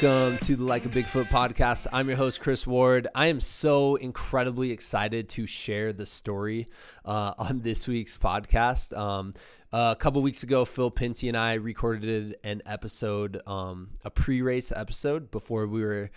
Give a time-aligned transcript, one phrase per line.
[0.00, 1.86] Welcome to the Like a Bigfoot podcast.
[1.92, 3.06] I'm your host, Chris Ward.
[3.14, 6.68] I am so incredibly excited to share the story
[7.04, 8.96] uh, on this week's podcast.
[8.96, 9.34] Um,
[9.72, 14.72] a couple weeks ago, Phil Pinty and I recorded an episode, um, a pre race
[14.74, 16.10] episode, before we were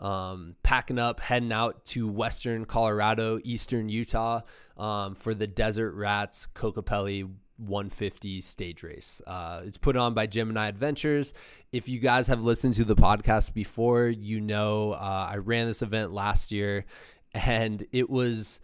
[0.00, 4.40] um, packing up, heading out to Western Colorado, Eastern Utah
[4.76, 9.20] um, for the Desert Rats Kokopelli 150 stage race.
[9.26, 11.34] Uh, it's put on by Gemini Adventures.
[11.72, 15.82] If you guys have listened to the podcast before, you know uh, I ran this
[15.82, 16.84] event last year
[17.34, 18.60] and it was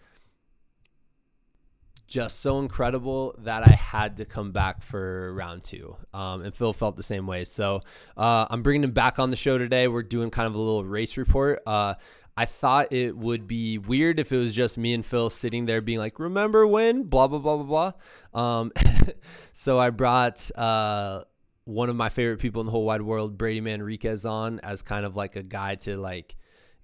[2.07, 5.97] just so incredible that I had to come back for round two.
[6.13, 7.45] Um, and Phil felt the same way.
[7.45, 7.81] So
[8.17, 9.89] uh, I'm bringing him back on the show today.
[9.89, 11.61] We're doing kind of a little race report.
[11.67, 11.95] Uh,
[12.37, 15.81] I thought it would be weird if it was just me and Phil sitting there
[15.81, 17.05] being like, remember when?
[17.05, 17.93] Blah, blah, blah, blah,
[18.33, 18.41] blah.
[18.61, 18.73] Um,
[19.53, 21.23] so I brought uh,
[21.65, 25.07] one of my favorite people in the whole wide world, Brady Manriquez, on as kind
[25.07, 26.35] of like a guy to like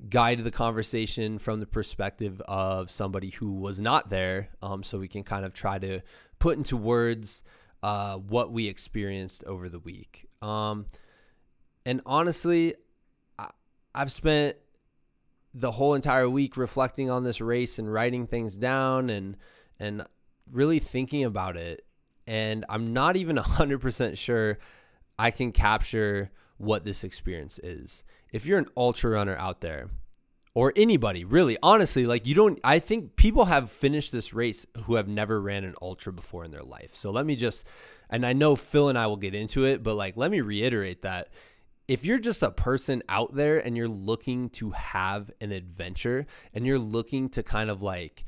[0.09, 4.51] guide the conversation from the perspective of somebody who was not there.
[4.63, 6.01] Um, so we can kind of try to
[6.39, 7.43] put into words
[7.83, 10.27] uh, what we experienced over the week.
[10.43, 10.87] Um,
[11.85, 12.75] and honestly,
[13.39, 13.51] I,
[13.95, 14.57] I've spent
[15.53, 19.37] the whole entire week reflecting on this race and writing things down and
[19.79, 20.05] and
[20.51, 21.85] really thinking about it
[22.27, 24.59] and I'm not even 100% sure
[25.19, 28.05] I can capture what this experience is.
[28.33, 29.89] If you're an ultra runner out there
[30.55, 34.95] or anybody, really, honestly, like you don't I think people have finished this race who
[34.95, 36.95] have never ran an ultra before in their life.
[36.95, 37.67] So let me just
[38.09, 41.03] and I know Phil and I will get into it, but like let me reiterate
[41.03, 41.29] that
[41.91, 46.25] if you're just a person out there and you're looking to have an adventure
[46.55, 48.25] and you're looking to kind of like,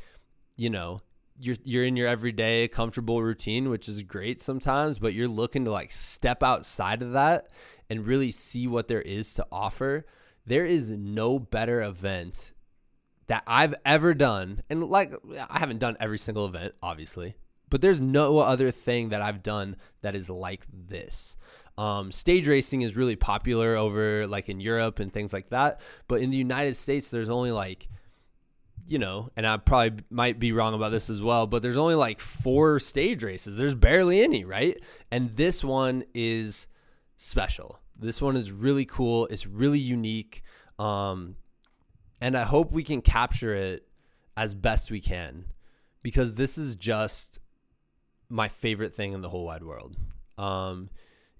[0.56, 0.98] you know,
[1.38, 5.70] you're you're in your everyday comfortable routine, which is great sometimes, but you're looking to
[5.70, 7.50] like step outside of that
[7.88, 10.06] and really see what there is to offer.
[10.44, 12.54] There is no better event
[13.28, 14.64] that I've ever done.
[14.70, 15.14] And like
[15.48, 17.36] I haven't done every single event, obviously,
[17.70, 21.36] but there's no other thing that I've done that is like this.
[21.78, 25.80] Um, stage racing is really popular over like in Europe and things like that.
[26.06, 27.88] But in the United States, there's only like,
[28.86, 31.94] you know, and I probably might be wrong about this as well, but there's only
[31.94, 33.56] like four stage races.
[33.56, 34.78] There's barely any, right?
[35.10, 36.66] And this one is
[37.16, 37.78] special.
[37.98, 39.26] This one is really cool.
[39.26, 40.42] It's really unique.
[40.78, 41.36] Um,
[42.20, 43.88] and I hope we can capture it
[44.36, 45.46] as best we can
[46.02, 47.38] because this is just
[48.28, 49.96] my favorite thing in the whole wide world.
[50.38, 50.88] Um,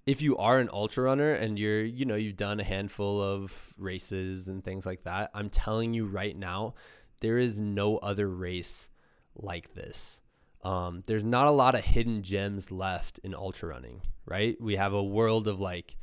[0.07, 3.75] if you are an ultra runner and you're, you know, you've done a handful of
[3.79, 6.75] races and things like that, I'm telling you right now,
[7.21, 8.91] there is no other race
[9.37, 10.23] like this.
[10.65, 14.61] Um, there's not a lot of hidden gems left in ultra running, right?
[14.61, 15.97] We have a world of like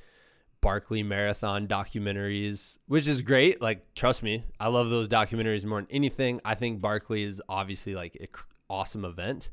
[0.62, 3.62] Barkley Marathon documentaries, which is great.
[3.62, 6.42] Like, trust me, I love those documentaries more than anything.
[6.44, 8.28] I think Barkley is obviously like an
[8.70, 9.50] awesome event.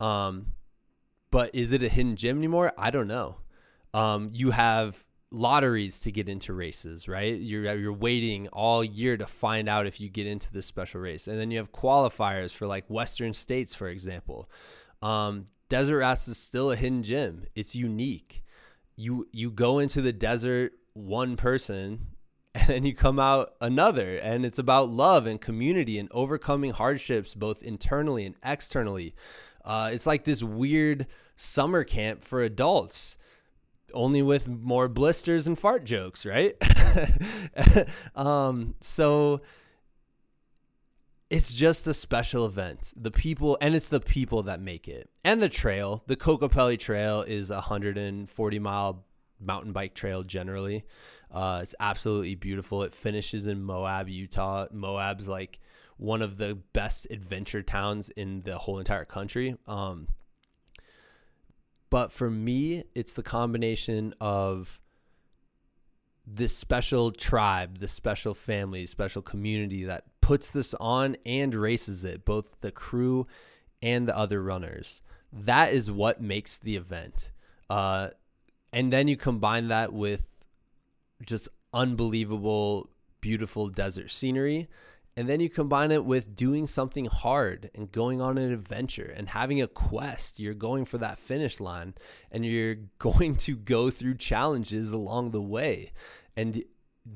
[0.00, 0.52] Um,
[1.30, 2.72] but is it a hidden gem anymore?
[2.78, 3.36] I don't know.
[3.94, 7.38] Um, you have lotteries to get into races, right?
[7.38, 11.28] You're you're waiting all year to find out if you get into this special race,
[11.28, 14.50] and then you have qualifiers for like Western states, for example.
[15.00, 17.46] Um, desert Rats is still a hidden gem.
[17.54, 18.44] It's unique.
[18.96, 22.06] You you go into the desert one person,
[22.54, 27.34] and then you come out another, and it's about love and community and overcoming hardships
[27.34, 29.14] both internally and externally.
[29.64, 31.06] Uh, it's like this weird
[31.36, 33.18] summer camp for adults
[33.92, 36.54] only with more blisters and fart jokes, right?
[38.16, 39.40] um, so
[41.30, 42.92] it's just a special event.
[42.96, 46.02] The people, and it's the people that make it, and the trail.
[46.06, 49.04] The Kokopelli Trail is a 140 mile
[49.40, 50.84] mountain bike trail generally.
[51.30, 52.82] Uh, it's absolutely beautiful.
[52.82, 54.66] It finishes in Moab, Utah.
[54.72, 55.58] Moab's like
[55.96, 59.56] one of the best adventure towns in the whole entire country.
[59.66, 60.08] Um,
[61.90, 64.80] but for me, it's the combination of
[66.26, 72.24] this special tribe, this special family, special community that puts this on and races it,
[72.24, 73.26] both the crew
[73.82, 75.02] and the other runners.
[75.32, 77.30] That is what makes the event.
[77.68, 78.10] Uh,
[78.72, 80.26] and then you combine that with
[81.26, 82.88] just unbelievable,
[83.20, 84.68] beautiful desert scenery
[85.16, 89.28] and then you combine it with doing something hard and going on an adventure and
[89.28, 90.40] having a quest.
[90.40, 91.94] You're going for that finish line
[92.32, 95.92] and you're going to go through challenges along the way.
[96.36, 96.64] And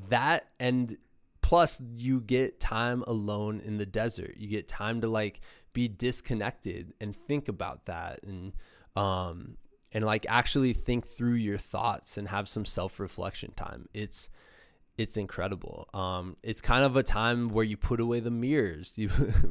[0.09, 0.97] that, and
[1.43, 4.37] plus, you get time alone in the desert.
[4.37, 5.41] You get time to like
[5.73, 8.53] be disconnected and think about that and,
[8.95, 9.57] um,
[9.93, 13.89] and like actually think through your thoughts and have some self-reflection time.
[13.93, 14.31] It's
[14.99, 15.89] it's incredible.
[15.95, 19.09] Um, it's kind of a time where you put away the mirrors, you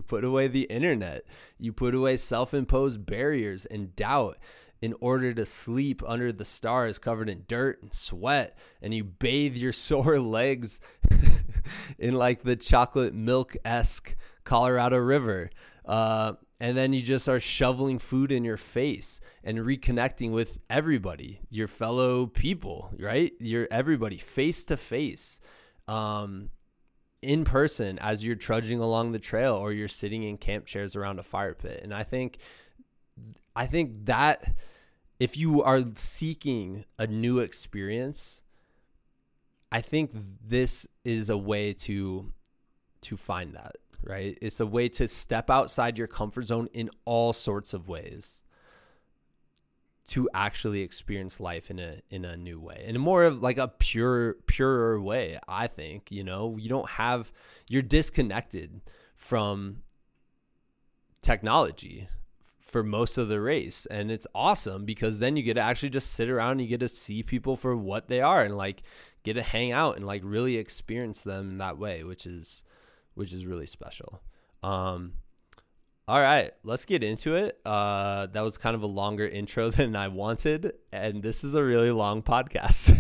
[0.08, 1.24] put away the internet,
[1.58, 4.38] you put away self-imposed barriers and doubt
[4.80, 9.56] in order to sleep under the stars covered in dirt and sweat and you bathe
[9.56, 10.80] your sore legs
[11.98, 15.50] in like the chocolate milk esque Colorado River.
[15.84, 21.42] Uh, and then you just are shoveling food in your face and reconnecting with everybody,
[21.50, 23.32] your fellow people, right?
[23.40, 25.40] You're everybody face to face,
[25.88, 26.50] um,
[27.22, 31.20] in person as you're trudging along the trail or you're sitting in camp chairs around
[31.20, 31.82] a fire pit.
[31.84, 32.38] And I think,
[33.56, 34.56] I think that
[35.20, 38.44] if you are seeking a new experience,
[39.72, 40.12] I think
[40.46, 42.32] this is a way to
[43.00, 44.38] to find that right?
[44.42, 48.44] It's a way to step outside your comfort zone in all sorts of ways
[50.08, 53.58] to actually experience life in a in a new way in a more of like
[53.58, 57.32] a pure purer way i think you know you don't have
[57.70, 58.82] you're disconnected
[59.16, 59.84] from
[61.22, 62.08] technology
[62.62, 66.14] for most of the race and it's awesome because then you get to actually just
[66.14, 68.84] sit around and you get to see people for what they are and like
[69.24, 72.64] get to hang out and like really experience them that way which is
[73.18, 74.22] which is really special.
[74.64, 75.14] Um,
[76.08, 77.60] all right, let's get into it.
[77.66, 81.64] Uh, that was kind of a longer intro than I wanted, and this is a
[81.64, 82.98] really long podcast.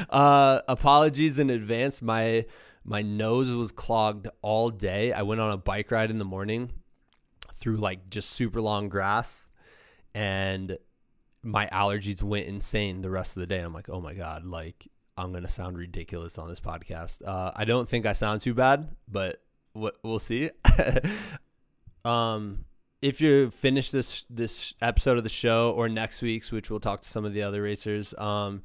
[0.10, 2.02] uh, apologies in advance.
[2.02, 2.46] My
[2.84, 5.12] my nose was clogged all day.
[5.12, 6.72] I went on a bike ride in the morning
[7.54, 9.46] through like just super long grass,
[10.14, 10.78] and
[11.44, 13.60] my allergies went insane the rest of the day.
[13.60, 17.26] I'm like, oh my god, like I'm gonna sound ridiculous on this podcast.
[17.26, 19.42] Uh, I don't think I sound too bad, but
[19.74, 20.50] we'll see.
[22.04, 22.64] um,
[23.02, 27.00] if you finish this this episode of the show or next week's, which we'll talk
[27.02, 28.62] to some of the other racers, um,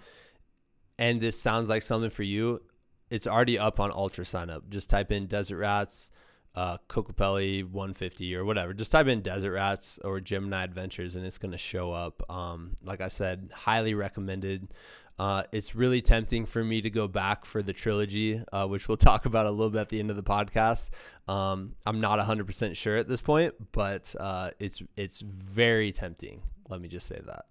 [0.98, 2.62] and this sounds like something for you,
[3.10, 4.70] it's already up on Ultra sign up.
[4.70, 6.12] Just type in Desert Rats,
[6.56, 8.74] uh, Kokopelli 150 or whatever.
[8.74, 12.24] Just type in Desert Rats or Gemini Adventures, and it's gonna show up.
[12.32, 14.70] Um, like I said, highly recommended.
[15.20, 18.98] Uh, it's really tempting for me to go back for the trilogy, uh, which we'll
[18.98, 20.90] talk about a little bit at the end of the podcast.
[21.28, 26.42] Um, I'm not 100% sure at this point, but uh, it's it's very tempting.
[26.70, 27.46] Let me just say that.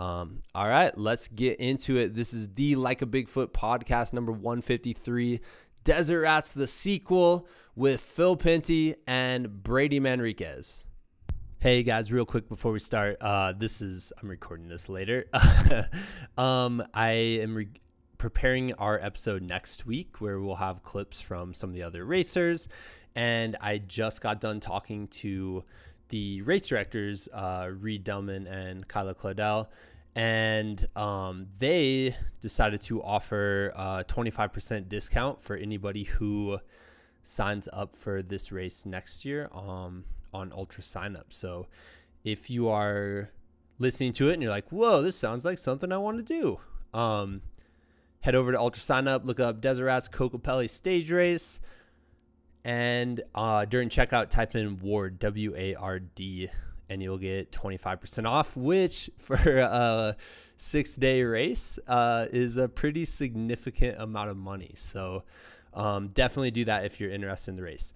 [0.00, 2.14] Um, all right, let's get into it.
[2.14, 5.40] This is the Like a Bigfoot podcast number 153,
[5.84, 10.84] Desert Rats, the sequel with Phil Pinty and Brady Manriquez.
[11.62, 15.26] Hey guys, real quick before we start, uh, this is I'm recording this later.
[16.36, 17.68] um, I am re-
[18.18, 22.66] preparing our episode next week where we'll have clips from some of the other racers,
[23.14, 25.62] and I just got done talking to
[26.08, 29.68] the race directors, uh, Reed Delman and Kyla Claudel,
[30.16, 36.58] and um, they decided to offer a 25% discount for anybody who
[37.22, 39.48] signs up for this race next year.
[39.54, 41.32] Um, on Ultra sign up.
[41.32, 41.66] So
[42.24, 43.30] if you are
[43.78, 46.60] listening to it and you're like, whoa, this sounds like something I want to do,
[46.98, 47.42] um,
[48.20, 51.60] head over to Ultra sign up, look up Desert Rats Kokopelli stage race.
[52.64, 56.48] And uh, during checkout, type in Ward, W A R D,
[56.88, 60.16] and you'll get 25% off, which for a
[60.56, 64.72] six day race uh, is a pretty significant amount of money.
[64.76, 65.24] So
[65.74, 67.92] um, definitely do that if you're interested in the race.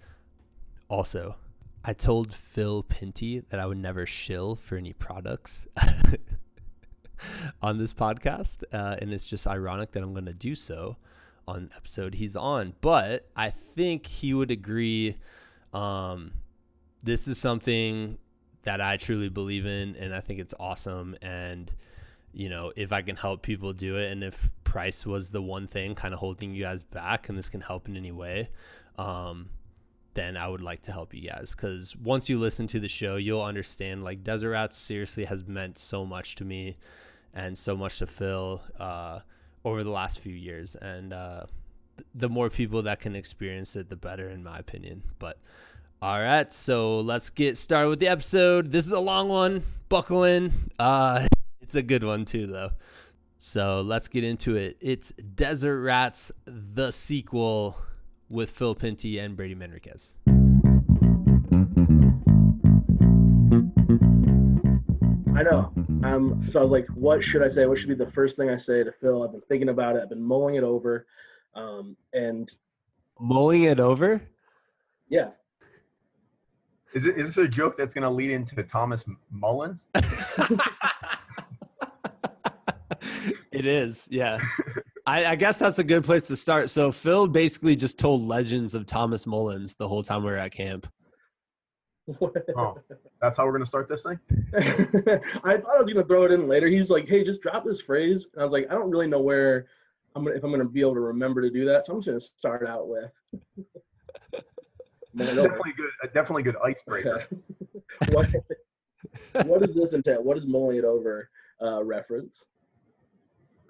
[0.88, 1.36] Also,
[1.88, 5.68] I told Phil Pinty that I would never shill for any products
[7.62, 10.96] on this podcast, uh, and it's just ironic that I'm going to do so
[11.46, 12.74] on episode he's on.
[12.80, 15.16] But I think he would agree.
[15.72, 16.32] Um,
[17.04, 18.18] this is something
[18.62, 21.16] that I truly believe in, and I think it's awesome.
[21.22, 21.72] And
[22.32, 25.68] you know, if I can help people do it, and if price was the one
[25.68, 28.50] thing kind of holding you guys back, and this can help in any way,
[28.98, 29.50] um,
[30.16, 33.16] then I would like to help you guys because once you listen to the show,
[33.16, 36.78] you'll understand like Desert Rats seriously has meant so much to me
[37.34, 39.20] and so much to Phil uh,
[39.62, 40.74] over the last few years.
[40.74, 41.44] And uh,
[41.98, 45.02] th- the more people that can experience it, the better, in my opinion.
[45.18, 45.38] But
[46.00, 48.72] all right, so let's get started with the episode.
[48.72, 49.62] This is a long one.
[49.90, 50.50] Buckle in.
[50.78, 51.28] Uh,
[51.60, 52.70] it's a good one too, though.
[53.36, 54.78] So let's get into it.
[54.80, 57.76] It's Desert Rats, the sequel
[58.28, 60.14] with Phil Pinty and Brady Manriquez.
[65.36, 65.72] I know.
[66.02, 67.66] Um, so I was like, what should I say?
[67.66, 69.22] What should be the first thing I say to Phil?
[69.22, 70.02] I've been thinking about it.
[70.02, 71.06] I've been mulling it over.
[71.54, 72.50] Um, and
[73.18, 74.20] mulling it over?
[75.08, 75.30] Yeah.
[76.94, 79.86] Is it is this a joke that's going to lead into Thomas Mullins?
[83.56, 84.38] It is, yeah.
[85.06, 86.68] I, I, guess that's a good place to start.
[86.68, 90.50] So Phil basically just told legends of Thomas Mullins the whole time we were at
[90.50, 90.86] camp.
[92.56, 92.78] oh,
[93.20, 94.18] that's how we're gonna start this thing.
[95.44, 96.68] I thought I was gonna throw it in later.
[96.68, 99.20] He's like, "Hey, just drop this phrase," and I was like, "I don't really know
[99.20, 99.66] where
[100.14, 102.06] I'm gonna if I'm gonna be able to remember to do that, so I'm just
[102.06, 103.10] gonna start out with."
[105.16, 105.90] definitely good.
[106.14, 107.26] Definitely good icebreaker.
[108.10, 108.32] what,
[109.44, 110.22] what does this entail?
[110.22, 111.28] What is mulling it over
[111.60, 112.44] uh, reference?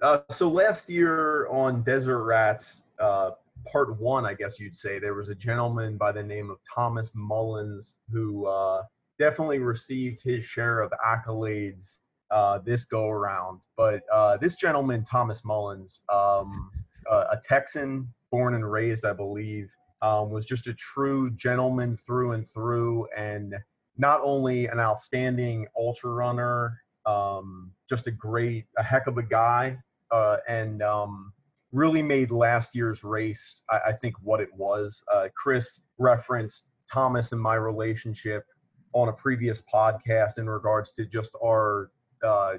[0.01, 3.31] Uh, so last year on Desert Rats, uh,
[3.71, 7.13] part one, I guess you'd say, there was a gentleman by the name of Thomas
[7.15, 8.83] Mullins who uh,
[9.17, 11.97] definitely received his share of accolades
[12.29, 13.59] uh, this go around.
[13.75, 16.69] But uh, this gentleman, Thomas Mullins, um,
[17.09, 19.69] a Texan, born and raised, I believe,
[20.01, 23.55] um, was just a true gentleman through and through, and
[23.97, 29.77] not only an outstanding ultra runner, um, just a great, a heck of a guy,
[30.11, 31.33] uh, and um,
[31.71, 35.01] really made last year's race, I, I think, what it was.
[35.13, 38.45] Uh, Chris referenced Thomas and my relationship
[38.93, 41.91] on a previous podcast in regards to just our
[42.23, 42.53] uh,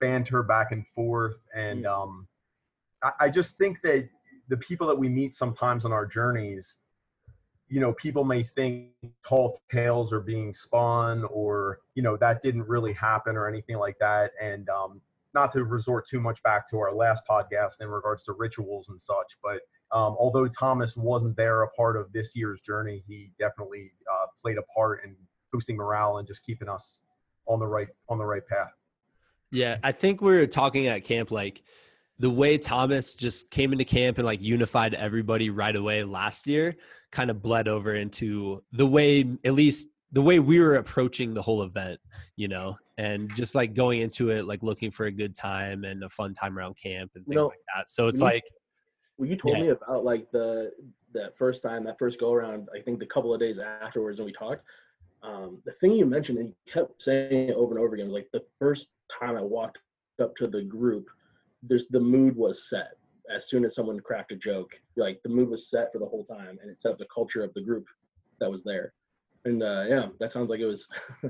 [0.00, 1.38] banter back and forth.
[1.54, 2.26] And um,
[3.02, 4.08] I, I just think that
[4.48, 6.76] the people that we meet sometimes on our journeys,
[7.68, 8.90] you know, people may think
[9.26, 13.98] tall tales are being spun or, you know, that didn't really happen or anything like
[14.00, 14.32] that.
[14.40, 15.00] And um,
[15.34, 19.00] not to resort too much back to our last podcast in regards to rituals and
[19.00, 19.60] such, but
[19.92, 24.58] um, although Thomas wasn't there a part of this year's journey, he definitely uh, played
[24.58, 25.14] a part in
[25.52, 27.02] boosting morale and just keeping us
[27.46, 28.72] on the right on the right path.
[29.52, 31.62] Yeah, I think we were talking at camp like
[32.18, 36.76] the way Thomas just came into camp and like unified everybody right away last year
[37.10, 41.42] kind of bled over into the way at least the way we were approaching the
[41.42, 42.00] whole event,
[42.36, 46.04] you know, and just like going into it, like looking for a good time and
[46.04, 47.88] a fun time around camp and things you know, like that.
[47.88, 48.44] So it's you, like,
[49.18, 49.62] well, you told yeah.
[49.64, 50.72] me about like the
[51.12, 52.68] that first time, that first go around.
[52.74, 54.64] I think the couple of days afterwards when we talked,
[55.22, 58.14] um, the thing you mentioned and you kept saying it over and over again was
[58.14, 59.78] like the first time I walked
[60.20, 61.06] up to the group,
[61.62, 62.96] there's the mood was set.
[63.34, 66.24] As soon as someone cracked a joke, like the mood was set for the whole
[66.24, 67.86] time, and it set up the culture of the group
[68.38, 68.92] that was there
[69.44, 70.88] and uh, yeah, that sounds like it was.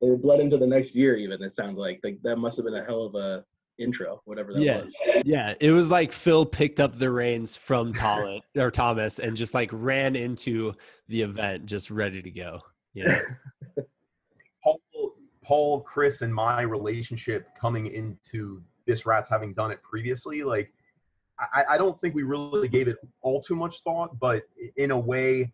[0.00, 1.16] it bled into the next year.
[1.16, 3.44] Even it sounds like like that must have been a hell of a
[3.78, 4.82] intro, whatever that yeah.
[4.82, 4.96] was.
[5.24, 9.54] Yeah, it was like Phil picked up the reins from Thomas or Thomas and just
[9.54, 10.74] like ran into
[11.08, 12.60] the event, just ready to go.
[12.94, 13.20] Yeah.
[14.64, 14.80] Paul,
[15.44, 20.72] Paul, Chris, and my relationship coming into this rats having done it previously, like
[21.38, 24.42] I, I don't think we really gave it all too much thought, but
[24.76, 25.52] in a way,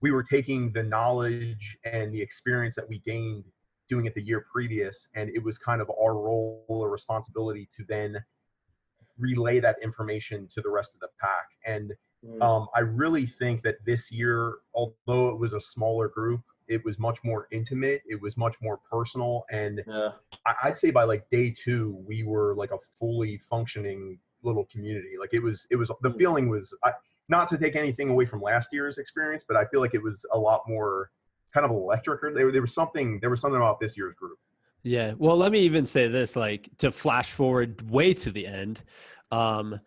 [0.00, 3.44] we were taking the knowledge and the experience that we gained
[3.88, 7.84] doing it the year previous and it was kind of our role or responsibility to
[7.88, 8.16] then
[9.18, 11.92] relay that information to the rest of the pack and
[12.24, 12.42] mm.
[12.42, 16.98] um, i really think that this year although it was a smaller group it was
[16.98, 20.10] much more intimate it was much more personal and yeah.
[20.46, 25.14] I, would say by like day two we were like a fully functioning little community
[25.18, 26.18] like it was it was the mm.
[26.18, 26.92] feeling was I,
[27.28, 30.24] not to take anything away from last year's experience, but I feel like it was
[30.32, 31.10] a lot more
[31.56, 32.20] kind of electric.
[32.34, 34.38] There, there was something there was something about this year's group.
[34.82, 35.14] Yeah.
[35.16, 38.82] Well, let me even say this, like to flash forward way to the end.
[39.32, 39.80] Um,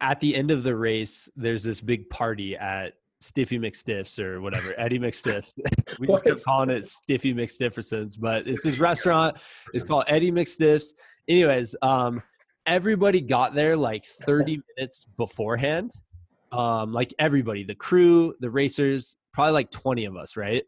[0.00, 4.74] at the end of the race, there's this big party at Stiffy McStiffs or whatever,
[4.78, 5.52] Eddie McStiffs.
[5.98, 9.38] we just kept calling it Stiffy McStiffersons, but it's this restaurant.
[9.74, 10.92] It's called Eddie McStiffs.
[11.28, 12.22] Anyways, um,
[12.66, 15.92] everybody got there like 30 minutes beforehand
[16.52, 20.64] um, like everybody, the crew, the racers, probably like 20 of us, right?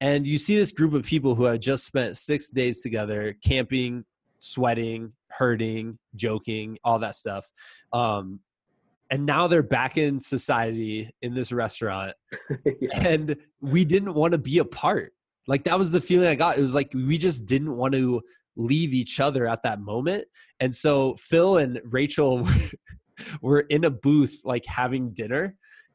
[0.00, 4.04] And you see this group of people who have just spent six days together camping,
[4.40, 7.48] sweating, hurting, joking, all that stuff.
[7.92, 8.40] Um,
[9.08, 12.14] and now they're back in society in this restaurant.
[12.80, 13.06] yeah.
[13.06, 15.12] And we didn't want to be apart.
[15.46, 16.58] Like that was the feeling I got.
[16.58, 18.20] It was like we just didn't want to
[18.56, 20.24] leave each other at that moment.
[20.58, 22.48] And so Phil and Rachel
[23.42, 25.54] we're in a booth like having dinner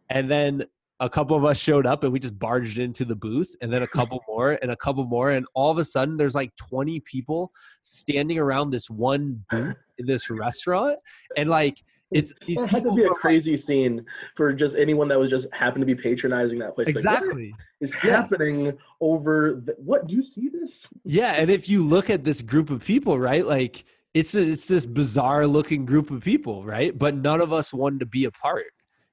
[0.09, 0.63] and then
[0.99, 3.83] a couple of us showed up and we just barged into the booth and then
[3.83, 6.99] a couple more and a couple more and all of a sudden there's like 20
[7.01, 7.51] people
[7.81, 10.97] standing around this one booth in this restaurant
[11.35, 15.19] and like it's it had to be a crazy like, scene for just anyone that
[15.19, 18.15] was just happened to be patronizing that place exactly like, is yeah.
[18.15, 22.41] happening over the, what do you see this yeah and if you look at this
[22.41, 26.97] group of people right like it's a, it's this bizarre looking group of people, right?
[26.97, 28.65] But none of us wanted to be a part.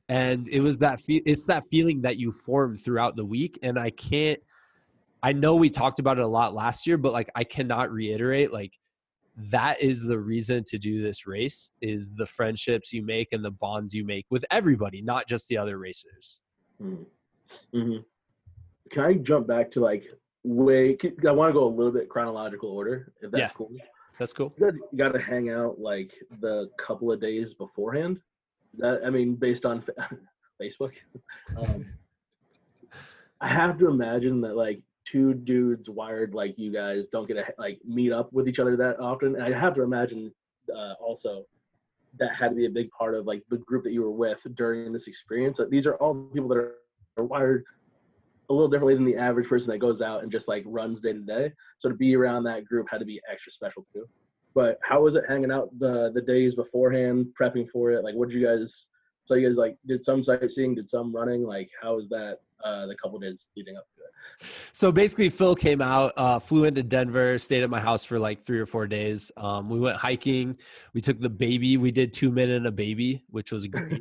[0.08, 3.78] And it was that fe- it's that feeling that you form throughout the week and
[3.78, 4.40] I can't
[5.22, 8.52] I know we talked about it a lot last year, but like I cannot reiterate
[8.52, 8.78] like
[9.36, 13.50] that is the reason to do this race is the friendships you make and the
[13.50, 16.42] bonds you make with everybody not just the other racers
[16.82, 17.02] Mm-hmm.
[17.78, 17.98] Mm-hmm.
[18.90, 20.04] Can I jump back to like
[20.44, 20.96] way?
[21.26, 23.48] I want to go a little bit chronological order, if that's Yeah.
[23.54, 23.70] cool.
[24.18, 28.20] that's cool You guys got to hang out like the couple of days beforehand.
[28.78, 29.94] That I mean, based on fa-
[30.62, 30.92] Facebook.
[31.56, 31.86] Um,
[33.40, 37.44] I have to imagine that like two dudes wired like you guys don't get to
[37.58, 39.34] like meet up with each other that often.
[39.34, 40.32] And I have to imagine
[40.74, 41.44] uh, also
[42.18, 44.38] that had to be a big part of like the group that you were with
[44.56, 45.58] during this experience.
[45.58, 46.74] Like, these are all people that are,
[47.18, 47.64] are wired
[48.50, 51.12] a little differently than the average person that goes out and just like runs day
[51.12, 51.52] to day.
[51.78, 54.06] So to be around that group had to be extra special too.
[54.54, 58.04] But how was it hanging out the the days beforehand, prepping for it?
[58.04, 58.86] Like, what did you guys?
[59.26, 61.44] So you guys like did some sightseeing, did some running.
[61.44, 62.38] Like, how was that?
[62.64, 64.48] Uh, the couple days leading up to it.
[64.72, 68.42] so basically phil came out uh, flew into denver stayed at my house for like
[68.42, 70.56] three or four days um, we went hiking
[70.94, 74.00] we took the baby we did two men and a baby which was great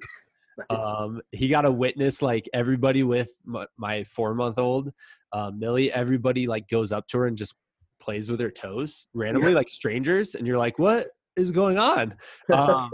[0.58, 0.68] Nice.
[0.80, 4.94] um, he got to witness like everybody with my, my four month old
[5.34, 7.56] uh, millie everybody like goes up to her and just
[8.04, 9.56] plays with her toes randomly Yeah.
[9.56, 11.08] like strangers and you're like what
[11.38, 12.16] is going on
[12.54, 12.92] um,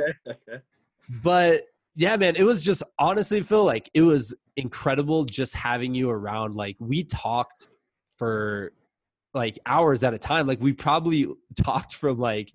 [1.23, 1.63] but
[1.95, 6.55] yeah man it was just honestly phil like it was incredible just having you around
[6.55, 7.67] like we talked
[8.15, 8.71] for
[9.33, 11.25] like hours at a time like we probably
[11.61, 12.53] talked from like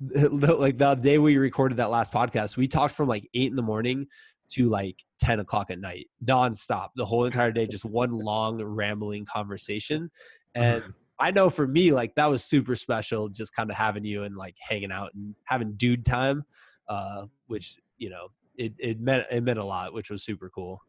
[0.00, 3.62] like the day we recorded that last podcast we talked from like eight in the
[3.62, 4.06] morning
[4.48, 9.24] to like 10 o'clock at night nonstop the whole entire day just one long rambling
[9.24, 10.10] conversation
[10.54, 10.82] and
[11.22, 14.36] I know for me, like that was super special, just kind of having you and
[14.36, 16.44] like hanging out and having dude time,
[16.88, 20.80] uh, which you know it, it meant it meant a lot, which was super cool.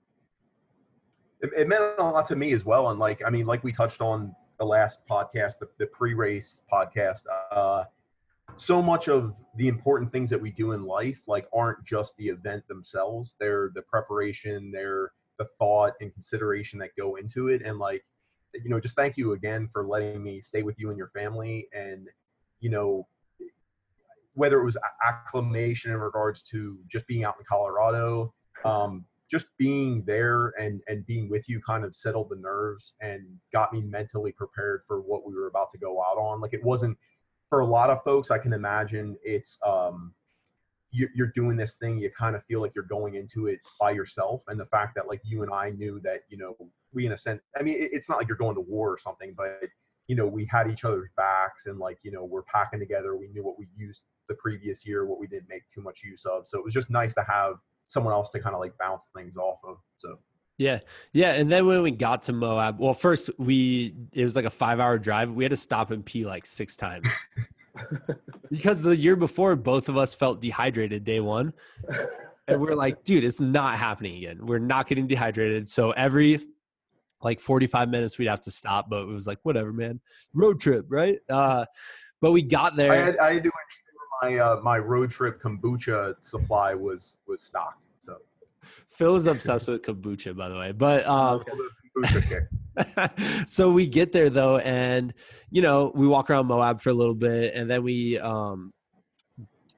[1.44, 2.90] it, it meant a lot to me as well.
[2.90, 7.24] And like, I mean, like we touched on the last podcast, the, the pre-race podcast,
[7.52, 7.84] uh,
[8.56, 12.28] so much of the important things that we do in life, like aren't just the
[12.28, 13.36] event themselves.
[13.40, 17.62] They're the preparation, they're the thought and consideration that go into it.
[17.64, 18.04] And like,
[18.54, 21.68] you know, just thank you again for letting me stay with you and your family.
[21.74, 22.08] And,
[22.60, 23.08] you know,
[24.34, 28.34] whether it was acclamation in regards to just being out in Colorado,
[28.66, 33.26] um, just being there and and being with you kind of settled the nerves and
[33.52, 36.40] got me mentally prepared for what we were about to go out on.
[36.40, 36.98] Like it wasn't
[37.50, 38.32] for a lot of folks.
[38.32, 40.14] I can imagine it's um,
[40.94, 41.98] you're doing this thing.
[41.98, 45.08] You kind of feel like you're going into it by yourself, and the fact that
[45.08, 46.56] like you and I knew that you know
[46.94, 47.42] we in a sense.
[47.58, 49.60] I mean, it's not like you're going to war or something, but
[50.08, 53.16] you know we had each other's backs and like you know we're packing together.
[53.16, 56.26] We knew what we used the previous year, what we didn't make too much use
[56.26, 56.48] of.
[56.48, 57.56] So it was just nice to have
[57.88, 59.78] someone else to kind of like bounce things off of.
[59.98, 60.20] So
[60.58, 60.80] Yeah,
[61.12, 61.34] yeah.
[61.34, 64.80] And then when we got to Moab, well, first we it was like a five
[64.80, 65.32] hour drive.
[65.32, 67.08] We had to stop and pee like six times
[68.52, 71.54] because the year before both of us felt dehydrated day one.
[72.48, 74.46] and we're like, dude, it's not happening again.
[74.46, 75.68] We're not getting dehydrated.
[75.68, 76.40] So every
[77.22, 80.00] like 45 minutes we'd have to stop, but it was like, whatever, man.
[80.34, 81.20] Road trip, right?
[81.30, 81.66] Uh,
[82.22, 82.92] but we got there.
[82.92, 83.84] I had, I had to ensure
[84.22, 87.86] my uh, my road trip kombucha supply was was stocked.
[88.00, 88.18] So
[88.90, 90.72] Phil is obsessed with kombucha, by the way.
[90.72, 91.44] But um,
[93.48, 95.14] so we get there though, and
[95.52, 98.72] you know, we walk around Moab for a little bit, and then we um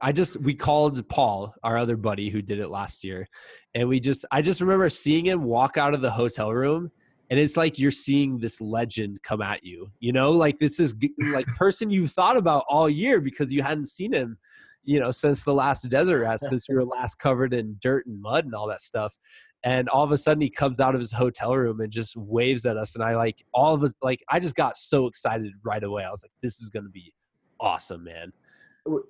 [0.01, 3.27] I just we called Paul, our other buddy who did it last year,
[3.73, 6.91] and we just I just remember seeing him walk out of the hotel room
[7.29, 10.31] and it's like you're seeing this legend come at you you know?
[10.31, 10.95] Like this is
[11.33, 14.37] like person you've thought about all year because you hadn't seen him
[14.85, 18.21] you know since the last desert rat since you were last covered in dirt and
[18.21, 19.17] mud and all that stuff
[19.63, 22.65] and all of a sudden he comes out of his hotel room and just waves
[22.65, 25.83] at us and i like all of us like i just got so excited right
[25.83, 27.13] away i was like this is gonna be
[27.59, 28.31] awesome man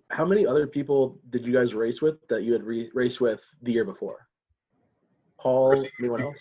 [0.09, 3.41] How many other people did you guys race with that you had re- raced with
[3.61, 4.27] the year before?
[5.37, 6.37] Paul, anyone else?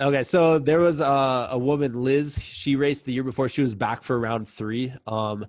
[0.00, 2.40] Okay, so there was a, a woman, Liz.
[2.42, 3.48] She raced the year before.
[3.48, 4.92] She was back for round three.
[5.06, 5.44] Um,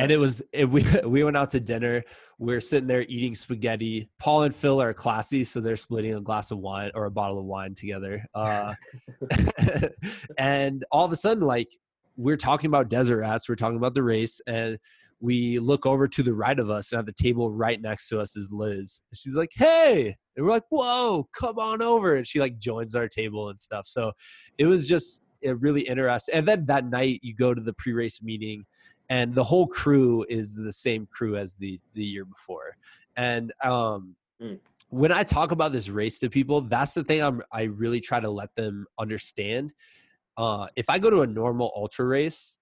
[0.00, 2.02] and it was it, we we went out to dinner.
[2.38, 4.08] We are sitting there eating spaghetti.
[4.18, 7.38] Paul and Phil are classy, so they're splitting a glass of wine or a bottle
[7.38, 8.24] of wine together.
[8.34, 8.74] Uh,
[10.38, 11.68] and all of a sudden, like
[12.16, 14.78] we're talking about desert rats, we're talking about the race, and
[15.20, 18.20] we look over to the right of us, and at the table right next to
[18.20, 19.02] us is Liz.
[19.14, 23.06] She's like, "Hey," and we're like, "Whoa, come on over!" And she like joins our
[23.06, 23.86] table and stuff.
[23.86, 24.12] So
[24.56, 26.34] it was just it really interesting.
[26.34, 28.64] And then that night, you go to the pre-race meeting,
[29.10, 32.76] and the whole crew is the same crew as the the year before.
[33.16, 34.58] And um, Mm.
[34.88, 38.20] when I talk about this race to people, that's the thing I'm I really try
[38.20, 39.74] to let them understand.
[40.38, 42.58] Uh, if I go to a normal ultra race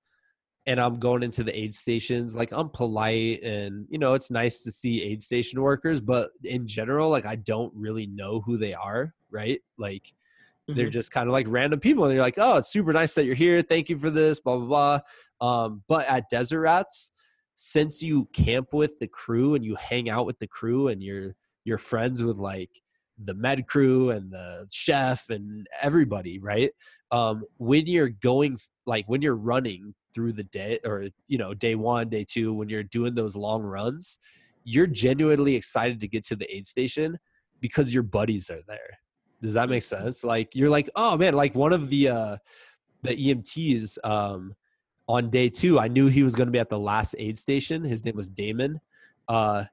[0.66, 4.64] and I'm going into the aid stations, like I'm polite and you know, it's nice
[4.64, 8.74] to see aid station workers, but in general, like I don't really know who they
[8.74, 9.60] are, right?
[9.76, 10.12] Like
[10.68, 10.78] mm-hmm.
[10.78, 13.24] they're just kind of like random people and they're like, Oh, it's super nice that
[13.24, 13.62] you're here.
[13.62, 15.00] Thank you for this, blah blah
[15.40, 15.64] blah.
[15.64, 17.12] Um, but at Desert Rats,
[17.54, 21.34] since you camp with the crew and you hang out with the crew and you're
[21.64, 22.70] you're friends with like
[23.24, 26.70] the med crew and the chef and everybody, right?
[27.10, 31.74] Um, when you're going like when you're running through the day or you know day
[31.74, 34.18] one day two when you're doing those long runs
[34.64, 37.18] you're genuinely excited to get to the aid station
[37.60, 38.98] because your buddies are there
[39.42, 40.24] does that make sense?
[40.24, 42.36] Like you're like oh man like one of the uh
[43.02, 44.54] the emts um
[45.06, 47.82] on day two i knew he was going to be at the last aid station.
[47.84, 48.80] His name was damon.
[49.28, 49.64] Uh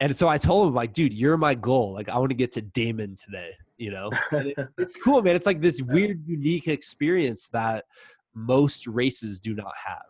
[0.00, 1.92] and so i told him like dude you're my goal.
[1.92, 4.10] Like i want to get to damon today you know?
[4.32, 5.36] It, it's cool man.
[5.36, 7.86] It's like this weird unique experience that
[8.34, 10.02] most races do not have.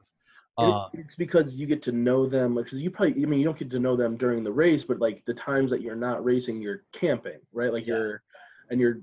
[0.56, 3.56] Uh, it's because you get to know them because you probably I mean you don't
[3.56, 6.60] get to know them during the race, but like the times that you're not racing,
[6.60, 7.72] you're camping, right?
[7.72, 7.94] Like yeah.
[7.94, 8.22] you're
[8.70, 9.00] and you're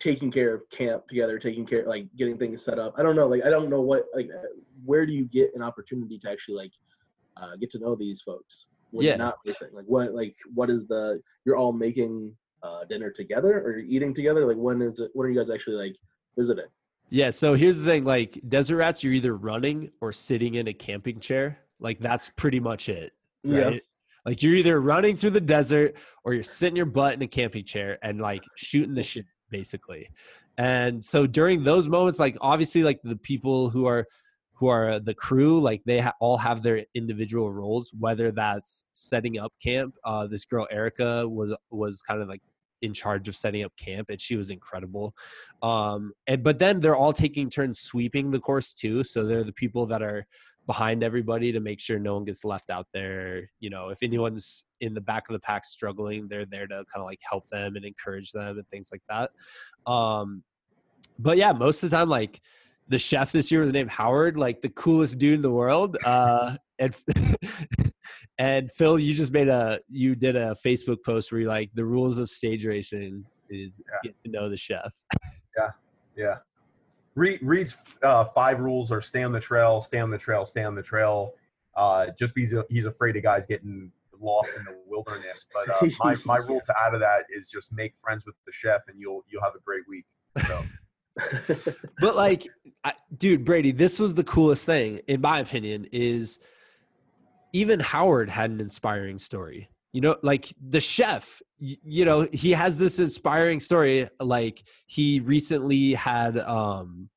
[0.00, 2.94] taking care of camp together, taking care like getting things set up.
[2.98, 4.28] I don't know, like I don't know what like
[4.84, 6.72] where do you get an opportunity to actually like
[7.36, 9.12] uh, get to know these folks when yeah.
[9.12, 9.68] you're not racing?
[9.72, 14.14] Like what like what is the you're all making uh, dinner together or you're eating
[14.14, 14.46] together?
[14.46, 15.10] Like when is it?
[15.14, 15.96] When are you guys actually like
[16.36, 16.66] visiting?
[17.08, 20.72] Yeah, so here's the thing like desert rats you're either running or sitting in a
[20.72, 21.58] camping chair.
[21.78, 23.12] Like that's pretty much it.
[23.44, 23.74] Right?
[23.74, 23.78] Yeah.
[24.24, 27.64] Like you're either running through the desert or you're sitting your butt in a camping
[27.64, 30.08] chair and like shooting the shit basically.
[30.58, 34.06] And so during those moments like obviously like the people who are
[34.62, 39.36] who are the crew like they ha- all have their individual roles whether that's setting
[39.36, 42.40] up camp uh, this girl erica was was kind of like
[42.80, 45.14] in charge of setting up camp and she was incredible
[45.62, 49.52] um and but then they're all taking turns sweeping the course too so they're the
[49.52, 50.24] people that are
[50.66, 54.64] behind everybody to make sure no one gets left out there you know if anyone's
[54.80, 57.74] in the back of the pack struggling they're there to kind of like help them
[57.76, 59.30] and encourage them and things like that
[59.90, 60.42] um
[61.18, 62.40] but yeah most of the time like
[62.88, 66.54] the chef this year was named howard like the coolest dude in the world uh
[66.78, 66.94] and
[68.38, 71.84] And Phil, you just made a you did a Facebook post where you like the
[71.84, 73.98] rules of stage racing is yeah.
[74.02, 74.92] get to know the chef.
[75.56, 75.68] yeah,
[76.16, 76.36] yeah.
[77.14, 80.64] Reed Reed's uh, five rules are stay on the trail, stay on the trail, stay
[80.64, 81.34] on the trail.
[81.74, 85.46] Uh, just because he's afraid of guys getting lost in the wilderness.
[85.52, 88.52] But uh, my my rule to add to that is just make friends with the
[88.52, 90.06] chef, and you'll you'll have a great week.
[90.46, 90.62] So.
[92.00, 92.48] but like,
[92.84, 95.86] I, dude, Brady, this was the coolest thing in my opinion.
[95.92, 96.40] Is
[97.52, 99.68] even Howard had an inspiring story.
[99.92, 104.08] You know, like the chef, you, you know, he has this inspiring story.
[104.20, 107.08] Like he recently had um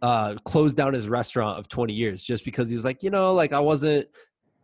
[0.00, 3.34] uh closed down his restaurant of 20 years just because he was like, you know,
[3.34, 4.08] like I wasn't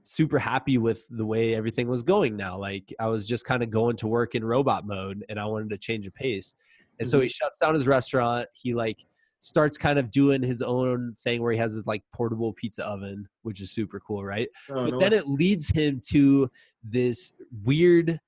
[0.02, 2.56] super happy with the way everything was going now.
[2.56, 5.70] Like I was just kind of going to work in robot mode and I wanted
[5.70, 6.56] to change a pace.
[6.98, 7.10] And mm-hmm.
[7.10, 8.46] so he shuts down his restaurant.
[8.54, 9.04] He like
[9.44, 13.28] starts kind of doing his own thing where he has his like portable pizza oven,
[13.42, 14.48] which is super cool, right?
[14.70, 15.18] Oh, but no then way.
[15.18, 16.50] it leads him to
[16.82, 18.18] this weird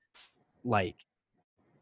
[0.62, 1.07] like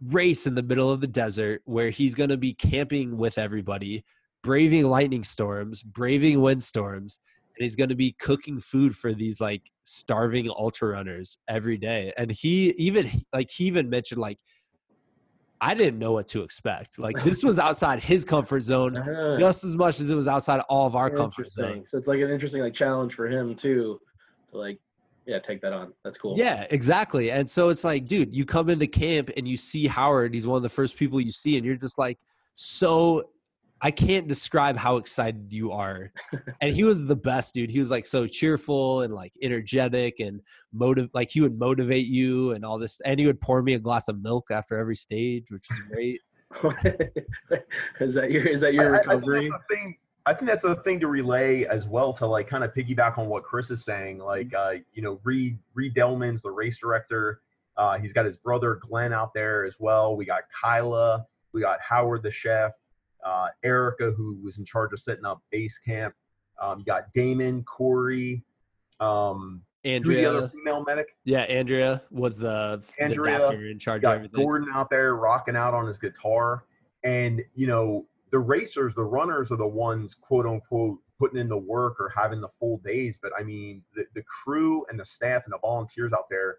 [0.06, 4.04] race in the middle of the desert where he's going to be camping with everybody,
[4.44, 7.18] braving lightning storms, braving windstorms,
[7.58, 12.12] and he's going to be cooking food for these like starving ultra runners every day.
[12.16, 14.38] And he even like he even mentioned like
[15.64, 16.98] I didn't know what to expect.
[16.98, 19.38] Like this was outside his comfort zone uh-huh.
[19.38, 21.84] just as much as it was outside all of our comfort zone.
[21.86, 23.98] So it's like an interesting like challenge for him too,
[24.52, 24.78] to like
[25.24, 25.94] yeah take that on.
[26.04, 26.36] That's cool.
[26.36, 27.30] Yeah, exactly.
[27.30, 30.34] And so it's like, dude, you come into camp and you see Howard.
[30.34, 32.18] He's one of the first people you see, and you're just like
[32.54, 33.24] so
[33.84, 36.10] I can't describe how excited you are.
[36.62, 37.70] and he was the best, dude.
[37.70, 40.40] He was like so cheerful and like energetic and
[40.72, 43.78] motive like he would motivate you and all this and he would pour me a
[43.78, 46.22] glass of milk after every stage, which was great.
[48.00, 49.36] is that your is that your recovery?
[49.36, 52.26] I, I think that's thing I think that's a thing to relay as well to
[52.26, 54.18] like kind of piggyback on what Chris is saying.
[54.18, 54.78] Like mm-hmm.
[54.78, 57.42] uh, you know, Reed Reed Delman's the race director.
[57.76, 60.16] Uh, he's got his brother Glenn out there as well.
[60.16, 62.72] We got Kyla, we got Howard the chef
[63.24, 66.14] uh, Erica, who was in charge of setting up base camp.
[66.60, 68.44] Um, you got Damon, Corey,
[69.00, 71.16] um, Andrea, the other female medic.
[71.24, 74.40] Yeah, Andrea was the Andrea the in charge got of everything.
[74.40, 76.64] Gordon out there rocking out on his guitar,
[77.02, 81.58] and you know the racers, the runners are the ones quote unquote putting in the
[81.58, 83.18] work or having the full days.
[83.20, 86.58] But I mean, the, the crew and the staff and the volunteers out there,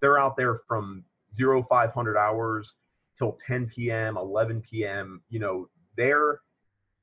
[0.00, 2.74] they're out there from zero five hundred hours
[3.16, 5.20] till 10 p.m., 11 p.m.
[5.28, 6.40] You know, they're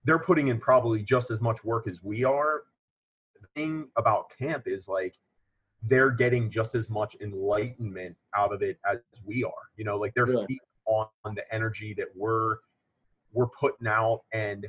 [0.06, 2.64] they're putting in probably just as much work as we are.
[3.42, 5.16] The thing about camp is like
[5.84, 9.52] they're getting just as much enlightenment out of it as we are.
[9.78, 10.46] You know, like they're Really?
[10.48, 12.58] feeding on the energy that we're
[13.34, 14.68] we're putting out and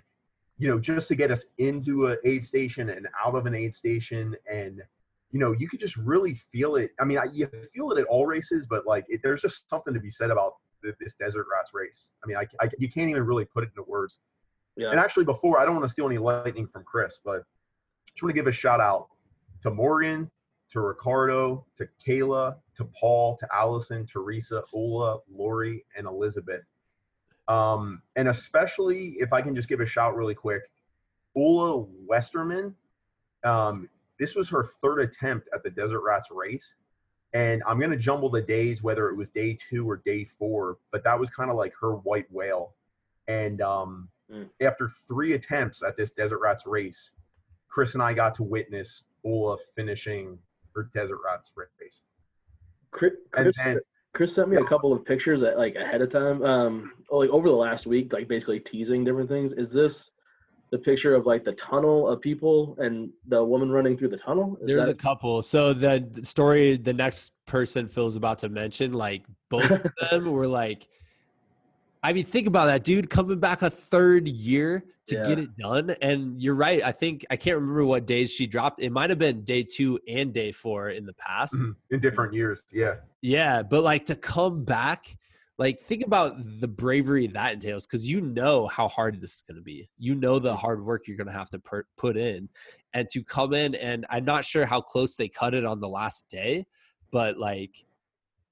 [0.59, 3.75] you know just to get us into a aid station and out of an aid
[3.75, 4.83] station and
[5.31, 8.07] you know you could just really feel it i mean I, you feel it at
[8.07, 10.55] all races but like it, there's just something to be said about
[11.01, 13.83] this desert rats race i mean I, I you can't even really put it into
[13.89, 14.19] words
[14.77, 14.91] Yeah.
[14.91, 17.45] and actually before i don't want to steal any lightning from chris but
[18.09, 19.09] just want to give a shout out
[19.63, 20.31] to morgan
[20.71, 26.63] to ricardo to kayla to paul to allison teresa ola lori and elizabeth
[27.49, 30.63] um, and especially if I can just give a shout really quick,
[31.37, 32.75] Ola Westerman.
[33.45, 36.75] Um, this was her third attempt at the Desert Rats race.
[37.37, 40.79] And I'm going to jumble the days, whether it was day two or day four,
[40.91, 42.75] but that was kind of like her white whale.
[43.29, 44.49] And um, Mm.
[44.61, 47.13] after three attempts at this Desert Rats race,
[47.69, 50.37] Chris and I got to witness Ola finishing
[50.75, 52.03] her Desert Rats race.
[52.91, 53.81] Chris, And Chris, then-
[54.15, 57.49] Chris sent me a couple of pictures at, like ahead of time, um, like over
[57.49, 59.53] the last week, like basically teasing different things.
[59.53, 60.11] Is this
[60.71, 64.57] the picture of like the tunnel of people and the woman running through the tunnel?
[64.61, 65.43] Is There's a couple.
[65.43, 70.31] So the the story, the next person Phil's about to mention, like both of them
[70.31, 70.89] were like,
[72.03, 75.95] I mean, think about that, dude, coming back a third year to get it done.
[76.03, 76.83] And you're right.
[76.83, 78.81] I think I can't remember what days she dropped.
[78.81, 81.55] It might have been day two and day four in the past.
[81.55, 81.77] Mhm.
[81.91, 82.63] in different years.
[82.73, 82.97] Yeah.
[83.23, 85.17] Yeah, but like to come back,
[85.59, 89.57] like think about the bravery that entails because you know how hard this is going
[89.57, 89.89] to be.
[89.99, 90.59] You know the mm.
[90.59, 92.49] hard work you're going to have to per- put in,
[92.93, 95.89] and to come in and I'm not sure how close they cut it on the
[95.89, 96.67] last day,
[97.11, 97.85] but like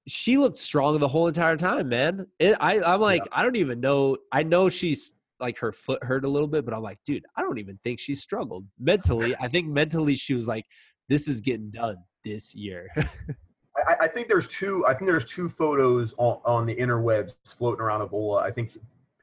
[0.06, 2.26] she looked strong the whole entire time, man.
[2.38, 4.16] It, I I'm like I don't even know.
[4.32, 7.42] I know she's like her foot hurt a little bit, but I'm like, dude, I
[7.42, 9.36] don't even think she struggled mentally.
[9.38, 10.64] I think mentally she was like,
[11.08, 12.88] this is getting done this year.
[13.86, 14.84] I, I think there's two.
[14.86, 18.42] I think there's two photos on, on the interwebs floating around of Ola.
[18.42, 18.70] I think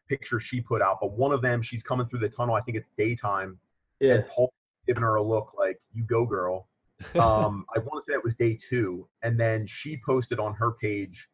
[0.07, 2.55] picture she put out, but one of them she's coming through the tunnel.
[2.55, 3.57] I think it's daytime,
[3.99, 4.15] yeah.
[4.15, 4.53] and Paul
[4.87, 6.67] giving her a look like "You go, girl."
[7.15, 10.73] Um, I want to say it was day two, and then she posted on her
[10.73, 11.27] page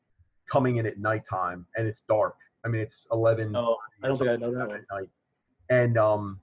[0.50, 2.36] coming in at nighttime, and it's dark.
[2.64, 3.54] I mean, it's eleven.
[3.54, 4.86] Oh, I don't think I know that at one.
[4.90, 5.10] night.
[5.70, 6.40] And um,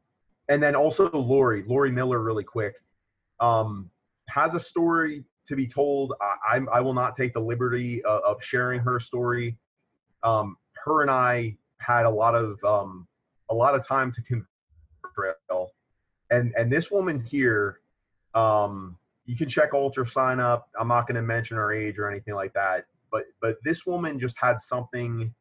[0.50, 2.74] and then also Lori, Lori Miller, really quick,
[3.40, 3.90] um,
[4.28, 6.14] has a story to be told.
[6.20, 9.56] I, I'm will not take the liberty of, of sharing her story.
[10.22, 13.06] Um, her and I had a lot of um,
[13.50, 15.36] a lot of time to converse,
[16.30, 17.80] and and this woman here,
[18.34, 20.68] um, you can check Ultra sign up.
[20.78, 24.18] I'm not going to mention her age or anything like that, but but this woman
[24.18, 25.34] just had something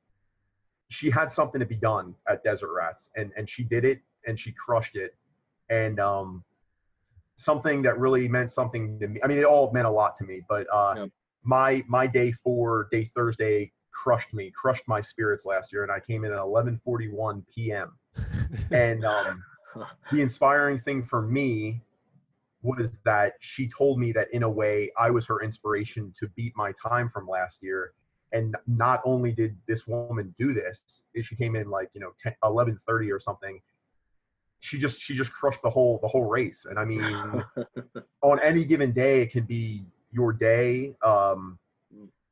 [0.90, 4.40] she had something to be done at Desert Rats, and and she did it, and
[4.40, 5.16] she crushed it,
[5.70, 6.44] and um,
[7.36, 9.20] something that really meant something to me.
[9.24, 11.06] I mean, it all meant a lot to me, but uh, Yeah.
[11.44, 16.00] my my day four, day Thursday, crushed me, crushed my spirits last year, and I
[16.00, 17.98] came in at 11:41 p.m.
[18.72, 19.44] and um,
[20.12, 21.82] the inspiring thing for me
[22.62, 26.54] was that she told me that in a way I was her inspiration to beat
[26.56, 27.94] my time from last year.
[28.32, 32.36] And not only did this woman do this, she came in like you know 10,
[32.44, 33.62] 11:30 or something.
[34.64, 36.66] She just she just crushed the whole the whole race.
[36.70, 37.44] And I mean,
[38.22, 40.96] on any given day, it can be your day.
[41.04, 41.60] Um,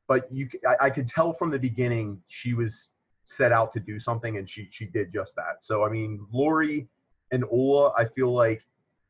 [0.08, 2.88] but you, I, I could tell from the beginning she was
[3.26, 5.62] set out to do something, and she she did just that.
[5.62, 6.88] So I mean, Lori
[7.32, 8.62] and Ola, I feel like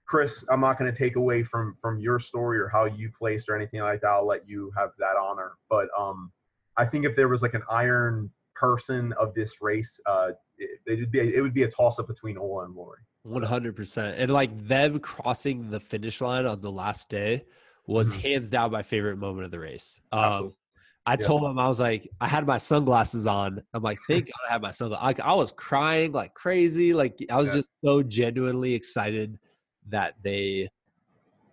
[0.04, 3.48] Chris, I'm not going to take away from from your story or how you placed
[3.48, 4.08] or anything like that.
[4.08, 5.52] I'll let you have that honor.
[5.70, 6.32] But um,
[6.76, 11.12] I think if there was like an iron person of this race, uh, it, it'd
[11.12, 12.98] be it would be a toss up between Ola and Lori.
[13.24, 17.44] One hundred percent, and like them crossing the finish line on the last day
[17.86, 18.20] was Mhm.
[18.20, 20.00] hands down my favorite moment of the race.
[20.10, 20.54] Um,
[21.06, 21.26] I Yeah.
[21.26, 23.62] told him I was like, I had my sunglasses on.
[23.74, 25.04] I'm like, thank God I had my sunglasses.
[25.04, 26.92] Like, I was crying like crazy.
[26.94, 27.56] Like I was Yeah.
[27.56, 29.38] just so genuinely excited
[29.88, 30.68] that they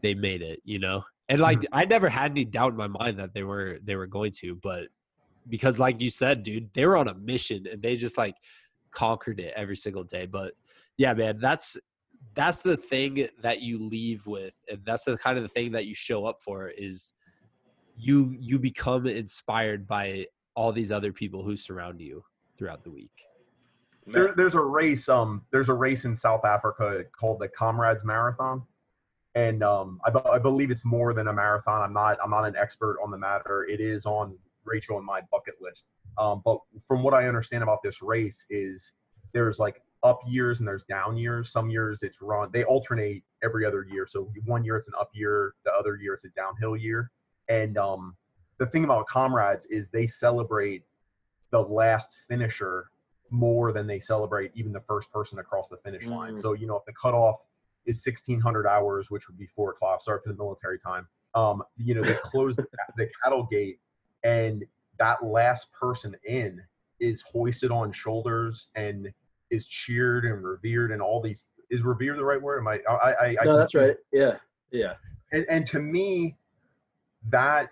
[0.02, 0.62] they made it.
[0.64, 1.74] You know, and like Mm-hmm.
[1.74, 4.56] I never had any doubt in my mind that they were they were going to,
[4.56, 4.88] but
[5.48, 8.36] because like you said, dude, they were on a mission and they just like
[8.92, 10.26] conquered it every single day.
[10.26, 10.54] But
[11.00, 11.78] yeah, man, that's
[12.36, 15.86] that's the thing that you leave with, and that's the kind of the thing that
[15.86, 17.14] you show up for is
[17.98, 22.22] you you become inspired by all these other people who surround you
[22.58, 23.24] throughout the week.
[24.08, 25.08] There, there's a race.
[25.08, 28.62] Um, there's a race in South Africa called the Comrades Marathon,
[29.36, 31.82] and um, I, I believe it's more than a marathon.
[31.82, 32.18] I'm not.
[32.22, 33.66] I'm not an expert on the matter.
[33.70, 35.88] It is on Rachel and my bucket list.
[36.18, 38.92] Um, but from what I understand about this race is
[39.32, 41.52] there's like up years and there's down years.
[41.52, 44.08] Some years it's run, they alternate every other year.
[44.08, 47.12] So one year it's an up year, the other year it's a downhill year.
[47.48, 48.16] And um,
[48.58, 50.84] the thing about comrades is they celebrate
[51.52, 52.92] the last finisher
[53.32, 56.34] more than they celebrate even the first person across the finish line.
[56.34, 56.40] Mm.
[56.40, 57.40] So, you know, if the cutoff
[57.86, 61.94] is 1600 hours, which would be four o'clock, sorry for the military time, um, you
[61.94, 62.66] know, they close the,
[62.98, 63.80] the cattle gate
[64.24, 64.66] and
[64.98, 66.62] that last person in
[67.00, 69.12] is hoisted on shoulders and
[69.52, 72.60] is cheered and revered and all these is revered the right word?
[72.60, 73.96] Am i i i, I no, that's right.
[74.12, 74.38] Yeah,
[74.72, 74.94] yeah.
[75.32, 76.38] and, and to me
[77.30, 77.70] that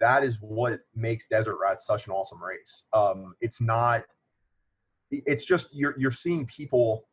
[0.00, 2.84] that is what makes desert rats such an awesome race.
[2.92, 4.04] Um it's not
[5.10, 7.04] it's just you're you're seeing people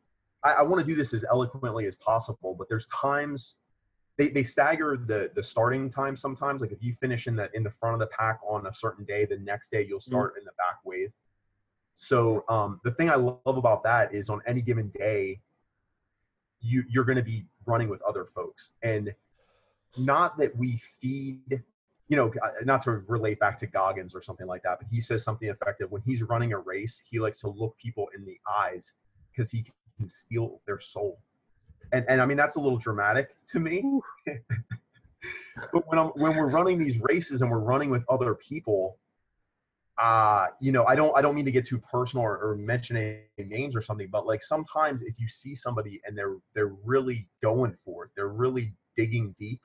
[0.42, 3.56] i, I want to do this as eloquently as possible but there's times
[4.20, 6.60] they, they stagger the the starting time sometimes.
[6.60, 9.06] Like if you finish in the in the front of the pack on a certain
[9.06, 11.10] day the next day you'll start in the back wave
[12.02, 15.38] so um, the thing I love about that is on any given day,
[16.58, 19.12] you you're going to be running with other folks, and
[19.98, 21.62] not that we feed,
[22.08, 22.32] you know,
[22.64, 25.90] not to relate back to Goggins or something like that, but he says something effective
[25.90, 27.02] when he's running a race.
[27.04, 28.94] He likes to look people in the eyes
[29.30, 29.66] because he
[29.98, 31.20] can steal their soul,
[31.92, 33.84] and and I mean that's a little dramatic to me.
[35.70, 38.96] but when I'm when we're running these races and we're running with other people
[40.00, 43.20] uh you know i don't i don't mean to get too personal or, or mention
[43.38, 47.76] names or something but like sometimes if you see somebody and they're they're really going
[47.84, 49.60] for it they're really digging deep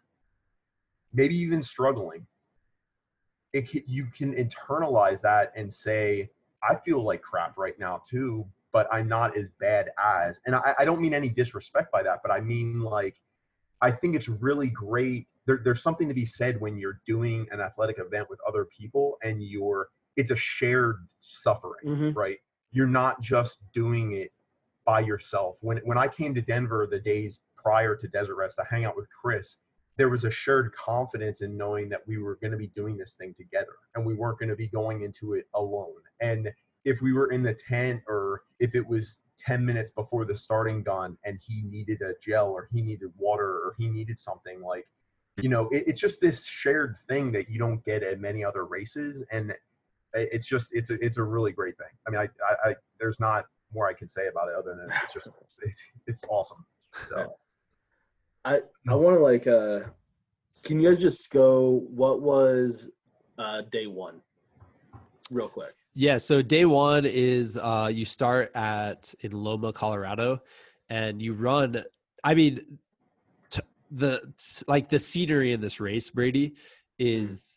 [1.14, 2.28] maybe even struggling
[3.54, 6.30] it can, you can internalize that and say
[6.70, 10.76] i feel like crap right now too but i'm not as bad as and i,
[10.80, 13.16] I don't mean any disrespect by that but i mean like
[13.82, 17.62] i think it's really great there, there's something to be said when you're doing an
[17.62, 22.16] athletic event with other people and you're it's a shared suffering Mhm.
[22.16, 22.40] right?
[22.72, 24.32] You're not just doing it
[24.86, 25.58] by yourself.
[25.62, 28.96] When when i came to denver the days prior to desert rats to hang out
[28.96, 29.58] with chris
[29.98, 33.16] there was a shared confidence in knowing that we were going to be doing this
[33.16, 36.02] thing together and we weren't going to be going into it alone.
[36.20, 40.36] And if we were in the tent or if it was 10 minutes before the
[40.36, 44.62] starting gun and he needed a gel or he needed water or he needed something
[44.62, 44.86] like
[45.38, 48.66] you know it, it's just this shared thing that you don't get at many other
[48.66, 49.24] races.
[49.32, 49.56] And
[50.16, 53.20] it's just it's a it's a really great thing i mean i i, I there's
[53.20, 55.28] not more i can say about it other than it's just
[55.62, 56.66] it's, it's awesome
[57.10, 57.36] so
[58.46, 59.90] I I want to like uh,
[60.64, 61.84] can you guys just go?
[61.90, 62.90] What was
[63.40, 64.22] uh day one,
[65.32, 65.74] real quick?
[65.96, 70.42] Yeah, so day one is uh, you start at in Loma, Colorado,
[70.90, 71.84] and you run.
[72.24, 72.60] I mean,
[73.50, 76.54] t- the t- like the scenery in this race, Brady,
[77.00, 77.55] is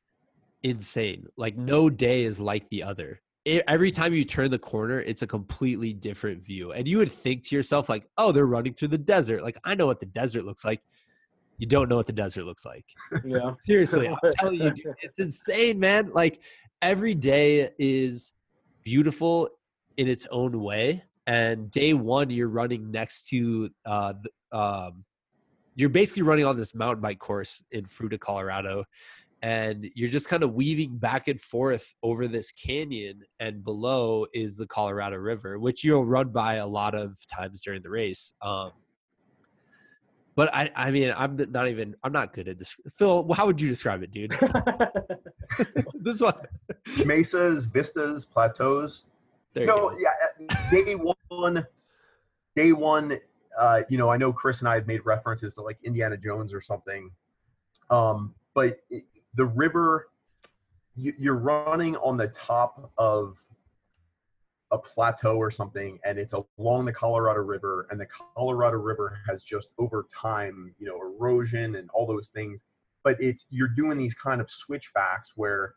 [0.63, 1.27] insane.
[1.37, 3.21] Like no day is like the other.
[3.45, 7.13] E- every time you turn the corner, it's a completely different view, and you would
[7.13, 9.43] think to yourself like, "Oh, they're running through the desert.
[9.43, 10.81] Like I know what the desert looks like."
[11.59, 12.85] You don't know what the desert looks like.
[13.25, 13.53] Yeah.
[13.61, 16.11] Seriously, I'm telling you, dude, it's insane, man.
[16.13, 16.41] Like
[16.83, 18.33] every day is
[18.85, 19.49] beautiful
[19.97, 21.03] in its own way.
[21.27, 24.15] And day one, you're running next to, uh,
[24.53, 25.05] um,
[25.75, 28.85] you're basically running on this mountain bike course in Fruita, Colorado.
[29.41, 34.57] And you're just kind of weaving back and forth over this canyon, and below is
[34.57, 38.33] the Colorado River, which you'll run by a lot of times during the race.
[38.43, 38.73] Um,
[40.35, 42.77] but I, I mean, I'm not even, I'm not good at this.
[42.97, 44.37] Phil, how would you describe it, dude?
[45.95, 46.35] this one.
[47.05, 49.05] mesas vistas plateaus
[49.55, 50.11] There no yeah
[50.71, 51.67] day one
[52.55, 53.19] day one
[53.59, 56.53] uh you know i know chris and i have made references to like indiana jones
[56.53, 57.11] or something
[57.91, 58.79] um but
[59.35, 60.09] the river
[60.95, 63.39] you, you're running on the top of
[64.71, 69.43] a plateau or something and it's along the colorado river and the colorado river has
[69.43, 72.63] just over time you know erosion and all those things
[73.03, 75.75] but it's you're doing these kind of switchbacks where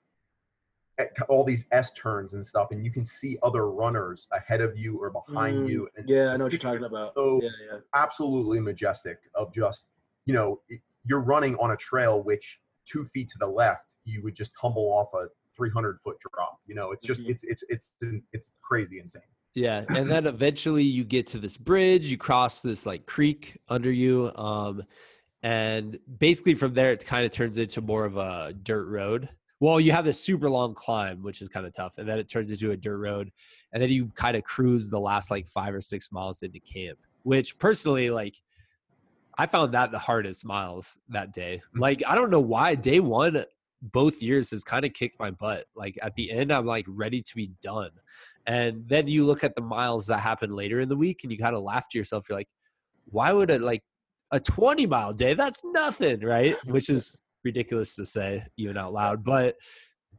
[1.30, 4.97] all these S turns and stuff, and you can see other runners ahead of you
[5.01, 5.89] or behind Mm, you.
[5.95, 7.13] And yeah, I know what you're talking about.
[7.15, 7.80] So- yeah, yeah.
[7.93, 9.88] absolutely majestic of just,
[10.26, 10.61] you know,
[11.05, 14.91] you're running on a trail which two feet to the left, you would just tumble
[14.91, 16.59] off a 300 foot drop.
[16.65, 17.29] You know, it's just, Mhm.
[17.29, 17.95] it's, it's, it's,
[18.32, 19.21] it's crazy insane.
[19.53, 23.91] Yeah, and then eventually you get to this bridge, you cross this like creek under
[23.91, 24.84] you, um,
[25.43, 29.29] and basically from there it kind of turns into more of a dirt road.
[29.59, 32.29] Well, you have this super long climb, which is kind of tough, and then it
[32.29, 33.32] turns into a dirt road,
[33.73, 36.97] and then you kind of cruise the last like five or six miles into camp.
[37.23, 38.41] Which personally, like,
[39.41, 41.63] I found that the hardest miles that day.
[41.69, 41.79] Mm-hmm.
[41.79, 43.43] Like, I don't know why day one
[43.81, 45.65] both years has kind of kicked my butt.
[45.75, 47.89] Like at the end, I'm like ready to be done.
[48.45, 51.39] And then you look at the miles that happen later in the week and you
[51.39, 52.29] kind of laugh to yourself.
[52.29, 52.49] You're like,
[53.05, 53.81] why would it like
[54.29, 55.33] a 20 mile day?
[55.33, 56.55] That's nothing, right?
[56.65, 59.23] Which is ridiculous to say even out loud.
[59.23, 59.55] But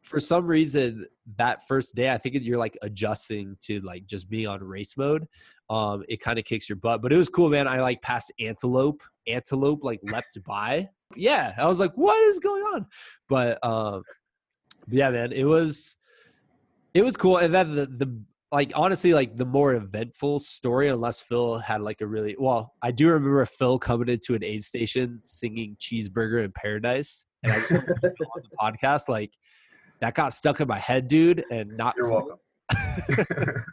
[0.02, 1.06] for some reason,
[1.36, 5.28] that first day, I think you're like adjusting to like just being on race mode.
[5.72, 7.66] Um, it kind of kicks your butt, but it was cool, man.
[7.66, 10.90] I like passed antelope, antelope like leapt by.
[11.16, 12.86] Yeah, I was like, what is going on?
[13.26, 14.02] But um,
[14.90, 15.96] yeah, man, it was
[16.92, 17.38] it was cool.
[17.38, 22.02] And then the the like honestly, like the more eventful story, unless Phil had like
[22.02, 26.52] a really well, I do remember Phil coming into an aid station singing "Cheeseburger in
[26.52, 29.32] Paradise," and I just on the podcast like
[30.00, 31.94] that got stuck in my head, dude, and not.
[31.96, 32.36] You're welcome.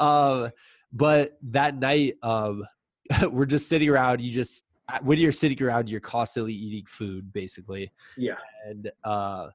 [0.00, 0.50] um,
[0.92, 2.64] but that night, um,
[3.30, 4.20] we're just sitting around.
[4.20, 4.66] You just
[5.02, 7.92] when you're sitting around, you're constantly eating food, basically.
[8.16, 8.36] Yeah.
[8.66, 9.48] And uh,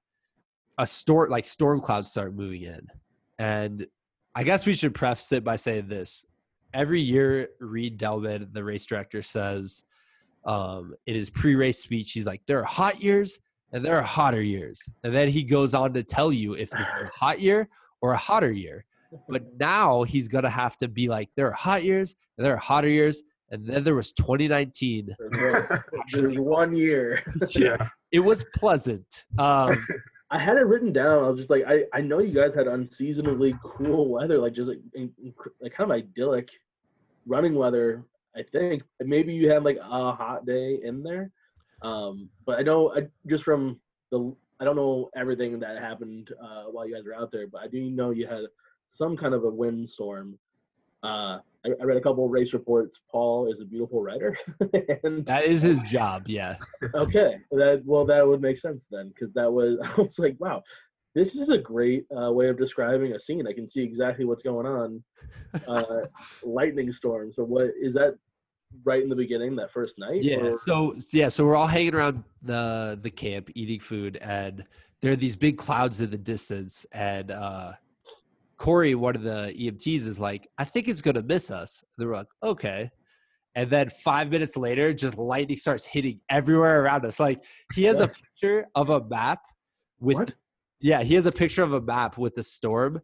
[0.77, 2.87] a storm like storm clouds start moving in,
[3.39, 3.87] and
[4.35, 6.25] I guess we should preface it by saying this:
[6.73, 9.83] every year, Reed Delman, the race director, says
[10.45, 13.39] um, in his pre-race speech, he's like, "There are hot years
[13.71, 16.87] and there are hotter years," and then he goes on to tell you if it's
[16.87, 17.69] a hot year
[18.01, 18.85] or a hotter year.
[19.27, 22.57] But now he's gonna have to be like, "There are hot years and there are
[22.57, 25.15] hotter years." And then there was 2019.
[26.11, 27.21] There's one year.
[27.49, 27.89] yeah.
[28.11, 29.25] It was pleasant.
[29.37, 29.77] Um,
[30.31, 31.23] I had it written down.
[31.23, 34.69] I was just like, I, I know you guys had unseasonably cool weather, like just
[34.69, 35.11] like, in,
[35.61, 36.49] like kind of idyllic
[37.27, 38.03] running weather.
[38.35, 41.29] I think maybe you had like a hot day in there,
[41.83, 43.79] um, but I know I, just from
[44.11, 47.61] the I don't know everything that happened uh, while you guys were out there, but
[47.61, 48.45] I do know you had
[48.93, 50.37] some kind of a windstorm.
[51.03, 52.99] Uh, I, I read a couple race reports.
[53.11, 54.37] Paul is a beautiful writer,
[55.03, 56.27] and that is his job.
[56.27, 56.57] Yeah.
[56.95, 60.63] okay, that well, that would make sense then, because that was I was like, wow,
[61.15, 63.47] this is a great uh, way of describing a scene.
[63.47, 65.03] I can see exactly what's going on.
[65.67, 66.07] Uh,
[66.43, 67.31] lightning storm.
[67.31, 68.15] So what is that?
[68.85, 70.23] Right in the beginning, that first night.
[70.23, 70.37] Yeah.
[70.37, 70.57] Or?
[70.57, 71.27] So yeah.
[71.27, 74.65] So we're all hanging around the the camp, eating food, and
[75.01, 77.73] there are these big clouds in the distance, and uh,
[78.63, 81.83] Corey, one of the EMTs, is like, I think it's gonna miss us.
[81.83, 82.89] And they were like, okay.
[83.55, 87.19] And then five minutes later, just lightning starts hitting everywhere around us.
[87.19, 87.43] Like
[87.73, 89.41] he has a picture of a map
[89.99, 90.35] with what?
[90.79, 93.01] yeah, he has a picture of a map with the storm.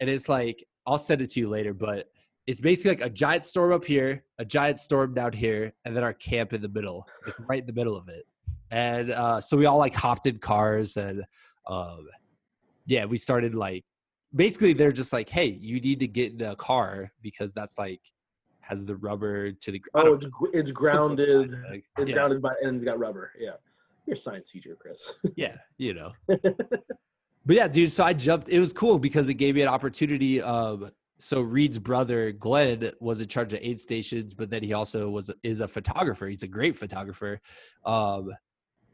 [0.00, 2.06] And it's like, I'll send it to you later, but
[2.46, 6.04] it's basically like a giant storm up here, a giant storm down here, and then
[6.04, 8.24] our camp in the middle, like right in the middle of it.
[8.70, 11.24] And uh, so we all like hopped in cars and
[11.66, 12.06] um,
[12.86, 13.84] yeah, we started like
[14.34, 18.00] basically they're just like, hey, you need to get in a car because that's like
[18.60, 20.08] has the rubber to the ground.
[20.08, 21.52] Oh, it's, it's grounded.
[21.68, 22.14] Like, it's yeah.
[22.14, 23.32] grounded by and it's got rubber.
[23.38, 23.52] Yeah,
[24.06, 25.10] you're a science teacher, Chris.
[25.36, 26.12] yeah, you know.
[26.26, 26.46] but
[27.46, 27.90] yeah, dude.
[27.90, 28.48] So I jumped.
[28.48, 30.40] It was cool because it gave me an opportunity.
[30.40, 35.08] Of, so Reed's brother Glenn was in charge of aid stations, but then he also
[35.10, 36.26] was is a photographer.
[36.26, 37.40] He's a great photographer.
[37.84, 38.32] Um,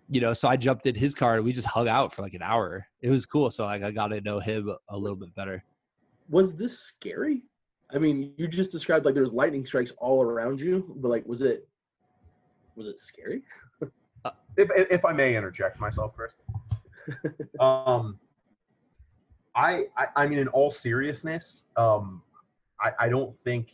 [0.08, 2.34] you know, so I jumped in his car and we just hung out for like
[2.34, 2.86] an hour.
[3.00, 3.50] It was cool.
[3.50, 5.62] So like I got to know him a little bit better.
[6.30, 7.42] Was this scary?
[7.92, 11.26] I mean, you just described like there was lightning strikes all around you, but like,
[11.26, 11.66] was it
[12.76, 13.42] was it scary?
[14.24, 16.34] uh, if if I may interject myself, Chris.
[17.60, 18.18] um,
[19.54, 22.22] I, I I mean, in all seriousness, um,
[22.80, 23.72] I I don't think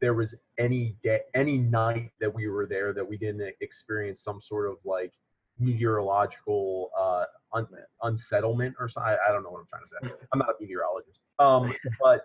[0.00, 4.40] there was any day any night that we were there that we didn't experience some
[4.40, 5.12] sort of like
[5.58, 7.66] meteorological uh, un-
[8.02, 9.12] unsettlement or something.
[9.12, 10.24] I, I, don't know what I'm trying to say.
[10.32, 11.20] I'm not a meteorologist.
[11.38, 12.22] Um, but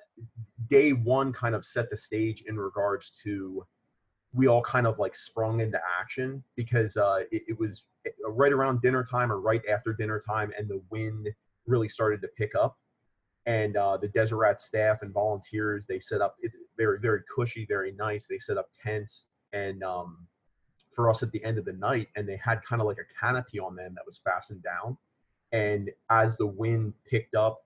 [0.68, 3.66] day one kind of set the stage in regards to
[4.34, 7.84] we all kind of like sprung into action because uh, it, it, was
[8.28, 11.30] right around dinner time or right after dinner time, and the wind
[11.68, 12.78] really started to pick up.
[13.46, 17.66] And uh, the Desert Rat staff and volunteers they set up it's very very cushy,
[17.68, 18.26] very nice.
[18.26, 20.18] They set up tents and um,
[20.96, 23.26] for us at the end of the night and they had kind of like a
[23.26, 24.98] canopy on them that was fastened down.
[25.52, 27.62] And as the wind picked up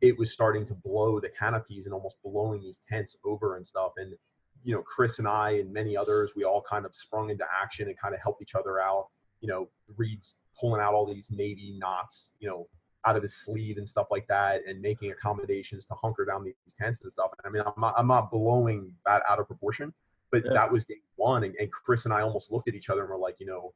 [0.00, 3.92] it was starting to blow the canopies and almost blowing these tents over and stuff.
[3.96, 4.14] And
[4.62, 7.86] you know chris and i and many others we all kind of sprung into action
[7.88, 9.08] and kind of helped each other out.
[9.40, 12.66] You know reed's pulling out all these navy knots you know
[13.06, 16.54] out of his sleeve and stuff like that and making accommodations to hunker down these
[16.78, 17.30] tents and stuff.
[17.32, 19.92] And i mean i'm not, I'm not blowing that out of proportion
[20.34, 20.52] but yeah.
[20.52, 23.10] that was day one, and, and Chris and I almost looked at each other and
[23.10, 23.72] were like, you know,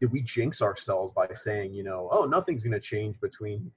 [0.00, 3.70] did we jinx ourselves by saying, you know, oh, nothing's going to change between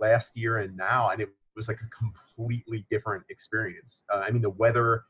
[0.00, 1.10] last year and now?
[1.10, 4.02] And it was like a completely different experience.
[4.12, 5.04] Uh, I mean, the weather,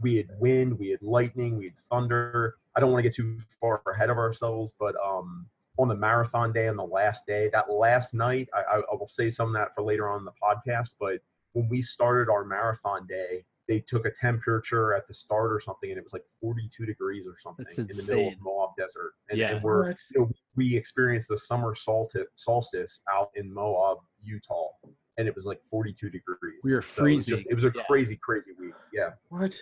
[0.00, 2.54] we had wind, we had lightning, we had thunder.
[2.74, 5.44] I don't want to get too far ahead of ourselves, but um,
[5.78, 9.28] on the marathon day, on the last day, that last night, I, I will say
[9.28, 11.18] some of that for later on in the podcast, but
[11.52, 15.90] when we started our marathon day, they took a temperature at the start or something,
[15.90, 18.34] and it was like 42 degrees or something in the middle of.
[18.40, 19.12] Moab Desert.
[19.30, 19.54] And, Yeah.
[19.54, 24.68] and we're you know, we experienced the summer solstice out in Moab, Utah,
[25.16, 26.60] and it was like 42 degrees.
[26.62, 27.46] We were So it was, just, freezing.
[27.50, 27.84] it was a Yeah.
[27.84, 28.74] crazy, crazy week.
[28.92, 29.14] Yeah.
[29.28, 29.54] What?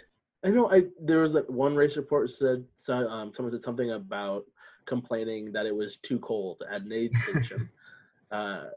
[0.44, 0.68] I know.
[0.72, 4.44] I there was that one race report said so- um, someone said something about
[4.86, 7.68] complaining that it was too cold at an aid station.
[8.32, 8.70] uh,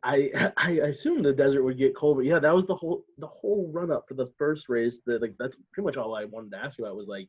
[0.04, 3.26] I I assumed the desert would get cold, but yeah, that was the whole the
[3.26, 4.98] whole run up for the first race.
[5.06, 7.28] That like that's pretty much all I wanted to ask you about was like,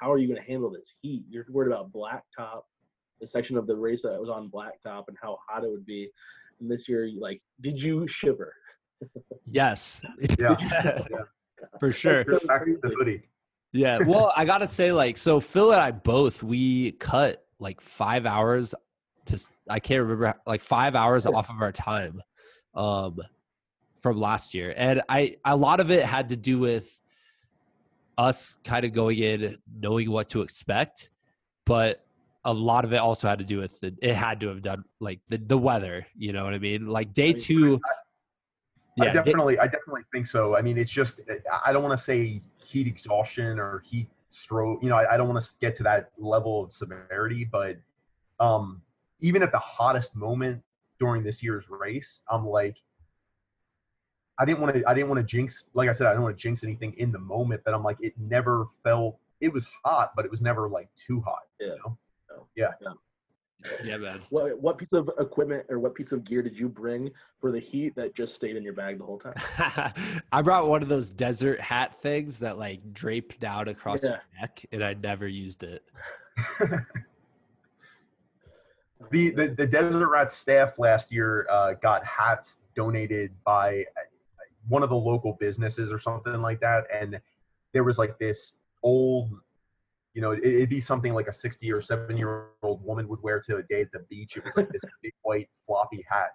[0.00, 1.24] how are you going to handle this heat?
[1.28, 2.62] You're worried about blacktop,
[3.20, 6.08] the section of the race that was on blacktop, and how hot it would be.
[6.60, 8.52] And this year, like, did you shiver?
[9.46, 10.00] Yes.
[10.38, 10.56] Yeah.
[11.80, 12.24] For sure.
[12.24, 12.94] so Back to the crazy.
[12.98, 13.22] hoodie.
[13.72, 13.98] Yeah.
[13.98, 18.74] Well, I gotta say, like, so Phil and I both we cut like five hours
[19.26, 22.22] to I can't remember like five hours off of our time
[22.74, 23.18] um
[24.02, 24.74] from last year.
[24.76, 27.00] And I a lot of it had to do with
[28.16, 31.10] us kind of going in knowing what to expect,
[31.64, 32.04] but
[32.44, 34.84] a lot of it also had to do with the it had to have done
[35.00, 36.86] like the, the weather, you know what I mean?
[36.86, 37.80] Like day two
[39.00, 40.56] I yeah, day- definitely, I definitely think so.
[40.56, 41.20] I mean, it's just,
[41.64, 44.82] I don't want to say heat exhaustion or heat stroke.
[44.82, 47.76] You know, I, I don't want to get to that level of severity, but
[48.38, 48.82] um,
[49.24, 50.62] even at the hottest moment
[51.00, 52.76] during this year's race, I'm like,
[54.38, 55.70] I didn't want to, I didn't want to jinx.
[55.72, 57.96] Like I said, I don't want to jinx anything in the moment, but I'm like,
[58.00, 59.18] it never felt.
[59.40, 61.44] It was hot, but it was never like too hot.
[61.58, 61.68] Yeah.
[61.74, 61.96] You
[62.86, 62.98] know?
[63.82, 64.20] yeah, man.
[64.28, 67.10] What what piece of equipment or what piece of gear did you bring
[67.40, 69.34] for the heat that just stayed in your bag the whole time?
[70.32, 74.10] I brought one of those desert hat things that like draped down across Yeah.
[74.10, 75.82] your neck, and I never used it.
[79.10, 84.00] the, the the Desert Rat staff last year uh, got hats donated by uh,
[84.68, 87.20] one of the local businesses or something like that, and
[87.72, 89.30] there was like this old,
[90.14, 93.22] you know, it, it'd be something like a sixty or seven year old woman would
[93.22, 94.36] wear to a day at the beach.
[94.36, 96.30] It was like this big white floppy hat.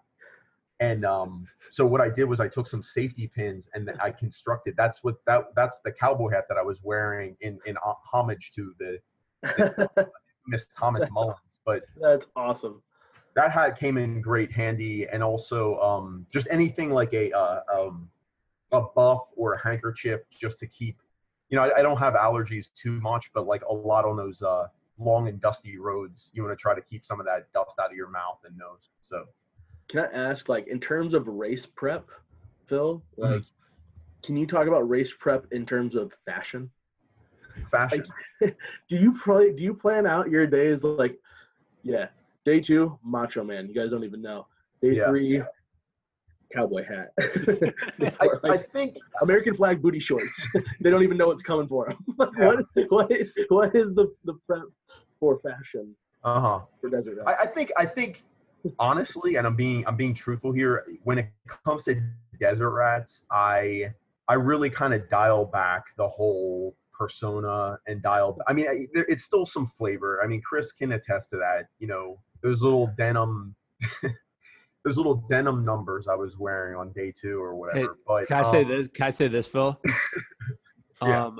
[0.82, 4.12] And um, so what I did was I took some safety pins and then I
[4.12, 4.76] constructed.
[4.78, 8.74] That's what that that's the cowboy hat that I was wearing in in homage to
[8.80, 9.00] the
[10.48, 11.38] Miss Thomas Mullins.
[11.66, 12.82] But That's awesome.
[13.36, 18.10] that hat came in great handy and also um, just anything like a uh, um,
[18.72, 21.02] a buff or a handkerchief just to keep
[21.50, 24.42] you know I, I don't have allergies too much but like a lot on those
[24.42, 27.80] uh, long and dusty roads you want to try to keep some of that dust
[27.80, 29.26] out of your mouth and nose so
[29.88, 32.06] Can I ask, like, in terms of race prep,
[32.68, 33.02] Phil?
[33.18, 33.32] Mhm.
[33.32, 33.44] Like,
[34.24, 36.70] can you talk about race prep in terms of fashion?
[37.72, 38.06] fashion
[38.42, 38.52] do
[38.90, 41.18] you probably do you plan out your days like,
[41.84, 42.08] yeah,
[42.46, 43.68] day two, Macho Man.
[43.68, 44.48] You guys don't even know.
[44.82, 45.10] Day Yeah.
[45.10, 45.42] three,
[46.54, 47.12] cowboy hat.
[48.20, 50.48] I, Or, I think American flag booty shorts.
[50.82, 52.32] they don't even know what's coming for them.
[52.38, 52.46] Yeah.
[52.48, 54.64] what, what, is, what is the, the prep
[55.20, 57.20] for fashion uh-huh for Desert?
[57.26, 58.24] I, I think I think
[58.78, 60.86] honestly, and I'm being I'm being truthful here.
[61.04, 62.02] When it comes to
[62.40, 63.94] desert rats, I
[64.28, 68.38] I really kind of dial back the whole persona and dial.
[68.48, 70.22] I mean, it's still some flavor.
[70.24, 71.68] I mean, Chris can attest to that.
[71.80, 73.56] You know, those little denim.
[74.86, 77.98] those little denim numbers I was wearing on day two or whatever.
[78.06, 78.88] but Can I say um, this?
[78.90, 79.80] Can I say this, Phil?
[81.02, 81.28] Yeah.
[81.28, 81.40] Um,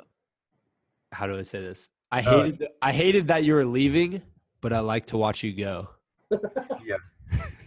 [1.12, 1.90] how do I say this?
[2.14, 2.68] I Uh, hated.
[2.82, 4.22] I hated that you were leaving,
[4.62, 5.90] but I like to watch you go.
[6.86, 6.96] Yeah.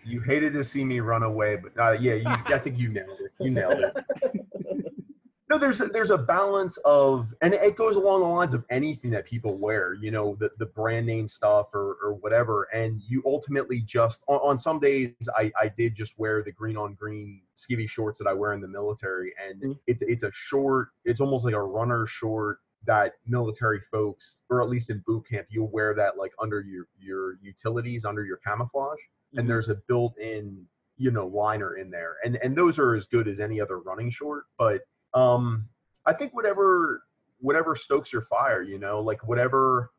[0.07, 3.19] You hated to see me run away, but uh, yeah, you, I think you nailed
[3.21, 3.31] it.
[3.41, 3.95] You nailed it.
[5.53, 9.11] No, there's a, there's a balance of, and it goes along the lines of anything
[9.11, 9.93] that people wear.
[9.93, 14.37] You know, the the brand name stuff or or whatever, and you ultimately just on,
[14.37, 18.27] on some days I I did just wear the green on green skivvy shorts that
[18.27, 19.79] I wear in the military, and Mhm.
[19.87, 24.71] it's it's a short, it's almost like a runner short that military folks, or at
[24.71, 29.01] least in boot camp, you'll wear that like under your your utilities, under your camouflage
[29.35, 29.49] and Mhm.
[29.49, 33.41] there's a built-in you know liner in there and and those are as good as
[33.41, 34.83] any other running short but
[35.15, 35.69] um
[36.07, 37.03] i think whatever
[37.41, 39.91] whatever stokes your fire you know like whatever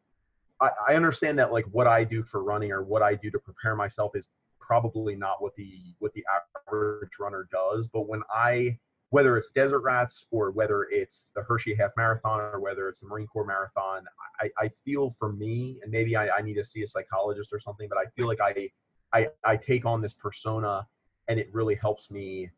[0.62, 3.40] I, I understand that like what i do for running or what i do to
[3.40, 4.28] prepare myself is
[4.60, 6.24] probably not what the what the
[6.68, 8.78] average runner does but when i
[9.10, 13.08] whether it's desert rats or whether it's the hershey half marathon or whether it's the
[13.08, 14.06] marine corps marathon
[14.42, 17.60] i, I feel for me and maybe I, I need to see a psychologist or
[17.60, 18.70] something but i feel like i
[19.14, 20.88] I, I take on this persona
[21.28, 22.50] and it really helps me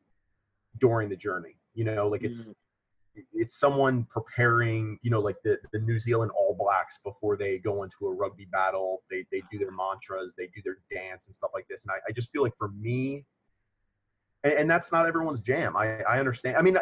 [0.80, 1.58] during the journey.
[1.76, 2.49] You know, like it's
[3.34, 7.84] it's someone preparing, you know, like the, the New Zealand All Blacks before they go
[7.84, 9.03] into a rugby battle.
[9.09, 11.84] They they do their mantras, they do their dance and stuff like this.
[11.84, 13.26] And I, I just feel like for me,
[14.43, 15.76] and, and that's not everyone's jam.
[15.78, 16.57] I I understand.
[16.57, 16.78] I mean.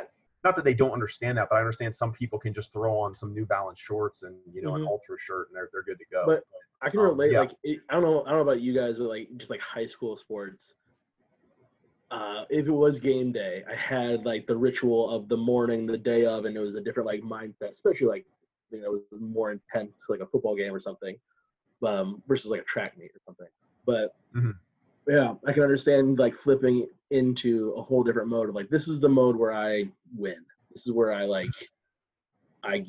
[0.46, 3.16] Not that they don't understand that, but I understand some people can just throw on
[3.16, 4.82] some New Balance shorts and you know mm-hmm.
[4.82, 6.26] an ultra shirt and they're they're good to go.
[6.26, 6.44] But
[6.82, 7.30] I can um, relate.
[7.30, 7.40] Um, yeah.
[7.40, 8.24] Like it, I don't know.
[8.26, 10.74] I don't know about you guys, but like just like high school sports.
[12.14, 15.98] Uh, if it was game day, I had like the ritual of the morning, the
[15.98, 18.26] day of, and it was a different like mindset, especially like
[18.70, 21.18] you know, it was more intense, like a football game or something,
[21.84, 23.48] um, versus like a track meet or something.
[23.88, 24.52] But mm-hmm.
[25.08, 29.00] yeah, I can understand like flipping into a whole different mode of like this is
[29.00, 29.86] the mode where I
[30.16, 30.46] win.
[30.72, 31.50] This is where I like
[32.64, 32.86] I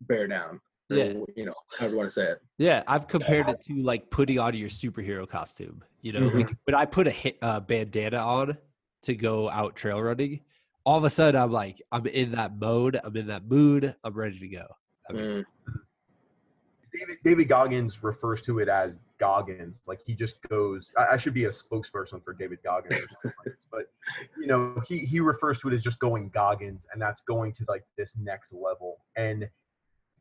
[0.00, 0.58] bear down
[0.96, 1.12] yeah.
[1.36, 2.38] you know, however you want to say it.
[2.58, 5.82] Yeah, I've compared it to like putting on your superhero costume.
[6.02, 6.38] You know, mm-hmm.
[6.38, 8.58] like when I put a hit, uh, bandana on
[9.02, 10.40] to go out trail running,
[10.84, 14.14] all of a sudden I'm like, I'm in that mode, I'm in that mood, I'm
[14.14, 14.66] ready to go.
[15.10, 15.44] Mm.
[16.94, 19.82] David, David Goggins refers to it as Goggins.
[19.86, 20.90] Like he just goes.
[20.96, 23.06] I, I should be a spokesperson for David Goggins,
[23.70, 23.86] but
[24.38, 27.64] you know, he he refers to it as just going Goggins, and that's going to
[27.68, 28.98] like this next level.
[29.16, 29.48] And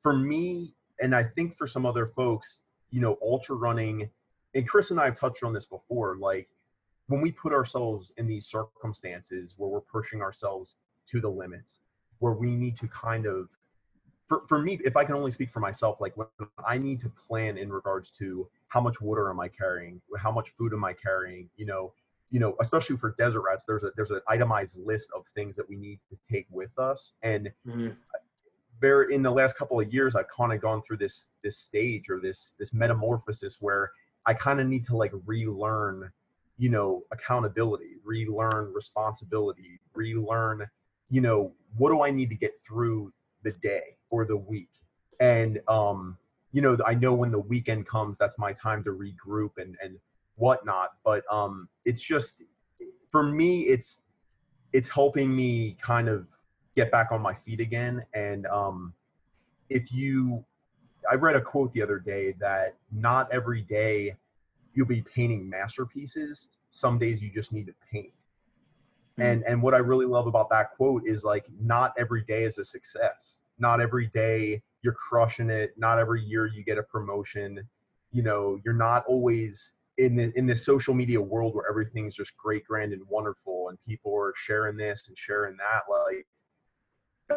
[0.04, 2.60] for me, and I think for some other folks,
[2.92, 4.10] you know, ultra running,
[4.54, 6.48] and Chris and I have touched on this before, like
[7.08, 10.76] when we put ourselves in these circumstances where we're pushing ourselves
[11.08, 11.80] to the limits,
[12.20, 13.50] where we need to kind of
[14.28, 16.28] for, for me, if I can only speak for myself, like when
[16.66, 20.52] I need to plan in regards to how much water am I carrying, how much
[20.52, 21.94] food am I carrying, you know,
[22.32, 25.68] you know, especially for desert rats, there's a there's an itemized list of things that
[25.68, 27.14] we need to take with us.
[27.22, 27.90] And mm-hmm
[28.84, 32.10] very in the last couple of years i've kind of gone through this this stage
[32.10, 33.90] or this this metamorphosis where
[34.26, 36.12] i kind of need to like relearn
[36.58, 40.68] you know accountability relearn responsibility relearn
[41.10, 43.12] you know what do i need to get through
[43.44, 44.70] the day or the week?
[45.20, 46.18] And um
[46.52, 49.98] you know i know when the weekend comes that's my time to regroup and and
[50.36, 52.44] whatnot but um it's just
[53.12, 54.02] for me it's
[54.72, 56.28] it's helping me kind of
[56.76, 58.04] get back on my feet again.
[58.14, 58.94] And um,
[59.70, 60.44] if you,
[61.10, 64.16] I read a quote the other day that not every day
[64.74, 66.48] you'll be painting masterpieces.
[66.70, 68.12] Some days you just need to paint.
[69.20, 69.22] Mm-hmm.
[69.22, 72.58] And and what I really love about that quote is like not every day is
[72.58, 73.42] a success.
[73.60, 75.74] Not every day you're crushing it.
[75.78, 77.68] Not every year you get a promotion.
[78.12, 82.36] You know, you're not always in the, in this social media world where everything's just
[82.36, 85.82] great, grand, and wonderful, and people are sharing this and sharing that.
[85.90, 86.26] Like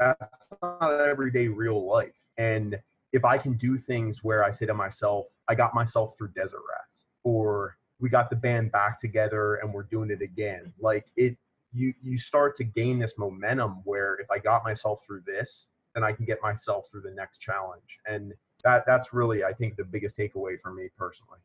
[0.01, 2.15] that's not everyday real life.
[2.39, 2.79] And
[3.13, 6.61] if I can do things where I say to myself, I got myself through Desert
[6.71, 11.37] Rats, or we got the band back together and we're doing it again, like it,
[11.73, 16.05] you you start to gain this momentum where if I got myself through this, then
[16.05, 17.99] I can get myself through the next challenge.
[18.07, 18.35] And
[18.65, 21.39] that that's really I think the biggest takeaway for me personally.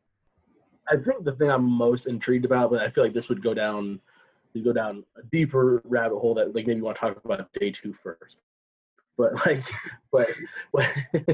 [0.88, 3.54] I think the thing I'm most intrigued about, but I feel like this would go
[3.54, 4.00] down
[4.54, 7.52] you go down a deeper rabbit hole that like maybe you want to talk about
[7.54, 8.38] day two first.
[9.16, 9.64] But like,
[10.10, 10.28] but
[10.72, 10.86] but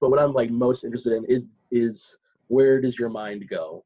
[0.00, 3.84] but what I'm like most interested in is is where does your mind go?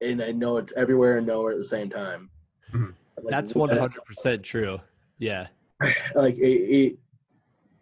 [0.00, 2.30] And I know it's everywhere and nowhere at the same time.
[2.72, 2.90] Mm-hmm.
[3.22, 4.80] Like, That's one hundred percent true.
[5.18, 5.48] Yeah.
[6.14, 6.98] Like it, it,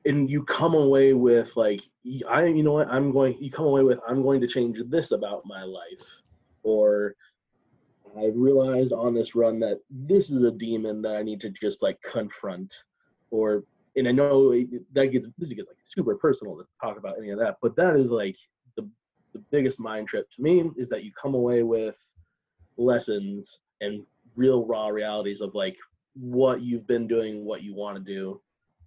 [0.04, 1.80] and you come away with like
[2.28, 5.12] I you know what I'm going you come away with I'm going to change this
[5.12, 6.04] about my life
[6.64, 7.14] or
[8.18, 11.82] I realized on this run that this is a demon that I need to just
[11.82, 12.72] like confront,
[13.30, 13.64] or
[13.96, 14.52] and I know
[14.92, 17.96] that gets this gets like super personal to talk about any of that, but that
[17.96, 18.36] is like
[18.76, 18.88] the
[19.32, 21.96] the biggest mind trip to me is that you come away with
[22.76, 24.02] lessons and
[24.36, 25.76] real raw realities of like
[26.14, 28.40] what you've been doing, what you want to do,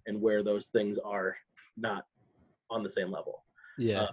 [0.06, 1.36] and where those things are
[1.76, 2.04] not
[2.70, 3.44] on the same level.
[3.78, 4.06] Yeah.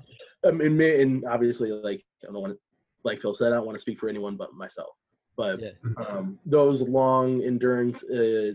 [0.44, 2.60] Uh, I mean, and obviously, like I don't want to,
[3.04, 4.96] like Phil said, I don't want to speak for anyone but myself.
[5.38, 5.70] But yeah.
[5.98, 8.54] um, those long endurance uh,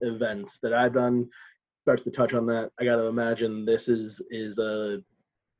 [0.00, 1.28] events that I've done
[1.82, 2.70] starts to touch on that.
[2.80, 5.02] I got to imagine this is is a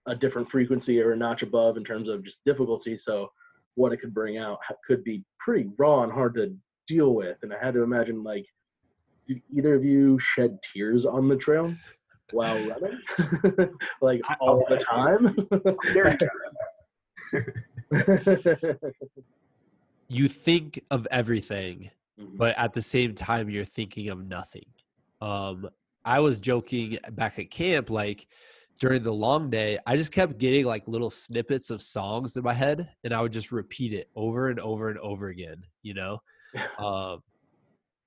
[0.07, 2.99] a different frequency or a notch above in terms of just difficulty.
[2.99, 3.31] So
[3.75, 6.55] what it could bring out could be pretty raw and hard to
[6.89, 7.39] deal with.
[7.43, 8.45] And I had to imagine like,
[9.29, 11.75] did either of you shed tears on the trail
[12.33, 12.99] while running,
[14.01, 15.37] like all the time?
[20.13, 21.91] you think of everything,
[22.21, 22.37] mm-hmm.
[22.37, 24.67] but at the same time, you're thinking of nothing.
[25.21, 25.69] Um,
[26.05, 28.27] I was joking back at camp, like
[28.81, 32.53] during the long day, I just kept getting like little snippets of songs in my
[32.53, 36.21] head, and I would just repeat it over and over and over again, you know.
[36.79, 37.23] um,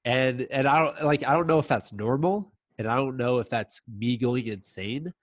[0.03, 3.39] and and I don't like I don't know if that's normal, and I don't know
[3.39, 5.14] if that's me going insane,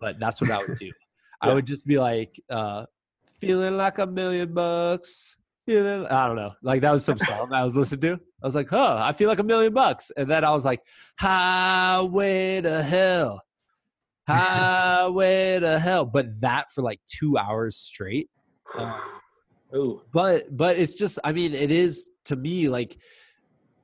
[0.00, 0.86] but that's what I would do.
[0.86, 0.92] yeah.
[1.42, 2.86] I would just be like, uh,
[3.38, 5.36] feeling like a million bucks,
[5.68, 6.52] I don't know.
[6.62, 8.12] Like that was some song I was listening to.
[8.42, 10.10] I was like, huh, I feel like a million bucks.
[10.16, 10.80] And then I was like,
[11.18, 13.42] highway to hell,
[14.28, 16.04] highway to hell.
[16.04, 18.28] But that for like two hours straight.
[18.76, 19.00] Um,
[19.74, 20.02] Ooh.
[20.12, 22.98] but but it's just i mean it is to me like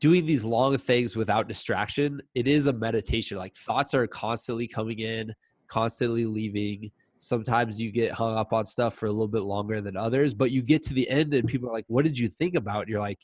[0.00, 4.98] doing these long things without distraction it is a meditation like thoughts are constantly coming
[4.98, 5.32] in
[5.66, 9.96] constantly leaving sometimes you get hung up on stuff for a little bit longer than
[9.96, 12.54] others but you get to the end and people are like what did you think
[12.54, 12.82] about?
[12.82, 13.20] And you're like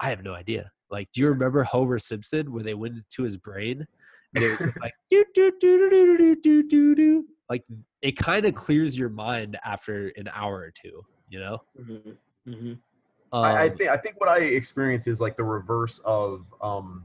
[0.00, 0.70] i have no idea.
[0.90, 3.86] Like do you remember homer simpson when they went into his brain
[4.34, 7.64] and it was like do do do do do do do do do like
[8.00, 11.58] it kind of clears your mind after an hour or two you know?
[11.76, 12.10] Hmm
[12.46, 12.72] hmm
[13.32, 17.04] I, I Um, think I think what I experience is like the reverse of um,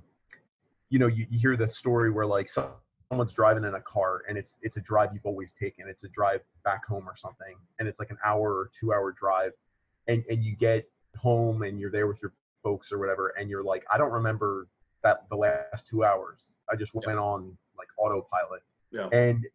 [0.90, 2.72] you know, you, you hear the story where like some,
[3.10, 5.88] someone's driving in a car and it's it's a drive you've always taken.
[5.88, 9.12] It's a drive back home or something, and it's like an hour or two hour
[9.12, 9.54] drive,
[10.08, 12.34] and and you get home and you're there with your
[12.64, 14.68] folks or whatever, and you're like, I don't remember
[15.04, 16.54] that the last two hours.
[16.72, 18.62] I just went on like autopilot.
[18.92, 19.08] Yeah.
[19.12, 19.46] And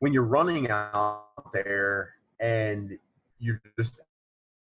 [0.00, 2.98] when you're running out there and
[3.38, 4.00] you're just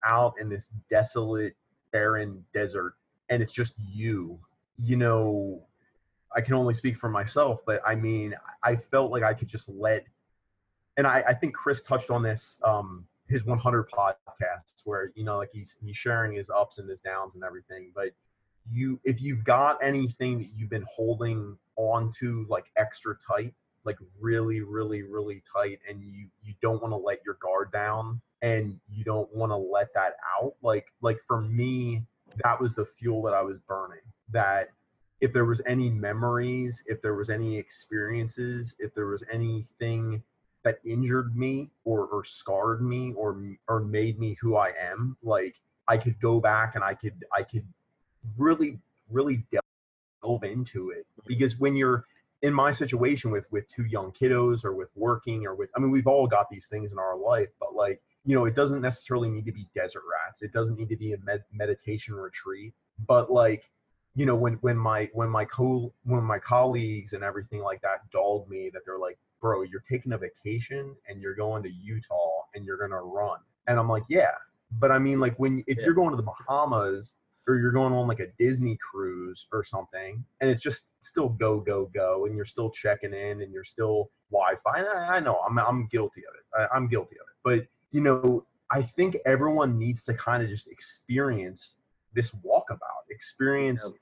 [0.05, 1.57] out in this desolate,
[1.93, 2.95] barren desert,
[3.29, 4.39] and it's just you,
[4.77, 5.67] you know,
[6.35, 9.69] I can only speak for myself, but I mean, I felt like I could just
[9.69, 10.05] let,
[10.97, 15.39] and I, I think Chris touched on this, um, his 100 podcasts where, you know,
[15.39, 18.11] like he's, he's sharing his ups and his downs and everything, but
[18.71, 23.55] you, if you've got anything that you've been holding on to like extra tight,
[23.85, 28.21] like really, really, really tight, and you, you don't want to let your guard down
[28.43, 30.55] and you don't want to let that out.
[30.63, 32.05] Like, like for me,
[32.45, 34.01] that was the fuel that I was burning
[34.33, 34.69] that
[35.21, 40.23] if there was any memories, if there was any experiences, if there was anything
[40.63, 45.61] that injured me or, or scarred me or or made me who I am, like
[45.89, 47.67] I could go back and I could I could
[48.37, 48.79] really
[49.11, 52.05] really delve into it because when you're
[52.43, 55.91] in my situation with with two young kiddos or with working or with I mean
[55.91, 59.31] we've all got these things in our life, but like you know it doesn't necessarily
[59.31, 60.43] need to be desert rats.
[60.43, 62.75] It doesn't need to be a med- meditation retreat,
[63.07, 63.71] but like
[64.15, 68.01] you know when when my when my co when my colleagues and everything like that
[68.13, 72.43] dogged me that they're like bro you're taking a vacation and you're going to utah
[72.55, 73.39] and you're gonna run.
[73.67, 74.33] And i'm like yeah.
[74.79, 75.85] But i mean like when if Yeah.
[75.85, 77.15] you're going to the bahamas
[77.49, 81.59] or you're going on like a disney cruise or something and it's just still go
[81.61, 85.59] go go and you're still checking in and you're still wi-fi i, I know I'm,
[85.59, 86.45] I'm guilty of it.
[86.71, 87.37] I, i'm guilty of it.
[87.43, 91.79] But you know i think everyone needs to kind of just experience
[92.15, 93.93] this walkabout experience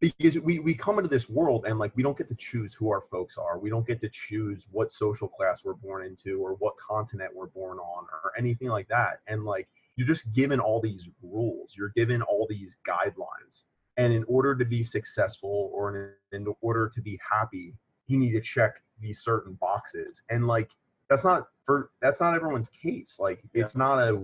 [0.00, 2.88] because we, we come into this world and like we don't get to choose who
[2.88, 3.58] our folks are.
[3.58, 7.48] We don't get to choose what social class we're born into or what continent we're
[7.48, 9.20] born on or anything like that.
[9.26, 11.74] And like you're just given all these rules.
[11.76, 13.64] You're given all these guidelines.
[13.98, 17.74] And in order to be successful or in, in order to be happy
[18.10, 20.22] you need to check these certain boxes.
[20.30, 20.70] And like
[21.08, 23.18] that's not for that's not everyone's case.
[23.20, 24.20] Like it's not a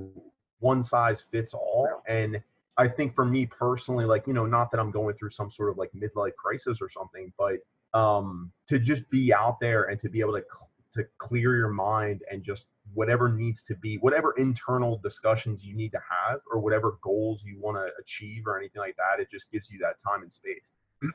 [0.58, 2.02] one size fits all.
[2.08, 2.42] And
[2.78, 5.70] I think for me personally, like, you know, not that I'm going through some sort
[5.70, 7.56] of like midlife crisis or something, but
[7.94, 11.70] um, to just be out there and to be able to, cl- to clear your
[11.70, 16.60] mind and just whatever needs to be, whatever internal discussions you need to have or
[16.60, 19.96] whatever goals you want to achieve or anything like that, it just gives you that
[20.06, 20.72] time and space.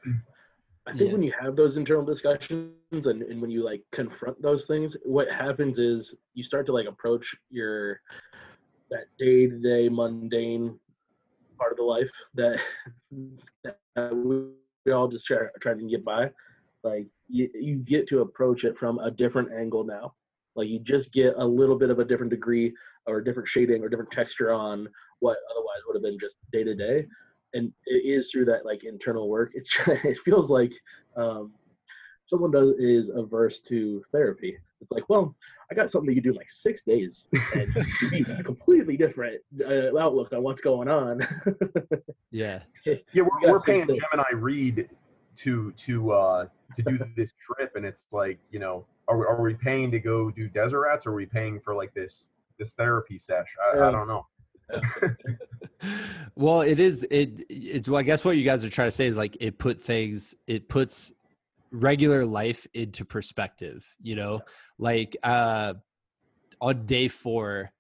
[0.88, 1.14] I think Yeah.
[1.14, 5.30] when you have those internal discussions and, and when you like confront those things, what
[5.30, 8.02] happens is you start to like approach your
[8.90, 10.78] that day to day mundane
[11.62, 12.60] part of the life that,
[13.64, 16.30] that we, all just try, try to get by.
[16.84, 20.14] Like you, you get to approach it from a different angle now.
[20.56, 22.74] Like you just get a little bit of a different degree
[23.06, 24.88] or different shading or different texture on
[25.20, 27.06] what otherwise would have been just day to day
[27.54, 29.52] and it is through that like internal work.
[29.54, 30.74] It's it feels like
[31.16, 31.52] um,
[32.28, 34.58] someone does is averse to therapy.
[34.80, 35.36] It's like, well,
[35.72, 37.74] I got something you can do in like six days, and
[38.12, 41.26] be completely different uh, outlook on what's going on.
[42.32, 44.02] yeah Yeah, we're, got we're paying something.
[44.12, 44.90] Gemini Reed
[45.38, 49.42] to to uh to do this trip, and it's like, you know, are we, are
[49.42, 52.26] we paying to go do desert rats, or are we paying for like this
[52.60, 53.56] this therapy sesh?
[53.74, 54.26] I, I don't know.
[56.36, 59.06] well it is it it's well i guess what you guys are trying to say
[59.06, 61.12] is like it put things it puts
[61.72, 64.42] regular life into perspective you know?
[64.78, 65.76] Like uh
[66.60, 67.72] on day four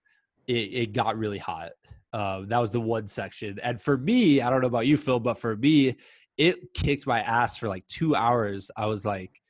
[0.47, 1.71] it, it got really hot.
[2.13, 3.59] Um that was the one section.
[3.61, 5.95] And for me i don't know about you phil but for me
[6.37, 8.71] it kicked my ass for like two hours.
[8.75, 9.41] I was like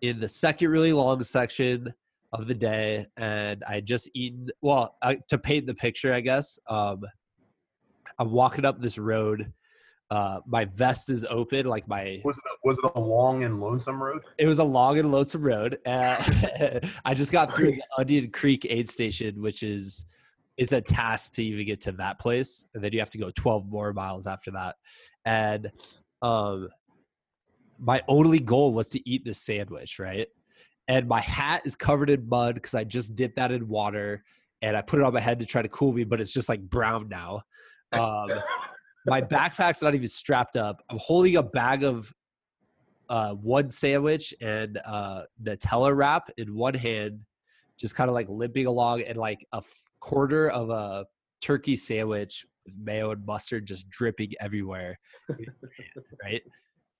[0.00, 1.92] in the second really long section
[2.32, 6.20] of the day and i had just eaten well I, to paint the picture i
[6.20, 7.02] guess um
[8.18, 9.52] i'm walking up this road
[10.10, 13.60] uh, my vest is open, like my Was it a, was it a long and
[13.60, 14.22] lonesome road?
[14.38, 15.78] it was a long and lonesome road.
[15.86, 20.04] Uh, I just got through the Onion Creek aid station, which is
[20.56, 23.30] is a task to even get to that place, and then you have to go
[23.30, 24.76] 12 more miles after that.
[25.24, 25.70] And
[26.20, 26.68] um,
[27.78, 30.28] my only goal was to eat this sandwich, right?
[30.86, 34.24] And my hat is covered in mud because I just dipped that in water,
[34.60, 36.48] and I put it on my head to try to cool me, but it's just
[36.48, 37.42] like brown now.
[37.92, 38.30] Um,
[39.06, 40.82] my backpack's not even strapped up.
[40.90, 42.12] I'm holding a bag of
[43.08, 47.20] uh, one sandwich and uh, Nutella wrap in one hand,
[47.78, 51.06] just kind of like limping along, and like a f- quarter of a
[51.40, 54.98] turkey sandwich with mayo and mustard just dripping everywhere.
[56.22, 56.42] right.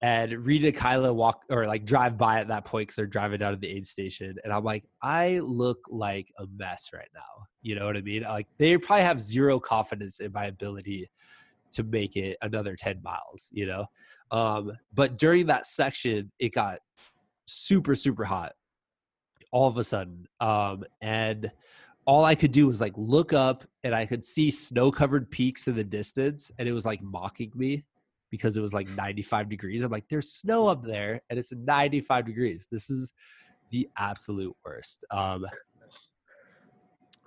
[0.02, 3.38] And Rita and Kyla walk or like drive by at that point because they're driving
[3.38, 4.34] down to the aid station.
[4.42, 7.44] And I'm like, I look like a mess right now.
[7.60, 8.22] You know what I mean?
[8.22, 11.10] Like they probably have zero confidence in my ability
[11.70, 13.86] to make it another 10 miles, you know?
[14.30, 16.78] Um, but during that section, it got
[17.46, 18.52] super, super hot
[19.52, 20.26] all of a sudden.
[20.40, 21.50] Um, and
[22.06, 25.68] all I could do was like look up and I could see snow covered peaks
[25.68, 27.84] in the distance and it was like mocking me
[28.30, 29.82] because it was like 95 degrees.
[29.82, 32.66] I'm like, there's snow up there and it's 95 degrees.
[32.70, 33.12] This is
[33.70, 35.04] the absolute worst.
[35.10, 35.46] Um,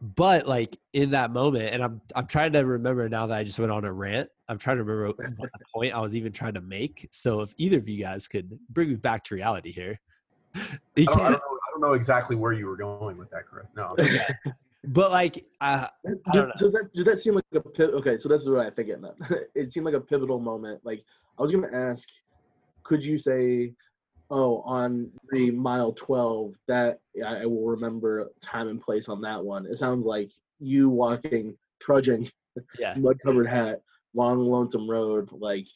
[0.03, 3.57] but like in that moment, and I'm I'm trying to remember now that I just
[3.57, 4.29] went on a rant.
[4.49, 5.17] I'm trying to remember what
[5.57, 7.07] the point I was even trying to make.
[7.11, 9.97] So if either of you guys could bring me back to reality here,
[10.55, 10.59] I
[10.97, 13.65] don't, I, don't know, I don't know exactly where you were going with that, Chris.
[13.77, 13.95] No.
[13.97, 14.27] Okay.
[14.83, 15.87] but like, uh,
[16.33, 17.95] did, so that did that seem like a pivot?
[17.95, 19.15] Okay, so that's what I think it meant.
[19.55, 20.81] it seemed like a pivotal moment.
[20.83, 21.01] Like
[21.39, 22.09] I was gonna ask,
[22.83, 23.73] could you say,
[24.29, 29.65] oh, on the mile twelve, that I will remember time and place on that one.
[29.65, 32.29] It sounds like you walking, trudging,
[32.79, 33.81] yeah, mud covered hat,
[34.13, 35.29] long lonesome road.
[35.31, 35.67] Like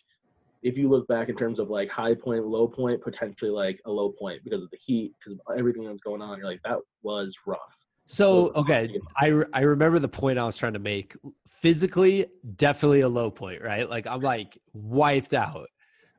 [0.64, 3.92] if you look back in terms of like high point, low point, potentially like a
[3.92, 6.80] low point because of the heat, because of everything that's going on, you're like that
[7.04, 7.78] was rough.
[8.06, 11.16] So okay, I I remember the point I was trying to make.
[11.48, 13.90] Physically, definitely a low point, right?
[13.90, 15.68] Like I'm like wiped out.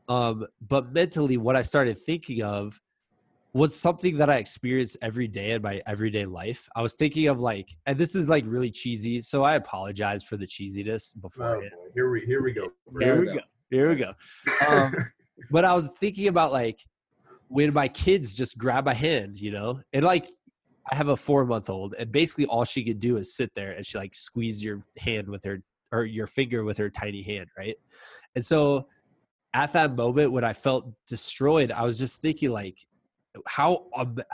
[0.09, 2.81] Um, but mentally, what I started thinking of
[3.53, 6.69] was something that I experience every day in my everyday life.
[6.77, 10.37] I was thinking of like, and this is like really cheesy, so I apologize for
[10.37, 11.57] the cheesiness before.
[11.57, 12.69] Oh, here we here we go.
[12.99, 13.41] Here we go.
[13.71, 14.13] Here we go.
[14.69, 14.95] Um,
[15.51, 16.85] but I was thinking about like
[17.49, 20.29] when my kids just grab my hand, you know, and like
[20.91, 23.73] I have a four month old, and basically all she could do is sit there
[23.73, 27.49] and she like squeeze your hand with her or your finger with her tiny hand,
[27.57, 27.77] right?
[28.35, 28.89] And so
[29.55, 32.87] at that moment when I felt destroyed, I was just thinking like
[33.47, 33.87] how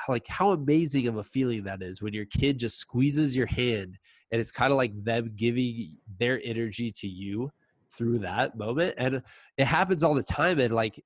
[0.09, 3.99] like how amazing of a feeling that is when your kid just squeezes your hand
[4.31, 7.51] and it's kind of like them giving their energy to you
[7.91, 8.95] through that moment.
[8.97, 9.23] And
[9.57, 11.03] it happens all the time and like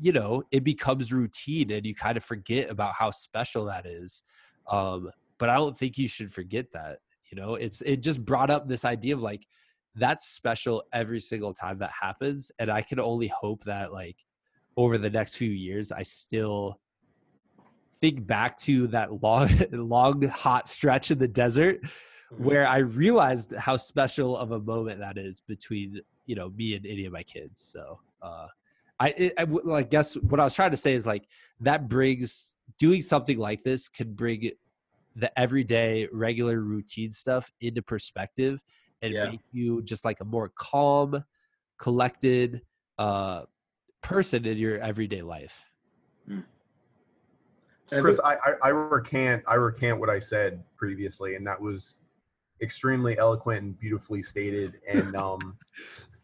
[0.00, 4.22] you know it becomes routine and you kind of forget about how special that is.
[4.68, 6.98] Um but i don't think you should forget that
[7.32, 7.54] you know?
[7.54, 9.46] It's it just brought up this idea of like
[9.94, 14.16] that's special every single time that happens and i can only hope that like
[14.76, 16.80] over the next few years i still
[18.00, 21.80] think back to that long long hot stretch in the desert
[22.38, 26.86] where i realized how special of a moment that is between you know me and
[26.86, 28.46] any of my kids so uh
[29.00, 31.26] I, it, I, w- I guess what I was trying to say is like
[31.58, 34.52] that brings doing something like this can bring
[35.16, 38.62] the everyday regular routine stuff into perspective
[39.02, 39.30] and Yeah.
[39.30, 41.22] make you just like a more calm,
[41.78, 42.62] collected
[42.98, 43.42] uh,
[44.00, 45.64] person in your everyday life.
[47.90, 51.98] And Chris, I, I, I recant I recant what I said previously, and that was
[52.62, 54.80] extremely eloquent and beautifully stated.
[54.88, 55.58] And um,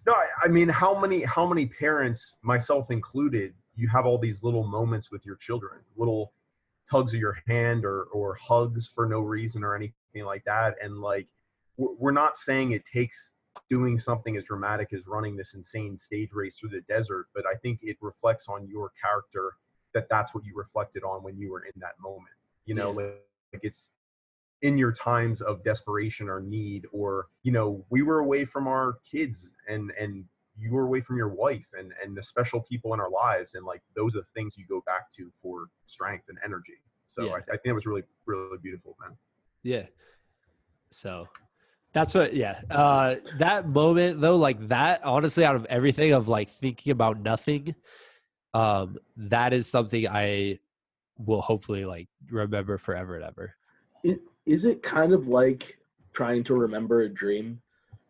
[0.06, 4.42] no, I, I mean, how many how many parents, myself included, you have all these
[4.42, 6.32] little moments with your children, little
[6.90, 11.00] tugs of your hand or or hugs for no reason or anything like that, and
[11.02, 11.26] like
[11.78, 13.32] we're not saying it takes
[13.70, 17.56] doing something as dramatic as running this insane stage race through the desert, but I
[17.56, 19.54] think it reflects on your character
[19.94, 22.34] that that's what you reflected on when you were in that moment.
[22.66, 23.22] You know, like,
[23.52, 23.90] like it's
[24.62, 28.98] in your times of desperation or need, or you know, we were away from our
[29.10, 30.24] kids and and
[30.60, 33.64] you were away from your wife and and the special people in our lives, and
[33.64, 36.80] like those are the things you go back to for strength and energy.
[37.08, 37.32] So Yeah.
[37.32, 39.16] I, I think it was really really beautiful, man.
[39.62, 39.86] Yeah.
[40.90, 41.28] So
[41.92, 42.60] that's what yeah.
[42.70, 47.74] Uh that moment though, like that, honestly, out of everything of like thinking about nothing,
[48.54, 50.58] um, that is something I
[51.18, 53.54] will hopefully like remember forever and ever.
[54.04, 55.78] is, is it kind of like
[56.12, 57.60] trying to remember a dream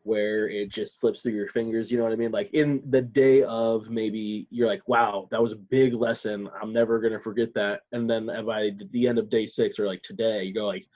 [0.09, 1.91] where it just slips through your fingers.
[1.91, 2.31] You know what I mean?
[2.31, 6.49] Like in the day of maybe you're like, wow, that was a big lesson.
[6.61, 7.81] I'm never gonna forget that.
[7.93, 10.87] And then by the end of day six or like today, you go like,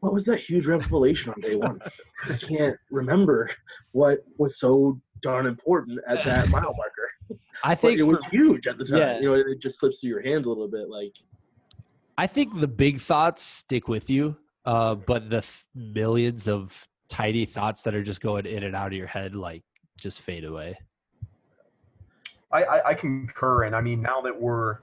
[0.00, 1.80] what was that huge revelation on day one?
[2.28, 3.50] I can't remember
[3.92, 7.40] what was so darn important at that mile marker.
[7.64, 8.98] I think it was for- huge at the time.
[8.98, 9.18] Yeah.
[9.18, 10.88] You know, it just slips through your hands a little bit.
[10.88, 11.14] Like,
[12.16, 17.44] I think the big thoughts stick with you, uh, but the th- millions of tiny
[17.46, 19.62] thoughts that are just going in and out of your head, like,
[19.98, 20.78] just fade away.
[22.50, 24.78] I, I, I concur, and I mean now that we're,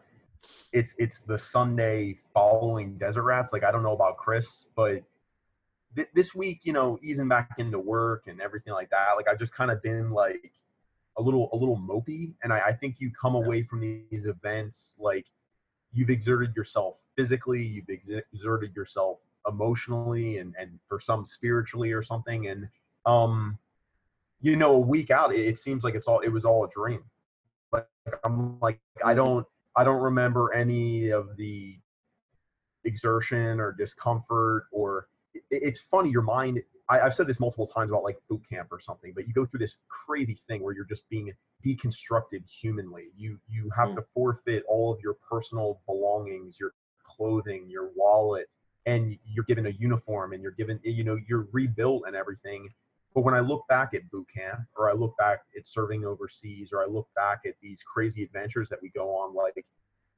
[0.72, 3.54] it's it's the Sunday following Desert Rats.
[3.54, 5.04] Like I don't know about Chris, but
[5.96, 9.14] th- this week, you know, easing back into work and everything like that.
[9.16, 10.52] Like I've just kind of been like
[11.18, 14.96] a little a little mopey, and I, I think you come away from these events
[15.00, 15.26] like
[15.94, 22.02] you've exerted yourself physically, you've ex- exerted yourself emotionally, and and for some spiritually or
[22.02, 22.68] something, and
[23.06, 23.58] um,
[24.42, 26.70] you know, a week out, it, it seems like it's all it was all a
[26.70, 27.04] dream
[27.76, 31.78] like I'm like I don't I don't remember any of the
[32.84, 37.90] exertion or discomfort or it, it's funny your mind I, I've said this multiple times
[37.90, 40.86] about like boot camp or something but you go through this crazy thing where you're
[40.86, 41.34] just being
[41.66, 43.96] deconstructed humanly you you have Mm.
[43.96, 46.74] to forfeit all of your personal belongings your
[47.04, 48.48] clothing your wallet
[48.86, 52.70] and you're given a uniform and you're given you know you're rebuilt and everything
[53.16, 56.72] but when I look back at boot camp, or I look back at serving overseas,
[56.74, 59.66] or I look back at these crazy adventures that we go on, like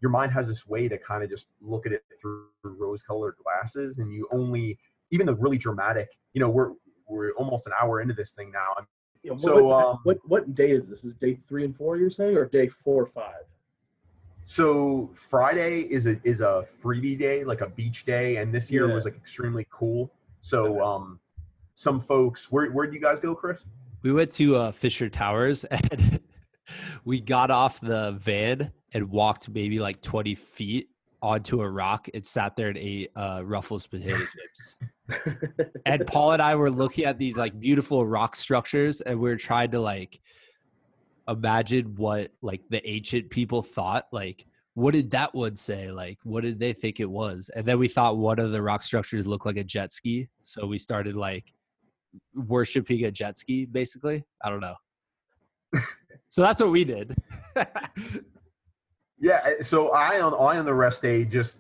[0.01, 3.99] your mind has this way to kind of just look at it through rose-colored glasses,
[3.99, 4.79] and you only,
[5.11, 6.71] even the really dramatic, you know, we're
[7.07, 8.85] we're almost an hour into this thing now.
[9.37, 11.03] So, what, um, what what day is this?
[11.03, 13.43] Is day three and four you're saying, or day four or five?
[14.45, 18.87] so Friday is a is a freebie day, like a beach day, and this year
[18.87, 18.93] Yeah.
[18.93, 20.11] was like extremely cool.
[20.39, 21.19] So um,
[21.77, 23.63] some folks, where where do you guys go, Chris?
[24.01, 26.19] We went to uh, Fisher Towers and
[27.05, 30.89] we got off the van and walked maybe like 20 feet
[31.21, 34.79] onto a rock and sat there and ate uh, Ruffles potato chips.
[35.85, 39.37] And Paul and I were looking at these like beautiful rock structures and we were
[39.37, 40.19] trying to like
[41.29, 44.07] imagine what like the ancient people thought.
[44.11, 45.91] Like, what did that one say?
[45.91, 47.49] Like, what did they think it was?
[47.55, 50.27] And then we thought one of the rock structures looked like a jet ski.
[50.41, 51.53] So we started like
[52.33, 54.23] worshiping a jet ski, basically.
[54.43, 54.75] I don't know.
[56.29, 57.15] so that's what we did.
[59.19, 61.57] Yeah, uh, so I on I on the rest day just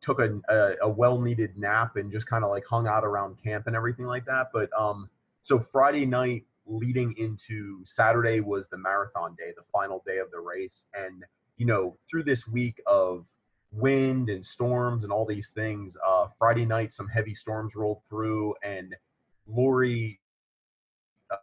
[0.00, 3.36] took a a, a well needed nap and just kind of like hung out around
[3.42, 4.48] camp and everything like that.
[4.52, 5.08] But um,
[5.42, 10.40] so Friday night leading into Saturday was the marathon day, the final day of the
[10.40, 11.24] race, and
[11.56, 13.26] you know through this week of
[13.70, 18.54] wind and storms and all these things, uh, Friday night some heavy storms rolled through
[18.62, 18.94] and
[19.46, 20.20] Lori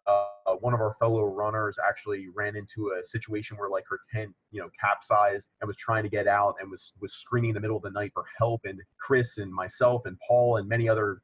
[0.07, 0.25] uh,
[0.59, 4.61] one of our fellow runners actually ran into a situation where like her tent you
[4.61, 7.77] know capsized and was trying to get out and was was screaming in the middle
[7.77, 8.61] of the night for help.
[8.65, 11.21] And chris and myself and paul and many other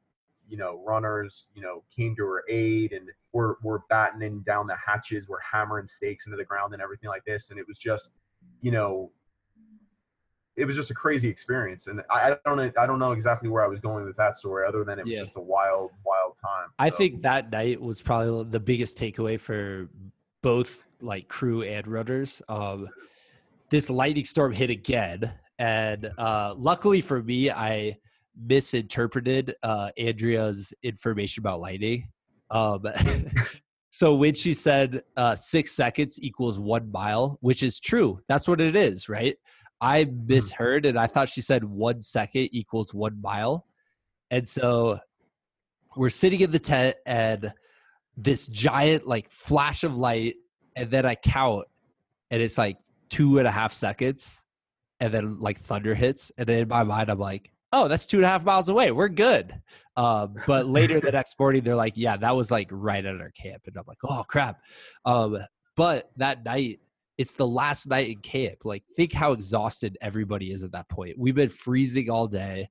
[0.48, 4.76] you know runners you know came to her aid and we're, we're battening down the
[4.76, 5.28] hatches.
[5.28, 7.50] We're hammering stakes into the ground and everything like this.
[7.50, 8.12] And it was just
[8.60, 9.10] you know
[10.58, 13.48] it was just a crazy experience and i, I don't know i don't know exactly
[13.48, 15.20] where i was going with that story other than it was Yeah.
[15.24, 19.38] just a wild wild time I So- think that night was probably the biggest takeaway
[19.40, 19.88] for
[20.42, 22.42] both like crew and runners.
[22.48, 22.88] Um,
[23.70, 27.98] this lightning storm hit again, and uh, luckily for me, I
[28.36, 32.08] misinterpreted uh, Andrea's information about lightning.
[32.50, 32.84] Um,
[33.90, 38.60] so when she said uh, six seconds equals one mile, which is true, that's what
[38.60, 39.36] it is, right?
[39.80, 43.66] I misheard, and I thought she said one second equals one mile,
[44.30, 44.98] and so
[45.96, 47.52] we're sitting in the tent and
[48.16, 50.34] this giant like flash of light
[50.76, 51.66] and then i count
[52.30, 52.76] and it's like
[53.08, 54.42] two and a half seconds
[55.00, 58.18] and then like thunder hits and then in my mind i'm like oh that's two
[58.18, 58.90] and a half miles away.
[58.90, 59.60] We're good.
[59.96, 63.30] Um, but later the next morning they're like yeah that was like right at our
[63.30, 63.62] camp.
[63.66, 64.60] And i'm like oh crap.
[65.04, 65.38] Um,
[65.76, 66.80] but that night
[67.18, 71.18] it's the last night in camp like think how exhausted everybody is at that point.
[71.18, 72.70] We've been freezing all day.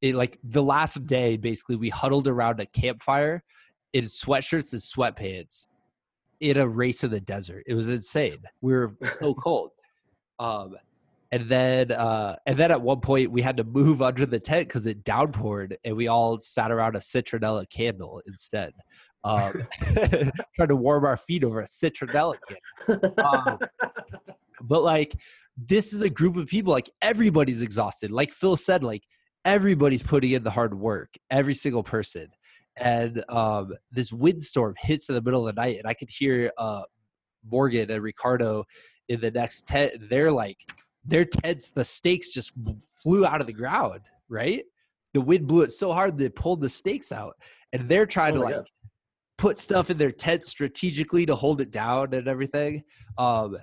[0.00, 3.42] It like the last day basically we huddled around a campfire
[3.92, 5.66] in sweatshirts and sweatpants
[6.38, 7.64] in a race in the desert.
[7.66, 8.38] It was insane.
[8.60, 9.72] We were so cold.
[10.38, 10.76] Um
[11.32, 14.68] and then uh and then at one point we had to move under the tent
[14.68, 18.72] because it downpoured and we all sat around a citronella candle instead
[19.24, 19.66] um
[20.54, 22.34] trying to warm our feet over a citronella
[23.18, 23.58] um,
[24.60, 25.16] but like
[25.56, 29.02] this is a group of people like everybody's exhausted like phil said like
[29.44, 32.28] everybody's putting in the hard work every single person
[32.78, 36.50] and um, this windstorm hits in the middle of the night, and I could hear
[36.58, 36.82] uh,
[37.50, 38.64] Morgan and Ricardo
[39.08, 39.92] in the next tent.
[40.10, 40.58] They're like,
[41.04, 42.52] their tents, the stakes just
[43.02, 44.64] flew out of the ground, right?
[45.14, 47.36] The wind blew it so hard they pulled the stakes out,
[47.72, 48.68] and they're trying Oh to like God.
[49.38, 52.84] Put stuff in their tent strategically to hold it down and everything.
[53.18, 53.58] Um,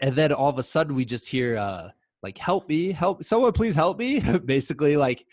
[0.00, 1.90] and then all of a sudden we just hear uh,
[2.22, 2.92] like, "Help me!
[2.92, 3.24] Help!
[3.24, 5.24] Someone please help me!" Basically, like,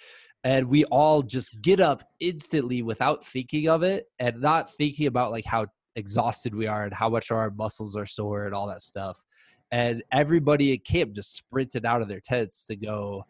[0.43, 5.31] and we all just get up instantly without thinking of it and not thinking about
[5.31, 8.81] like how exhausted we are and how much our muscles are sore and all that
[8.81, 9.23] stuff.
[9.71, 13.25] And everybody at camp just sprinted out of their tents to go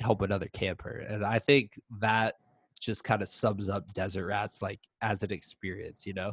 [0.00, 1.04] help another camper.
[1.08, 2.34] And I think that
[2.84, 6.32] just kind of sums up desert rats like as an experience, you know.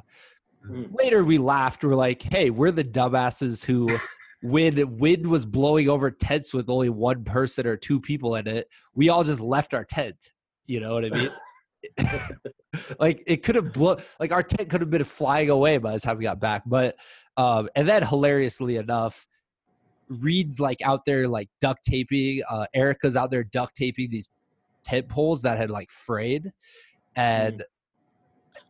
[0.67, 0.89] Mm.
[0.93, 1.83] Later we laughed.
[1.83, 3.97] We're like, hey, we're the dumbasses who
[4.41, 8.67] when wind was blowing over tents with only one person or two people in it,
[8.95, 10.31] we all just left our tent.
[10.65, 11.31] You know what I mean?
[12.99, 15.99] like it could have blown like our tent could have been flying away by the
[15.99, 16.63] time we got back.
[16.65, 16.95] But
[17.37, 19.25] um and then hilariously enough,
[20.07, 22.41] Reed's like out there like duct taping.
[22.49, 24.29] Uh Erica's out there duct taping these
[24.83, 26.43] tent poles that had like frayed.
[27.15, 27.21] Hmm.
[27.21, 27.63] And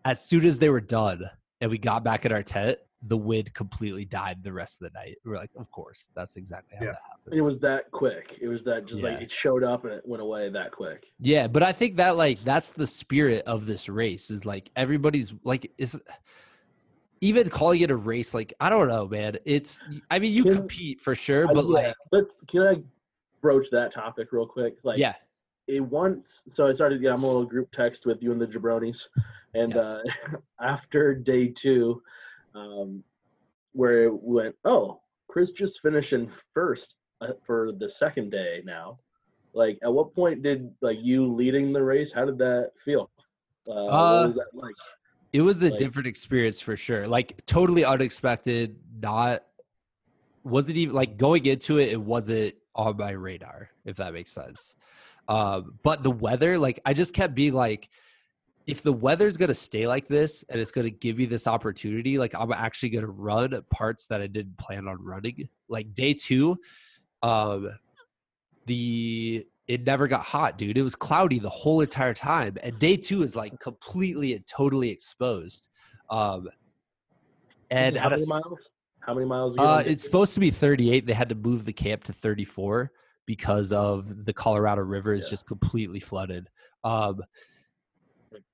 [0.05, 3.51] as soon as they were done and we got back in our tent, the wind
[3.55, 5.17] completely died the rest of the night.
[5.25, 6.91] We are like, of course, that's exactly how Yeah.
[6.91, 7.31] that happens.
[7.31, 8.37] And it was that quick.
[8.39, 11.07] It was that just like it showed up and it went away that quick.
[11.19, 15.33] Yeah, but I think that like that's the spirit of this race is like everybody's
[15.43, 15.99] like is
[17.21, 19.37] even calling it a race like I don't know, man.
[19.45, 22.83] It's I mean you Can- compete for sure, I- but yeah, like let's can I
[23.41, 24.75] broach that topic real quick?
[24.83, 25.15] Like yeah,
[25.67, 28.47] it once so I started yeah, I'm a little group text with you and the
[28.47, 29.07] jabronis.
[29.53, 29.83] And Yes.
[29.85, 30.01] uh
[30.61, 32.01] after day two,
[32.55, 33.03] um
[33.73, 34.99] where it went, oh,
[35.29, 38.99] Chris just finishing first uh, for the second day now.
[39.53, 43.09] Like at what point did like you leading the race, how did that feel?
[43.67, 44.75] Uh, Uh, what was that like?
[45.31, 47.07] it was a like- different experience for sure.
[47.07, 49.43] Like totally unexpected, not
[50.43, 54.75] wasn't even like going into it, it wasn't on my radar, if that makes sense.
[55.27, 57.89] Um, but the weather, like I just kept being like,
[58.67, 62.33] if the weather's gonna stay like this and it's gonna give me this opportunity, like
[62.35, 65.49] I'm actually gonna run parts that I didn't plan on running.
[65.67, 66.57] Like day two,
[67.23, 67.71] um,
[68.65, 70.77] the it never got hot, dude.
[70.77, 74.89] It was cloudy the whole entire time, and day two is like completely and totally
[74.89, 75.69] exposed.
[76.09, 76.49] Um,
[77.69, 78.59] and how at a many miles?
[78.99, 79.57] How many miles?
[79.57, 81.07] uh, it's supposed to be 38.
[81.07, 82.91] They had to move the camp to 34
[83.25, 85.29] because of the Colorado River is Yeah.
[85.31, 86.49] just completely flooded.
[86.83, 87.21] Um,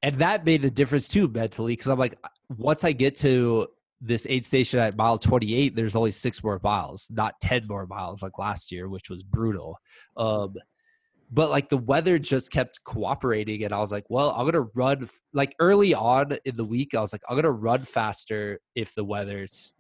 [0.01, 2.18] and that made a difference too mentally because I'm like,
[2.57, 3.68] once I get to
[4.01, 8.22] this aid station at mile 28, there's only six more miles, not 10 more miles
[8.22, 9.78] like last year, which was brutal.
[10.15, 10.55] Um,
[11.32, 15.09] but like the weather just kept cooperating, and I was like, well, I'm gonna run
[15.34, 16.93] like early on in the week.
[16.95, 19.74] I was like, I'm gonna run faster if the weather s-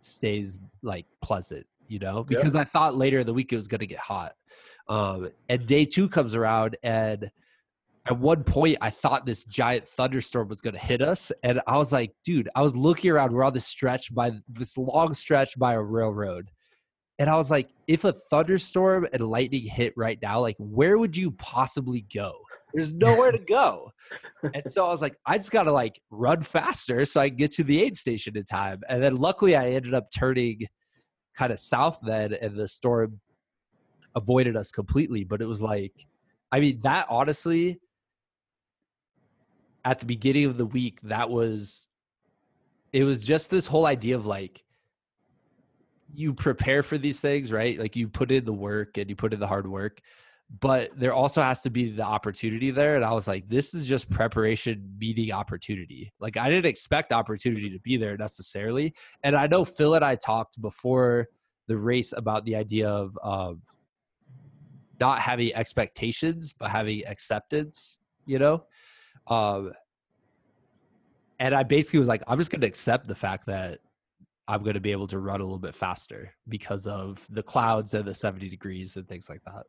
[0.00, 2.36] stays like pleasant, you know, Yeah.
[2.36, 4.32] because I thought later in the week it was gonna get hot.
[4.88, 7.30] Um, and day two comes around, and
[8.06, 11.92] at one point I thought this giant thunderstorm was gonna hit us, and I was
[11.92, 13.32] like, dude, I was looking around.
[13.32, 16.50] We're on this stretch by this long stretch by a railroad.
[17.20, 21.16] And I was like, if a thunderstorm and lightning hit right now, like where would
[21.16, 22.32] you possibly go?
[22.72, 23.90] There's nowhere to go.
[24.54, 27.50] And so I was like, I just gotta like run faster so I can get
[27.52, 28.82] to the aid station in time.
[28.88, 30.60] And then luckily I ended up turning
[31.38, 33.20] kind of south then and the storm
[34.16, 35.22] avoided us completely.
[35.22, 35.92] But it was like,
[36.50, 37.80] I mean, that honestly,
[39.84, 41.86] at the beginning of the week, that was
[42.92, 44.64] it was just this whole idea of like
[46.12, 47.78] you prepare for these things, right?
[47.78, 50.00] Like you put in the work and you put in the hard work,
[50.60, 52.96] but there also has to be the opportunity there.
[52.96, 56.12] And I was like, this is just preparation meeting opportunity.
[56.20, 58.94] Like I didn't expect opportunity to be there necessarily.
[59.22, 61.28] And I know Phil and I talked before
[61.66, 63.60] the race about the idea of um,
[64.98, 68.64] not having expectations, but having acceptance, you know?
[69.26, 69.72] Um,
[71.38, 73.80] and I basically was like, I'm just going to accept the fact that
[74.48, 77.92] I'm going to be able to run a little bit faster because of the clouds
[77.92, 79.66] and the 70 degrees and things like that.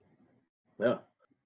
[0.79, 0.97] Yeah.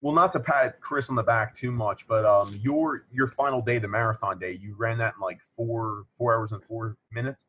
[0.01, 3.61] Well, not to pat Chris on the back too much, but um, your your final
[3.61, 7.45] day, the marathon day, you ran that in like four four hours and four minutes.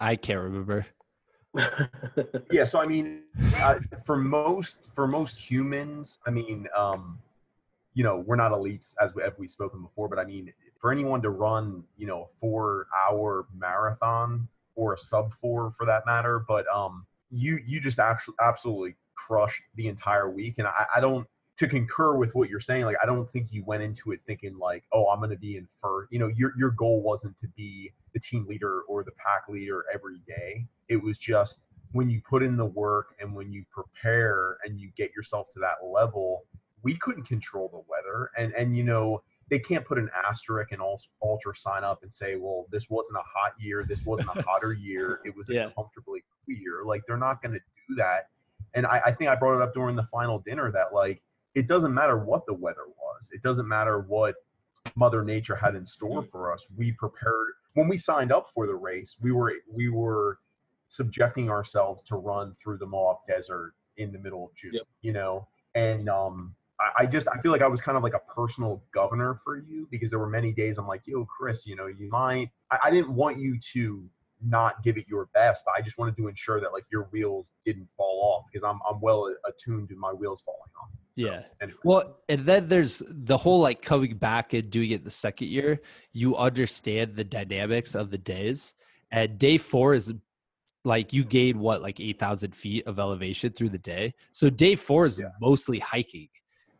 [0.00, 0.86] I can't remember.
[2.50, 3.22] Yeah, so I mean,
[3.56, 7.18] uh, for most for most humans, I mean, um,
[7.94, 10.92] you know, we're not elites as we, as we've spoken before, but I mean, for
[10.92, 16.04] anyone to run, you know, a four hour marathon or a sub four for that
[16.06, 21.00] matter, but um, you you just actually absolutely crushed the entire week, and I, I
[21.00, 21.26] don't
[21.58, 24.58] to concur with what you're saying, like I don't think you went into it thinking
[24.58, 26.12] like, oh, I'm going to be in first.
[26.12, 29.84] You know, your your goal wasn't to be the team leader or the pack leader
[29.92, 30.66] every day.
[30.88, 34.90] It was just when you put in the work and when you prepare and you
[34.96, 36.44] get yourself to that level.
[36.82, 40.82] We couldn't control the weather, and and you know they can't put an asterisk and
[40.82, 45.20] also UltraSignup and say, well, this wasn't a hot year, this wasn't a hotter year,
[45.24, 45.66] it was yeah.
[45.66, 46.84] a comfortably clear.
[46.84, 48.28] Like they're not going to do that.
[48.76, 51.22] And I, I think I brought it up during the final dinner that like
[51.54, 53.28] it doesn't matter what the weather was.
[53.32, 54.36] It doesn't matter what
[54.94, 56.64] Mother Nature had in store for us.
[56.76, 59.16] We prepared when we signed up for the race.
[59.20, 60.38] We were we were
[60.88, 64.74] subjecting ourselves to run through the Moab Desert in the middle of June.
[64.74, 64.82] Yep.
[65.02, 68.14] You know, and um, I, I just I feel like I was kind of like
[68.14, 71.76] a personal governor for you because there were many days I'm like, yo, Chris, you
[71.76, 72.50] know, you might.
[72.70, 74.04] I, I didn't want you to
[74.44, 75.64] not give it your best.
[75.76, 79.00] I just wanted to ensure that like your wheels didn't fall off because I'm I'm
[79.00, 80.90] well attuned to my wheels falling off.
[81.18, 81.42] So, yeah.
[81.60, 81.78] Anyway.
[81.84, 85.80] Well, and then there's the whole like coming back and doing it the second year.
[86.12, 88.74] You understand the dynamics of the days,
[89.10, 90.12] and day four is
[90.84, 94.14] like you gain what like eight thousand feet of elevation through the day.
[94.32, 95.30] So day four is yeah.
[95.40, 96.28] mostly hiking.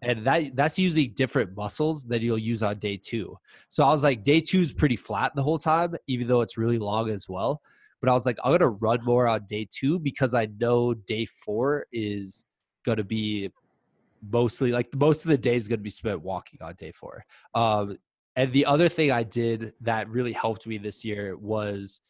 [0.07, 3.37] And that that's using different muscles that you'll use on day two.
[3.69, 6.57] So I was like, day two is pretty flat the whole time, even though it's
[6.57, 7.61] really long as well.
[8.01, 11.25] But I was like, I'm gonna run more on day two because I know day
[11.25, 12.47] four is
[12.85, 13.51] gonna be
[14.31, 17.25] mostly like most of the day is to be spent walking on day four.
[17.55, 17.99] Um,
[18.37, 22.01] and the other thing I did that really helped me this year was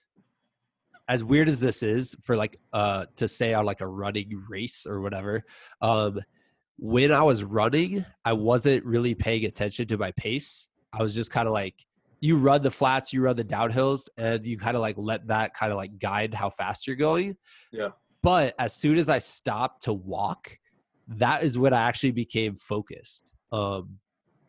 [1.09, 4.87] as weird as this is for like uh to say on like a running race
[4.87, 5.45] or whatever
[5.81, 6.21] um
[6.79, 11.31] when i was running i wasn't really paying attention to my pace i was just
[11.31, 11.87] kind of like
[12.21, 15.55] you run the flats you run the downhills and you kind of like let that
[15.55, 17.37] kind of like guide how fast you're going
[17.73, 17.89] yeah
[18.23, 20.59] but as soon as i stopped to walk
[21.09, 23.35] that is when I actually became focused.
[23.53, 23.99] Um,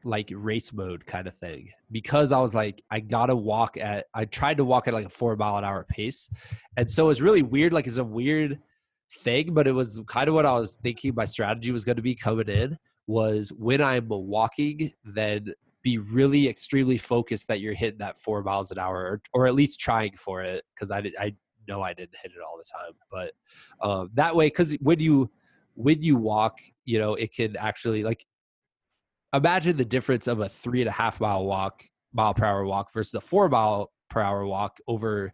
[0.04, 4.24] like race mode kind of thing because I was like, I gotta walk at, I
[4.26, 6.30] tried to walk at like a four mile an hour pace.
[6.78, 7.74] And so it's really weird.
[7.74, 8.60] Like, it's a weird
[9.14, 12.02] thing, but it was kind of what I was thinking my strategy was going to
[12.02, 12.78] be coming in
[13.08, 18.72] was when I'm walking, then be really extremely focused that you're hitting that four miles
[18.72, 20.64] an hour or, or at least trying for it.
[20.78, 21.36] Cause I I
[21.68, 25.30] know I didn't hit it all the time, but um, that way, cause when you,
[25.76, 28.26] when you walk, you know, it can actually like
[29.34, 32.92] imagine the difference of a three and a half mile walk, mile per hour walk
[32.92, 35.34] versus a four mile per hour walk over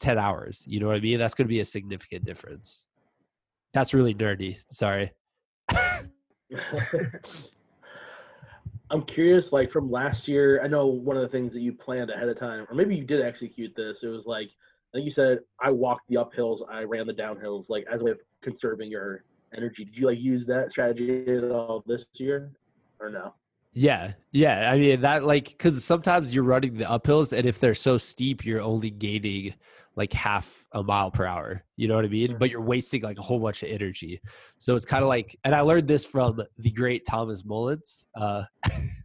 [0.00, 0.64] 10 hours.
[0.66, 1.18] You know what I mean?
[1.18, 2.88] That's going to be a significant difference.
[3.72, 4.56] That's really nerdy.
[4.70, 5.12] Sorry.
[8.90, 12.10] I'm curious, like from last year, I know one of the things that you planned
[12.10, 14.02] ahead of time, or maybe you did execute this.
[14.02, 17.70] It was like, I think you said, I walked the uphills, I ran the downhills,
[17.70, 19.24] like as a way of conserving your
[19.56, 19.86] energy.
[19.86, 22.52] Did you like use that strategy at all this year
[23.00, 23.32] or no?
[23.72, 24.70] Yeah, yeah.
[24.70, 28.44] I mean that like because sometimes you're running the uphills, and if they're so steep,
[28.44, 29.54] you're only gaining
[29.96, 31.62] like half a mile per hour.
[31.76, 32.30] You know what I mean?
[32.30, 32.38] Mm-hmm.
[32.38, 34.20] But you're wasting like a whole bunch of energy.
[34.58, 38.06] So it's kind of like, and I learned this from the great Thomas Mullins.
[38.14, 38.44] Uh,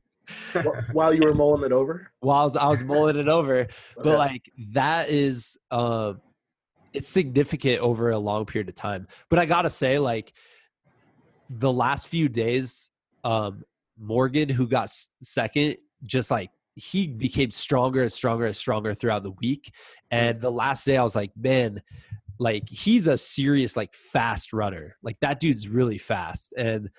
[0.92, 3.66] while you were mulling it over while I was, I was mulling it over
[3.96, 4.18] but okay.
[4.18, 6.20] like that is um
[6.98, 9.08] it's significant over a long period of time.
[9.30, 10.34] But I gotta say, like
[11.50, 12.90] the last few days,
[13.24, 13.64] um,
[14.00, 14.90] Morgan, who got
[15.22, 19.72] second, just like he became stronger and stronger and stronger throughout the week.
[20.12, 20.26] Mm-hmm.
[20.26, 21.82] And the last day, I was like, man,
[22.40, 24.96] like he's a serious, like fast runner.
[25.02, 26.54] Like that dude's really fast.
[26.58, 26.90] And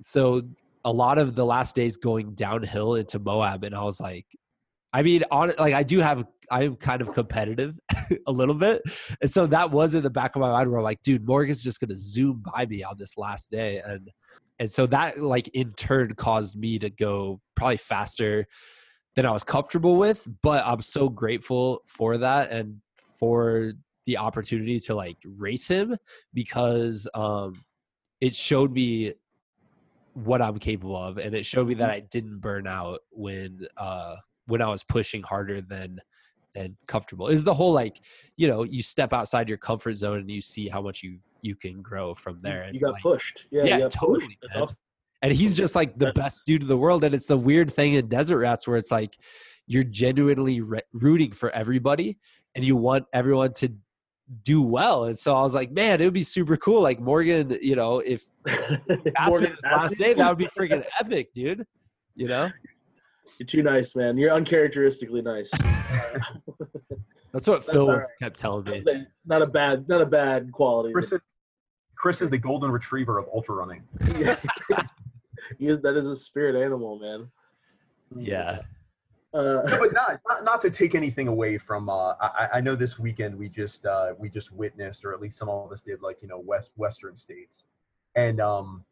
[0.00, 0.42] so
[0.84, 4.26] a lot of the last days going downhill into Moab, and I was like,
[4.92, 7.78] I mean, on like I do have I am kind of competitive
[8.26, 8.82] a little bit.
[9.20, 11.62] And so that was in the back of my mind where I'm like, dude, Morgan's
[11.62, 13.80] just gonna zoom by me on this last day.
[13.84, 14.10] And
[14.60, 18.46] and so that like in turn caused me to go probably faster
[19.16, 20.28] than I was comfortable with.
[20.42, 22.76] But I'm so grateful for that and
[23.18, 23.72] for
[24.04, 25.96] the opportunity to like race him
[26.34, 27.64] because um
[28.20, 29.14] it showed me
[30.12, 34.16] what I'm capable of and it showed me that I didn't burn out when uh
[34.46, 36.00] when I was pushing harder than
[36.54, 37.28] than comfortable.
[37.28, 38.00] Is the whole like,
[38.36, 41.54] you know, you step outside your comfort zone and you see how much you you
[41.54, 42.68] can grow from there.
[42.72, 43.46] You got like, pushed.
[43.50, 44.38] Yeah, yeah, totally.
[44.54, 44.76] Awesome.
[45.22, 47.04] And he's just like the best dude in the world.
[47.04, 49.18] And it's the weird thing in Desert Rats where it's like
[49.66, 52.18] you're genuinely re- rooting for everybody
[52.54, 53.72] and you want everyone to
[54.42, 55.04] do well.
[55.04, 56.80] And so I was like, man, it would be super cool.
[56.80, 58.24] Like Morgan, you know, if
[59.26, 61.66] Morgan last day, that would be freaking epic, dude.
[62.14, 62.50] You know?
[63.38, 64.16] You're too nice, man.
[64.16, 65.50] You're uncharacteristically nice.
[67.32, 68.02] That's what Phil right.
[68.20, 68.82] kept telling me.
[69.24, 70.92] Not a bad, not a bad quality.
[70.92, 71.20] Chris, is,
[72.00, 73.82] Chris is the golden retriever of ultra running.
[75.58, 77.30] he is, that is a spirit animal, man.
[78.16, 78.60] Yeah.
[79.34, 82.98] Uh, but not, not not to take anything away from uh I, I know this
[82.98, 86.20] weekend we just uh we just witnessed or at least some of us did like
[86.20, 87.62] you know west western states
[88.16, 88.82] and um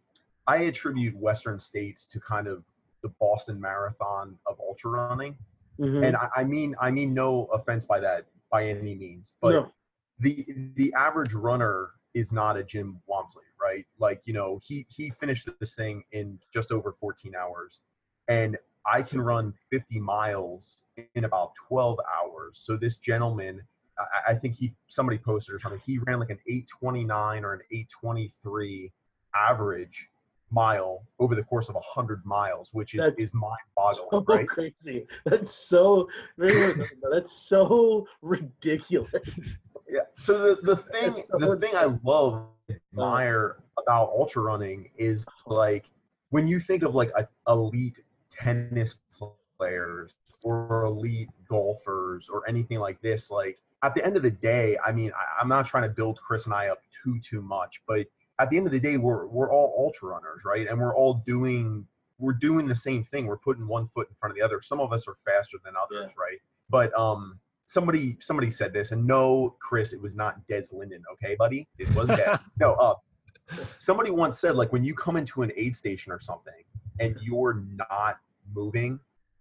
[0.46, 2.62] i attribute western states to kind of
[3.02, 5.36] the boston marathon of ultra running
[5.80, 6.06] mhm.
[6.06, 9.72] and I, I mean i mean no offense by that by any means but no,
[10.20, 13.84] the the average runner is not a Jim Walmsley, right?
[13.98, 17.80] Like you know, he he finished this thing in just over 14 hours,
[18.28, 18.56] and
[18.86, 20.82] I can run 50 miles
[21.14, 22.58] in about 12 hours.
[22.58, 23.60] So this gentleman,
[23.98, 25.80] I, I think he somebody posted or something.
[25.84, 28.92] He ran like an 829 or an 823
[29.34, 30.08] average
[30.50, 34.48] mile over the course of 100 miles, which is That's is mind boggling, so right?
[34.48, 35.06] crazy.
[35.24, 36.08] That's so.
[36.38, 39.12] That's so ridiculous.
[39.88, 40.00] Yeah.
[40.16, 45.86] So the the thing the thing I love admire about ultra running is like
[46.30, 48.00] when you think of like a, elite
[48.30, 49.00] tennis
[49.58, 54.76] players or elite golfers or anything like this, like at the end of the day,
[54.84, 57.82] I mean, I, I'm not trying to build Chris and I up too too much,
[57.86, 58.06] but
[58.38, 60.66] at the end of the day, we're we're all ultra runners, right?
[60.68, 61.86] And we're all doing
[62.18, 63.26] we're doing the same thing.
[63.26, 64.60] We're putting one foot in front of the other.
[64.60, 66.38] Some of us are faster than others, right?
[66.68, 67.38] But um,
[67.68, 71.68] somebody somebody said this, and no, Chris, it was not Des Linden, okay, buddy?
[71.78, 72.38] It was Des.
[72.58, 72.94] no, uh,
[73.76, 76.64] somebody once said like when you come into an aid station or something
[76.98, 78.16] and you're not
[78.54, 78.98] moving,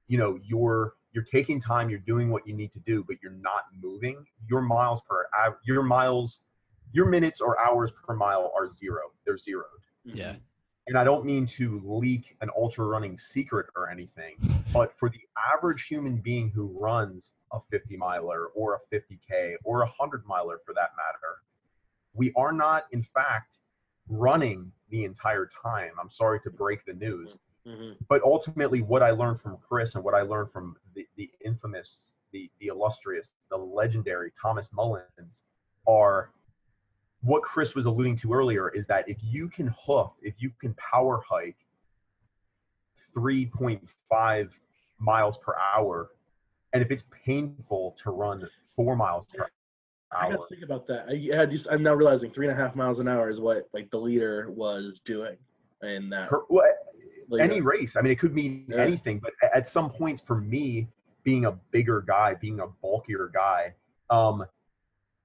[0.08, 3.32] you know, you're you're taking time, you're doing what you need to do, but you're
[3.32, 4.26] not moving.
[4.50, 6.42] Your miles per av- your miles,
[6.92, 9.04] your minutes or hours per mile are zero.
[9.26, 9.66] They're zeroed
[10.04, 10.36] Yeah.
[10.88, 14.38] And I don't mean to leak an ultra running secret or anything,
[14.74, 15.20] but for the
[15.54, 20.60] average human being who runs a 50 miler or a 50K or a 100 miler
[20.66, 21.42] for that matter,
[22.14, 23.58] we are not, in fact,
[24.08, 25.92] running the entire time.
[26.00, 27.98] I'm sorry to break the news, Mhm.
[28.08, 32.14] but ultimately, what I learned from Chris and what I learned from the, the infamous,
[32.32, 35.44] the, the illustrious, the legendary Thomas Mullins
[35.86, 36.32] are
[37.22, 40.74] what Chris was alluding to earlier is that if you can hoof, if you can
[40.76, 41.58] power hike
[43.16, 44.50] 3.5
[45.00, 46.10] miles per hour,
[46.74, 49.52] and if it's painful to run four miles per hour,
[50.12, 51.08] I gotta think about that.
[51.10, 53.68] I, yeah, just I'm now realizing three and a half miles an hour is what
[53.74, 55.36] like the leader was doing
[55.84, 56.30] in that.
[56.30, 56.66] per, well,
[57.40, 57.96] any race.
[57.96, 58.78] I mean, it could mean Yeah.
[58.78, 60.88] anything, but at some points, for me,
[61.24, 63.74] being a bigger guy, being a bulkier guy,
[64.10, 64.46] um,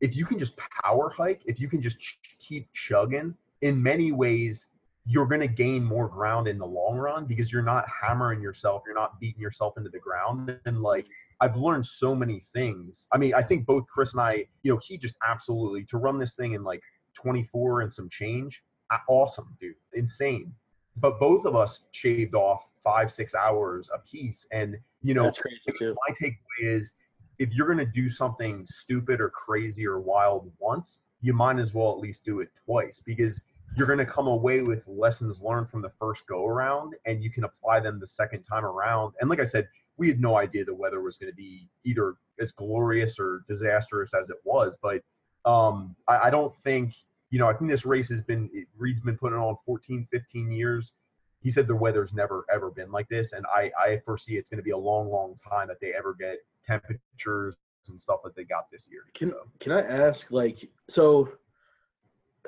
[0.02, 4.12] if you can just power hike, if you can just ch- keep chugging, in many
[4.12, 4.66] ways,
[5.06, 8.82] you're going to gain more ground in the long run because you're not hammering yourself,
[8.84, 11.06] you're not beating yourself into the ground, and like.
[11.40, 13.08] I've learned so many things.
[13.12, 16.16] I mean, I think both Chris and I, you know, he just absolutely to run
[16.16, 16.80] this thing in like
[17.14, 18.62] 24 and some change,
[19.08, 20.54] awesome, dude, insane
[20.96, 25.38] but both of us shaved off five six hours a piece and you know that's
[25.38, 26.92] crazy my takeaway is
[27.38, 31.72] if you're going to do something stupid or crazy or wild once you might as
[31.72, 33.40] well at least do it twice because
[33.76, 37.30] you're going to come away with lessons learned from the first go around and you
[37.30, 40.64] can apply them the second time around and like i said we had no idea
[40.64, 45.02] the weather was going to be either as glorious or disastrous as it was but
[45.44, 46.94] um, I, I don't think
[47.32, 50.92] you know, I think this race has been, Reed's been putting on 14, 15 years.
[51.40, 53.32] He said the weather's never, ever been like this.
[53.32, 56.14] And I, I foresee it's going to be a long, long time that they ever
[56.14, 57.56] get temperatures
[57.88, 59.02] and stuff that they got this year.
[59.14, 61.28] Can so, can I ask like so?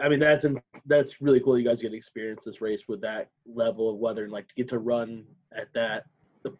[0.02, 1.58] I mean that's in, that's really cool.
[1.58, 4.54] You guys get to experience this race with that level of weather and like to
[4.54, 5.24] get to run
[5.56, 6.06] at that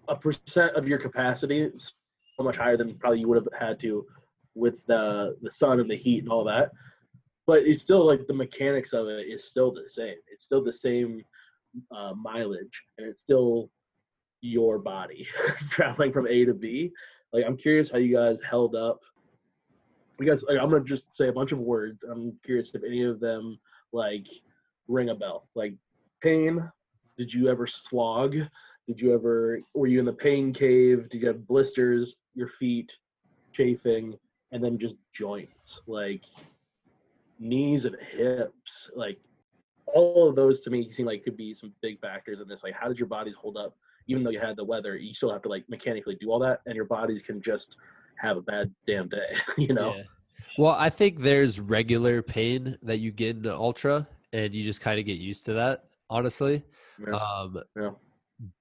[0.09, 4.07] a percent of your capacity so much higher than probably you would have had to
[4.55, 6.71] with the the sun and the heat and all that.
[7.47, 10.17] But it's still like the mechanics of it is still the same.
[10.33, 11.25] It's still the same
[11.95, 13.71] uh, mileage and it's still
[14.41, 15.27] your body
[15.71, 16.93] traveling from A to B.
[17.35, 19.01] Like I'm curious how you guys held up.
[20.25, 22.05] Guys like, i'm gonna just say a bunch of words.
[22.05, 23.59] I'm curious if any of them
[23.93, 24.29] like
[24.87, 25.49] ring a bell.
[25.57, 25.75] Like
[26.23, 26.71] pain
[27.19, 28.37] did you ever slog?
[28.87, 31.09] Did you ever were you in the pain cave?
[31.11, 32.97] Did you have blisters your feet
[33.53, 34.15] chafing
[34.53, 35.81] and then just joints?
[35.89, 36.23] Like
[37.41, 39.19] knees and hips like
[39.93, 42.63] all of those to me seem like could be some big factors in this.
[42.63, 45.33] Like how did your bodies hold up even though you had the weather you still
[45.33, 47.77] have to like mechanically do all that and your bodies can just
[48.17, 50.03] have a bad damn day you know Yeah.
[50.57, 54.81] Well, I think there's regular pain that you get in the ultra, and you just
[54.81, 55.85] kind of get used to that.
[56.09, 56.63] Honestly,
[57.05, 57.15] Yeah.
[57.17, 57.91] um, Yeah.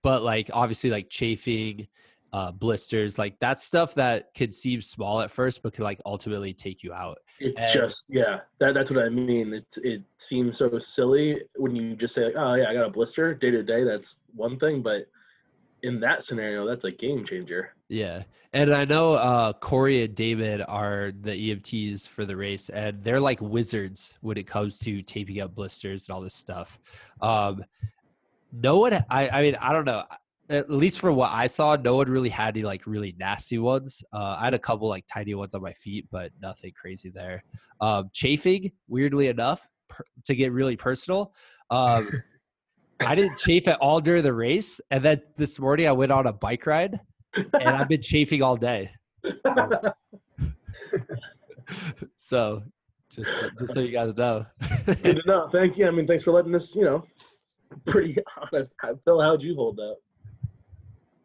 [0.01, 1.87] but like obviously like chafing,
[2.31, 6.51] uh, blisters, like that stuff that could seem small at first, but could like ultimately
[6.51, 7.19] take you out.
[7.39, 9.53] It's And- just yeah, that that's what I mean.
[9.53, 12.89] It it seems so silly when you just say like, oh yeah, I got a
[12.89, 13.83] blister day to day.
[13.83, 15.05] That's one thing, but
[15.84, 17.76] in that scenario, that's a game changer.
[17.89, 18.23] Yeah.
[18.53, 23.19] And I know uh, Corey and David are the EMTs for the race, and they're
[23.19, 26.80] like wizards when it comes to taping up blisters and all this stuff.
[27.22, 27.65] Um,
[28.51, 30.03] no one, I, I mean, I don't know.
[30.49, 34.03] At least for what I saw, no one really had any like really nasty ones.
[34.14, 37.43] Uh, I had a couple like tiny ones on my feet, but nothing crazy there.
[37.81, 41.34] Um, chafing, weirdly enough, per, to get really personal.
[41.69, 42.07] Um,
[42.99, 46.27] I didn't chafe at all during the race, and then this morning I went on
[46.27, 46.99] a bike ride,
[47.35, 48.91] and I've been chafing all day.
[52.17, 52.63] So,
[53.11, 53.29] just
[53.59, 54.45] just so you guys know.
[54.85, 55.49] Good to know.
[55.51, 55.87] Thank you.
[55.87, 56.73] I mean, thanks for letting us.
[56.75, 57.03] You know,
[57.85, 58.71] pretty honest.
[59.05, 59.97] Phil, how'd you hold up?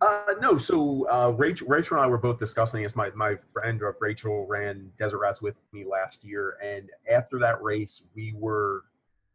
[0.00, 2.94] Uh, no, so uh, Rachel, Rachel and I were both discussing this.
[2.94, 7.62] My my friend uh, Rachel ran Desert Rats with me last year, and after that
[7.62, 8.84] race, we were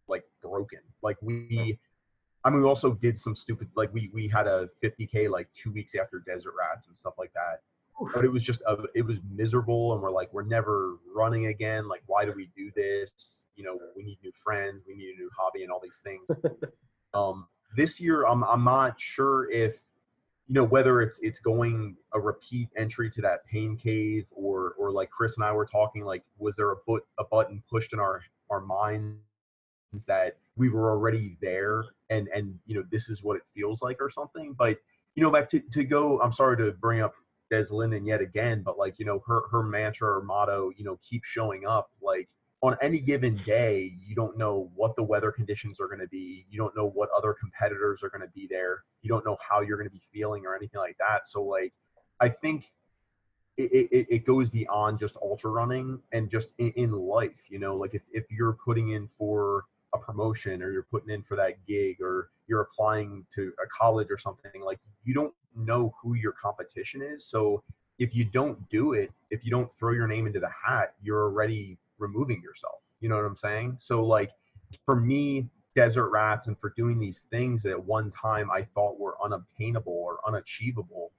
[0.08, 0.80] like broken.
[1.02, 1.80] Like we,
[2.46, 3.70] I mean, we also did some stupid.
[3.76, 7.32] Like we we had a 50k like two weeks after Desert Rats and stuff like
[7.34, 7.62] that.
[8.14, 11.88] But it was just a, it was miserable, and we're like, we're never running again.
[11.88, 13.46] Like, why do we do this?
[13.56, 16.28] You know, we need new friends, we need a new hobby, and all these things.
[17.14, 17.48] um,
[17.78, 19.80] this year, I'm I'm not sure if
[20.48, 24.92] you know whether it's it's going a repeat entry to that pain cave or or
[24.92, 28.00] like chris and i were talking like was there a but a button pushed in
[28.00, 29.18] our our minds
[30.06, 33.98] that we were already there and and you know this is what it feels like
[34.02, 34.78] or something but
[35.16, 37.14] you know back to, to go i'm sorry to bring up
[37.52, 41.00] des linden yet again but like you know her her mantra or motto you know
[41.04, 42.28] keep showing up like
[42.64, 46.46] on any given day, you don't know what the weather conditions are going to be.
[46.50, 48.86] You don't know what other competitors are going to be there.
[49.02, 51.28] You don't know how you're going to be feeling or anything like that.
[51.28, 51.74] So, like,
[52.22, 52.72] I think
[53.58, 57.76] it, it, it goes beyond just ultra running and just in, in life, you know,
[57.76, 61.66] like if, if you're putting in for a promotion or you're putting in for that
[61.68, 66.32] gig or you're applying to a college or something, like, you don't know who your
[66.32, 67.26] competition is.
[67.26, 67.64] So,
[68.00, 71.24] if you don't do it, if you don't throw your name into the hat, you're
[71.24, 72.82] already removing yourself.
[73.00, 73.76] You know what I'm saying?
[73.78, 74.32] So like
[74.86, 79.00] for me, desert rats and for doing these things that at one time I thought
[79.00, 81.12] were unobtainable or unachievable,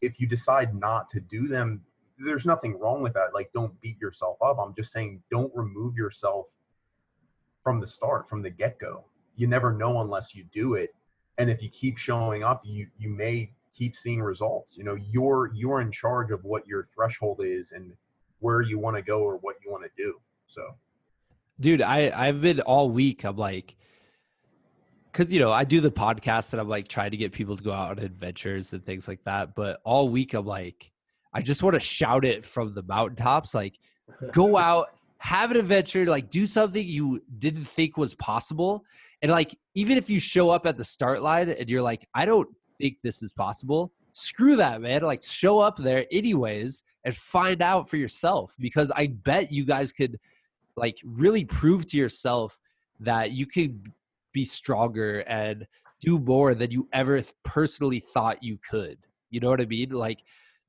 [0.00, 1.82] if you decide not to do them,
[2.18, 3.34] there's nothing wrong with that.
[3.34, 4.58] Like don't beat yourself up.
[4.58, 6.46] I'm just saying don't remove yourself
[7.62, 9.04] from the start, from the get-go.
[9.36, 10.94] You never know unless you do it.
[11.38, 14.76] And if you keep showing up, you you may keep seeing results.
[14.76, 17.92] You know, you're you're in charge of what your threshold is and
[18.40, 20.14] where you want to go or what you want to do.
[20.46, 20.62] So,
[21.58, 23.24] dude, I I've been all week.
[23.24, 23.76] I'm like,
[25.10, 27.62] because you know I do the podcast and I'm like trying to get people to
[27.62, 29.54] go out on adventures and things like that.
[29.54, 30.92] But all week I'm like,
[31.32, 33.78] I just want to shout it from the mountaintops, like,
[34.32, 34.88] go out,
[35.22, 38.84] have an adventure, like do something you didn't think was possible,
[39.22, 42.24] and like even if you show up at the start line and you're like, I
[42.24, 42.48] don't
[42.80, 43.92] think this is possible.
[44.14, 45.02] Screw that, man.
[45.02, 49.92] Like, show up there anyways and find out for yourself because I bet you guys
[49.92, 50.18] could
[50.76, 52.60] like really prove to yourself
[52.98, 53.92] that you could
[54.32, 55.68] be stronger and
[56.00, 58.98] do more than you ever personally thought you could.
[59.30, 59.90] You know what I mean?
[59.90, 60.24] Like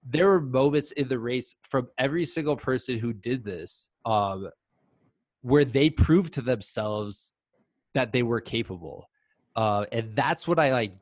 [0.08, 4.50] there were moments in the race from every single person who did this um
[5.42, 7.34] where they proved to themselves
[7.94, 9.10] that they were capable.
[9.56, 10.96] Uh and that's what I like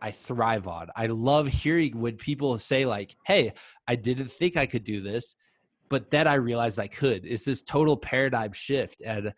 [0.00, 0.88] I thrive on.
[0.94, 3.54] I love hearing when people say like, "Hey,
[3.88, 5.34] I didn't think I could do this,
[5.88, 9.32] but then I realized I could." It's this total paradigm shift and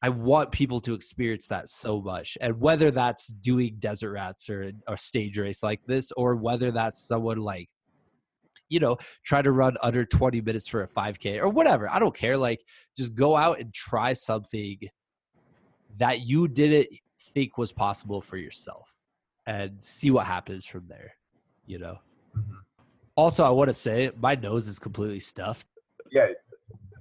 [0.00, 2.38] I want people to experience that so much.
[2.40, 6.98] And whether that's doing desert rats or a stage race like this or whether that's
[6.98, 7.68] someone like
[8.68, 11.88] you know, try to run under 20 minutes for a 5k or whatever.
[11.88, 12.64] I don't care like
[12.96, 14.78] just go out and try something
[15.98, 16.88] that you didn't
[17.34, 18.94] think was possible for yourself
[19.46, 21.14] and see what happens from there,
[21.66, 21.98] you know.
[22.36, 22.56] mm-hmm.
[23.16, 25.66] Also, I want to say my nose is completely stuffed.
[26.12, 26.28] yeah,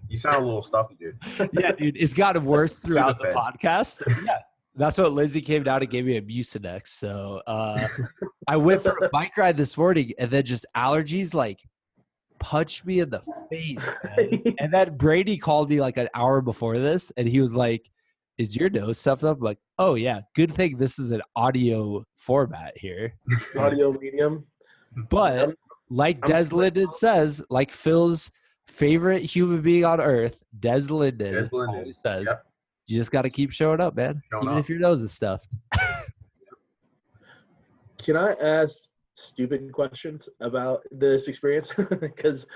[0.07, 1.17] you sound a little stuffy, dude.
[1.59, 4.01] yeah, dude, it's gotten worse throughout the podcast.
[4.25, 4.39] Yeah,
[4.77, 6.87] that's what Lindsay came down and gave me a Mucinex.
[6.87, 7.87] So uh,
[8.47, 11.59] I went for a bike ride this morning, and then just allergies like
[12.39, 13.85] punched me in the face.
[14.03, 14.43] man.
[14.59, 17.89] and then Brady called me like an hour before this, and he was like,
[18.37, 22.05] "Is your nose stuffed up?" I'm like, "Oh yeah, good thing this is an audio
[22.15, 23.15] format here."
[23.57, 24.45] Audio medium.
[25.09, 25.55] But
[25.89, 28.31] like Des Linden says, like Phil's
[28.67, 32.43] favorite human being on earth, Des Linden, Des Linden, says, yep.
[32.87, 34.21] You just got to keep showing up, man.
[34.31, 34.63] Showing Even up.
[34.63, 35.55] if your nose is stuffed.
[37.97, 38.77] Can I ask
[39.13, 42.47] stupid questions about this experience because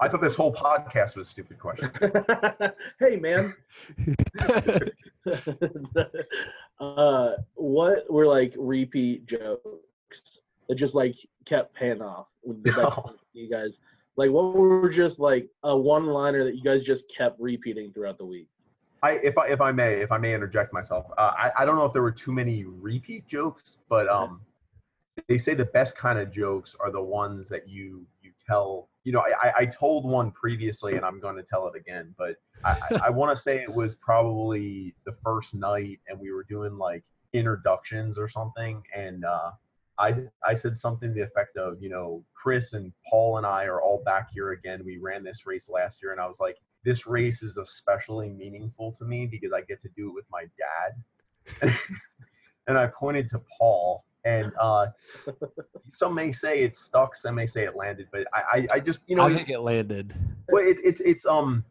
[0.00, 1.90] I thought this whole podcast was stupid question.
[3.00, 3.52] hey man
[6.80, 11.14] uh what were like repeat jokes that just like
[11.44, 13.14] kept paying off with the best No.
[13.34, 13.80] you guys
[14.16, 18.18] like what were just like a one liner that you guys just kept repeating throughout
[18.18, 18.48] the week
[19.02, 21.76] I, if I, if I may, if I may interject myself, uh, I, I don't
[21.76, 24.40] know if there were too many repeat jokes, but um,
[25.28, 28.88] they say the best kind of jokes are the ones that you you tell.
[29.04, 32.36] You know, I, I- told one previously, and I'm going to tell it again, but
[32.64, 36.44] I, I, I want to say it was probably the first night, and we were
[36.44, 39.52] doing like introductions or something, and uh,
[39.98, 43.64] I I said something to the effect of, you know, Chris and Paul and I
[43.64, 44.82] are all back here again.
[44.84, 46.56] We ran this race last year, and I was like,
[46.88, 50.46] this race is especially meaningful to me because I get to do it with my
[50.56, 51.70] dad.
[52.66, 54.86] and I pointed to Paul, and uh,
[55.90, 59.02] some may say it stuck, some may say it landed, but I, I, I just,
[59.06, 60.14] you know, I think it landed.
[60.48, 61.62] well, it, it's it's um,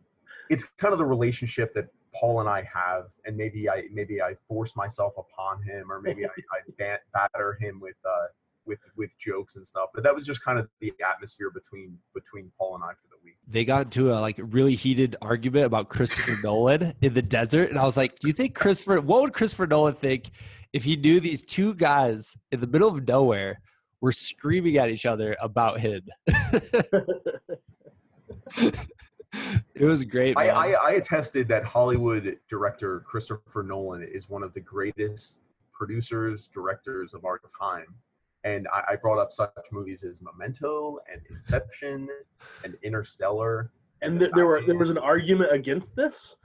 [0.51, 4.35] it's kind of the relationship that Paul and I have, and maybe I maybe I
[4.47, 8.27] force myself upon him, or maybe I, I batter him with uh
[8.67, 9.89] with with jokes and stuff.
[9.93, 13.17] But that was just kind of the atmosphere between between Paul and I for the
[13.23, 13.37] week.
[13.47, 17.79] They got into a like really heated argument about Christopher Nolan in the desert, and
[17.79, 19.01] I was like, "Do you think Christopher?
[19.01, 20.29] What would Christopher Nolan think
[20.73, 23.61] if he knew these two guys in the middle of nowhere
[24.01, 26.01] were screaming at each other about him?"
[28.57, 30.37] it was great.
[30.37, 30.49] I.
[30.49, 35.37] I, I attested that Hollywood director Christopher Nolan is one of the greatest
[35.77, 37.85] producers, directors of our time.
[38.43, 42.07] And I, I brought up such movies as Memento and Inception
[42.63, 43.71] and Interstellar.
[44.01, 46.35] and The th- there were there was an argument against this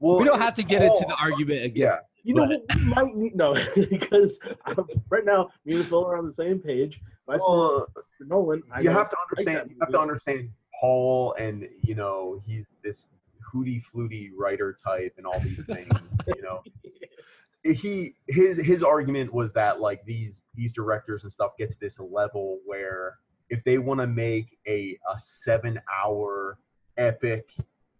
[0.00, 1.82] Well, we don't have to get into the argument again.
[1.90, 3.54] Yeah, you know But- we might need no
[3.90, 7.42] because um, right now me and Phil are on the same page if I see
[7.46, 7.86] well,
[8.20, 9.70] Nolan I you have to like understand.
[9.70, 10.50] You have to understand
[10.80, 13.02] Paul, and you know he's this
[13.52, 15.88] hooty fluty writer type, and all these things.
[16.26, 16.62] you know,
[17.64, 21.98] he his his argument was that like these these directors and stuff get to this
[21.98, 23.18] level where
[23.50, 26.58] if they want to make a a seven hour
[26.96, 27.50] epic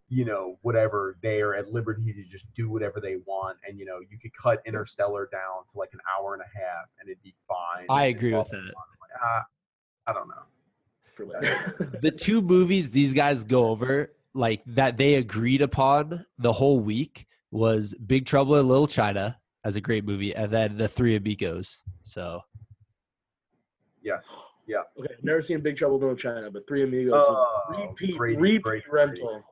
[0.08, 3.84] you know whatever they are at liberty to just do whatever they want and you
[3.84, 7.22] know you could cut interstellar down to like an hour and a half and it'd
[7.22, 8.72] be fine I agree with blah, that.
[8.72, 8.82] blah.
[8.82, 9.44] I'm like, ah,
[10.06, 10.44] i don't know
[12.00, 17.26] the two movies these guys go over like that they agreed upon the whole week
[17.50, 21.82] was Big Trouble in Little China as a great movie, and then The Three Amigos.
[22.02, 22.42] So
[24.02, 24.24] yes
[24.66, 24.82] yeah.
[24.98, 28.62] okay never seen Big Trouble in Little China but Three Amigos Oh, repeat great, repeat
[28.62, 29.44] great, rental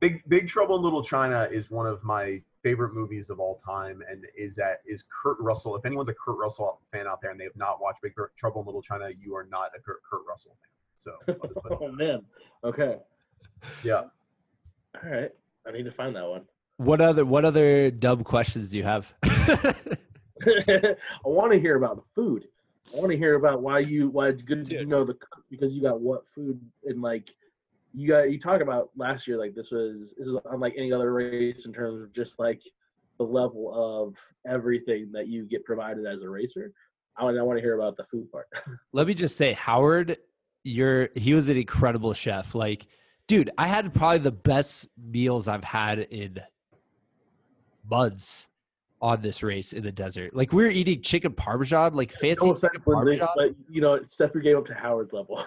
[0.00, 4.02] Big Big Trouble in Little China is one of my favorite movies of all time,
[4.08, 5.76] and is that is Kurt Russell.
[5.76, 8.60] If anyone's a Kurt Russell fan out there and they have not watched Big Trouble
[8.60, 10.70] in Little China, you are not a Kurt, Kurt Russell fan.
[10.98, 11.12] So
[11.42, 12.22] I'll just put oh man
[12.64, 12.96] okay
[13.82, 14.04] yeah.
[15.02, 15.30] all right
[15.66, 16.42] I need to find that one
[16.78, 19.12] what other what other dumb questions do you have?
[19.22, 22.48] I want to hear about the food.
[22.92, 24.88] I want to hear about why you why it's good to Dude.
[24.88, 27.28] know the cook because you got what food and like
[27.92, 31.12] you got you talk about last year like this was this is unlike any other
[31.12, 32.62] race in terms of just like
[33.18, 34.14] the level of
[34.50, 36.72] everything that you get provided as a racer.
[37.16, 38.46] I want I want to hear about the food part.
[38.92, 40.16] Let me just say, Howard,
[40.62, 42.54] you're he was an incredible chef.
[42.54, 42.86] Like,
[43.26, 46.38] dude, I had probably the best meals I've had in
[47.90, 48.48] months
[49.00, 50.34] on this race in the desert.
[50.34, 53.28] Like we were eating chicken parmesan, like fancy no offense, chicken Lindsay, parmesan.
[53.36, 55.44] but you know step your game up to Howard's level.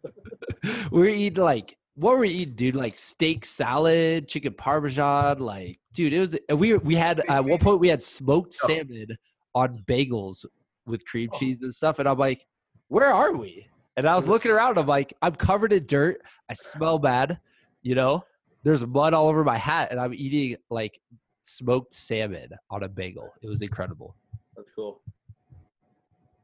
[0.90, 2.76] we are eating like what were we eating, dude?
[2.76, 5.38] Like steak salad, chicken parmesan.
[5.38, 6.36] Like, dude, it was.
[6.56, 9.08] We we had at one point we had smoked salmon
[9.54, 10.46] on bagels
[10.86, 11.38] with cream Oh.
[11.38, 12.46] cheese and stuff, and I'm like,
[12.88, 13.66] where are we?
[13.96, 14.32] And I was mm-hmm.
[14.32, 14.78] looking around.
[14.78, 16.22] I'm like, I'm covered in dirt.
[16.48, 17.40] I smell bad.
[17.82, 18.24] You know,
[18.62, 20.98] there's mud all over my hat, and I'm eating like
[21.42, 23.32] smoked salmon on a bagel.
[23.42, 24.14] It was incredible.
[24.56, 25.00] That's cool.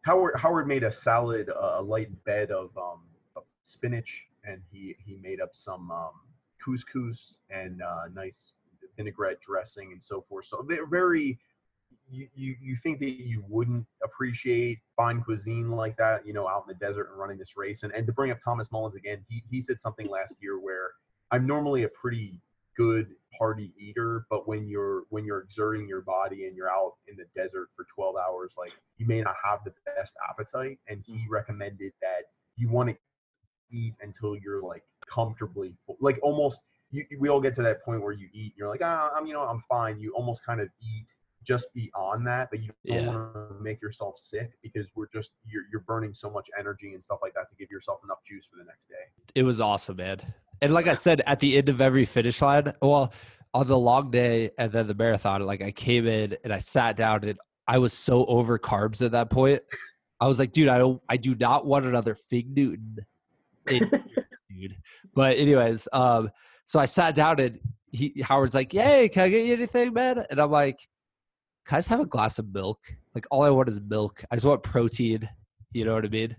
[0.02, 3.00] Howard Howard made a salad, uh, a light bed of, um,
[3.36, 6.12] of spinach, and he he made up some um,
[6.64, 8.54] couscous and uh, nice
[8.96, 10.46] vinaigrette dressing and so forth.
[10.46, 11.38] So they're very.
[12.10, 16.64] You, you, you think that you wouldn't appreciate fine cuisine like that, you know, out
[16.66, 17.82] in the desert and running this race.
[17.82, 20.92] And, and to bring up Thomas Mullins again, he, he said something last year where
[21.30, 22.40] I'm normally a pretty
[22.78, 27.16] good party eater, but when you're when you're exerting your body and you're out in
[27.16, 30.78] the desert for 12 hours, like you may not have the best appetite.
[30.88, 32.22] And he recommended that
[32.56, 32.96] you want to
[33.70, 36.60] eat until you're like comfortably full, like almost.
[36.90, 39.34] You, we all get to that point where you eat, you're like, ah, I'm, you
[39.34, 40.00] know, I'm fine.
[40.00, 41.05] You almost kind of eat
[41.44, 43.06] just beyond that, but you don't Yeah.
[43.09, 47.05] want to make yourself sick because we're just you're you're burning so much energy and
[47.05, 48.94] stuff like that to give yourself enough juice for the next day.
[49.34, 50.22] It was awesome, man.
[50.60, 53.12] And like I said, at the end of every finish line, well,
[53.55, 56.97] on the long day and then the marathon, like I came in and I sat
[56.97, 59.62] down and I was so over carbs at that point.
[60.20, 62.98] I was like, dude, I don't, I do not want another Fig Newton,
[63.68, 63.90] in
[64.51, 64.76] dude.
[65.14, 66.30] But anyways, um,
[66.64, 67.59] so I sat down and
[67.90, 70.86] he Howard's like, "Hey, can I get you anything, man?" And I'm like,
[71.66, 72.80] "Can I just have a glass of milk?
[73.14, 74.24] Like all I want is milk.
[74.30, 75.28] I just want protein.
[75.72, 76.36] You know what I mean?"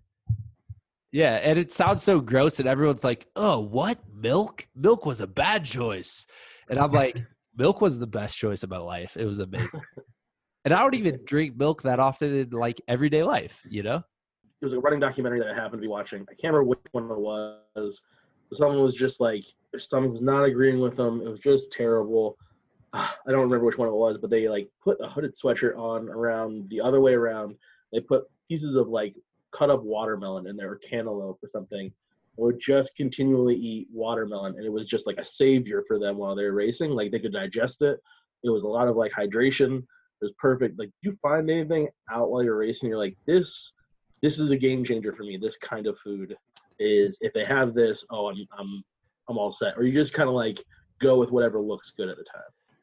[1.11, 4.67] Yeah, and it sounds so gross, and everyone's like, "Oh, what milk?
[4.75, 6.27] Milk was a bad choice,"
[6.69, 7.17] and I'm like,
[7.57, 9.17] "Milk was the best choice of my life.
[9.17, 9.81] It was amazing."
[10.65, 14.03] and I don't even drink milk that often in like everyday life, you know.
[14.61, 16.21] It was a running documentary that I happened to be watching.
[16.23, 18.01] I can't remember which one it was.
[18.53, 21.21] Someone was just like, their stomach was not agreeing with them.
[21.21, 22.35] It was just terrible.
[22.93, 25.77] Ah, I don't remember which one it was, but they like put a hooded sweatshirt
[25.77, 27.55] on around the other way around.
[27.93, 29.15] They put pieces of like
[29.55, 31.91] cut up watermelon in there or cantaloupe or something.
[32.37, 36.35] Would just continually eat watermelon, and it was just like a savior for them while
[36.35, 36.91] they were racing.
[36.91, 37.99] Like they could digest it.
[38.43, 39.79] It was a lot of like hydration.
[39.79, 40.79] It was perfect.
[40.79, 42.89] Like, you find anything out while you're racing?
[42.89, 43.73] You're like, this,
[44.21, 45.37] this is a game changer for me.
[45.37, 46.37] This kind of food
[46.79, 48.83] is if they have this, oh, I'm, I'm,
[49.29, 49.77] I'm all set.
[49.77, 50.63] Or you just kind of like
[51.01, 52.41] go with whatever looks good at the time.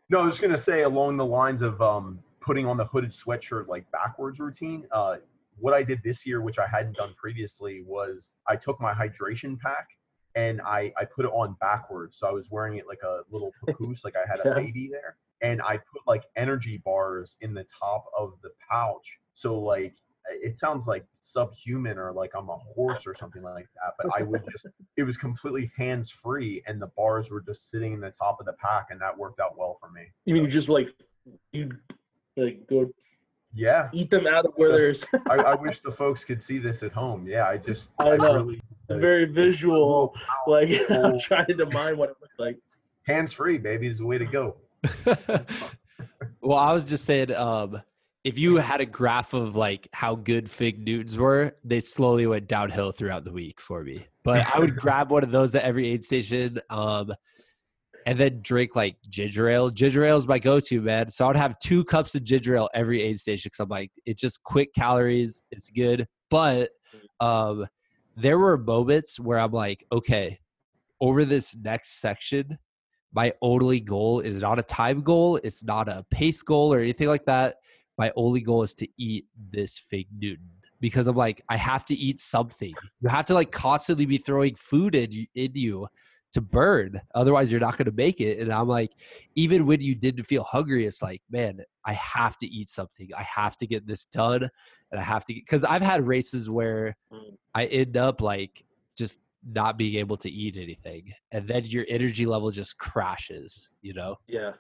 [0.09, 3.11] No, I was just gonna say along the lines of um, putting on the hooded
[3.11, 4.87] sweatshirt like backwards routine.
[4.93, 5.17] Uh,
[5.59, 9.59] what I did this year, which I hadn't done previously, was I took my hydration
[9.59, 9.87] pack
[10.35, 12.19] and I I put it on backwards.
[12.19, 14.55] So I was wearing it like a little papoose, like I had a Yeah.
[14.55, 19.19] baby there, and I put like energy bars in the top of the pouch.
[19.33, 19.95] So like
[20.29, 24.25] it sounds like subhuman or like I'm a horse or something like that, but I
[24.25, 24.67] would just
[24.97, 28.47] it was completely hands free and the bars were just sitting in the top of
[28.47, 30.03] the pack and that worked out well for me.
[30.25, 30.89] You mean you just like
[31.53, 31.71] you
[32.37, 32.91] like go
[33.57, 36.83] Yeah, eat them out of where there's I, I wish the folks could see this
[36.83, 37.27] at home.
[37.27, 38.35] Yeah, I just I know.
[38.35, 40.15] really very visual.
[40.47, 42.59] Like I'm trying to mind what it looked like.
[43.05, 44.57] hands free, baby, is the way to go.
[46.43, 47.81] well, I was just saying, um,
[48.25, 52.49] if you had a graph of like how good Fig Newtons were, they slowly went
[52.49, 54.07] downhill throughout the week for me.
[54.23, 57.15] But I would grab one of those at every aid station, um,
[58.07, 59.69] and then drink like ginger ale.
[59.69, 61.11] Ginger ale is my go-to, man.
[61.11, 64.21] So I'd have two cups of ginger ale every aid station because I'm like, it's
[64.21, 66.07] just quick calories, it's good.
[66.31, 66.71] But
[67.19, 67.67] um,
[68.17, 70.39] there were moments where I'm like, okay,
[71.01, 72.59] over this next section,
[73.13, 77.09] my only goal is not a time goal, it's not a pace goal or anything
[77.09, 77.57] like that.
[77.99, 80.51] My only goal is to eat this fig Newton
[80.81, 82.75] because I'm like, I have to eat something.
[83.01, 85.89] You have to like constantly be throwing food in, in you
[86.37, 87.01] to burn.
[87.15, 88.39] Otherwise, you're not going to make it.
[88.39, 88.93] And I'm like,
[89.35, 93.11] even when you didn't feel hungry, it's like, man, I have to eat something.
[93.17, 94.49] I have to get this done.
[94.91, 97.37] And I have to, because I've had races where Mm.
[97.55, 98.65] I end up like
[98.97, 101.13] just not being able to eat anything.
[101.33, 104.17] And then your energy level just crashes, you know?
[104.27, 104.53] Yeah.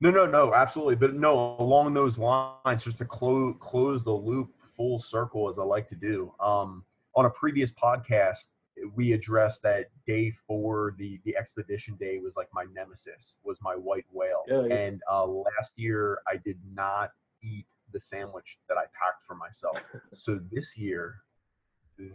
[0.00, 0.96] No, no, no, absolutely.
[0.96, 5.64] But no, along those lines, just to close close the loop full circle, as I
[5.64, 6.32] like to do.
[6.40, 6.84] Um,
[7.14, 8.48] on a previous podcast,
[8.94, 13.74] we addressed that day four, the the expedition day, was like my nemesis, was my
[13.74, 14.44] white whale.
[14.46, 14.74] Yeah, yeah.
[14.74, 17.10] And uh, last year, I did not
[17.42, 19.78] eat the sandwich that I packed for myself.
[20.14, 21.16] so this year,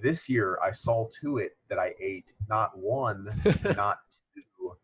[0.01, 3.27] this year, I saw to it that I ate not one,
[3.75, 3.99] not
[4.33, 4.75] two,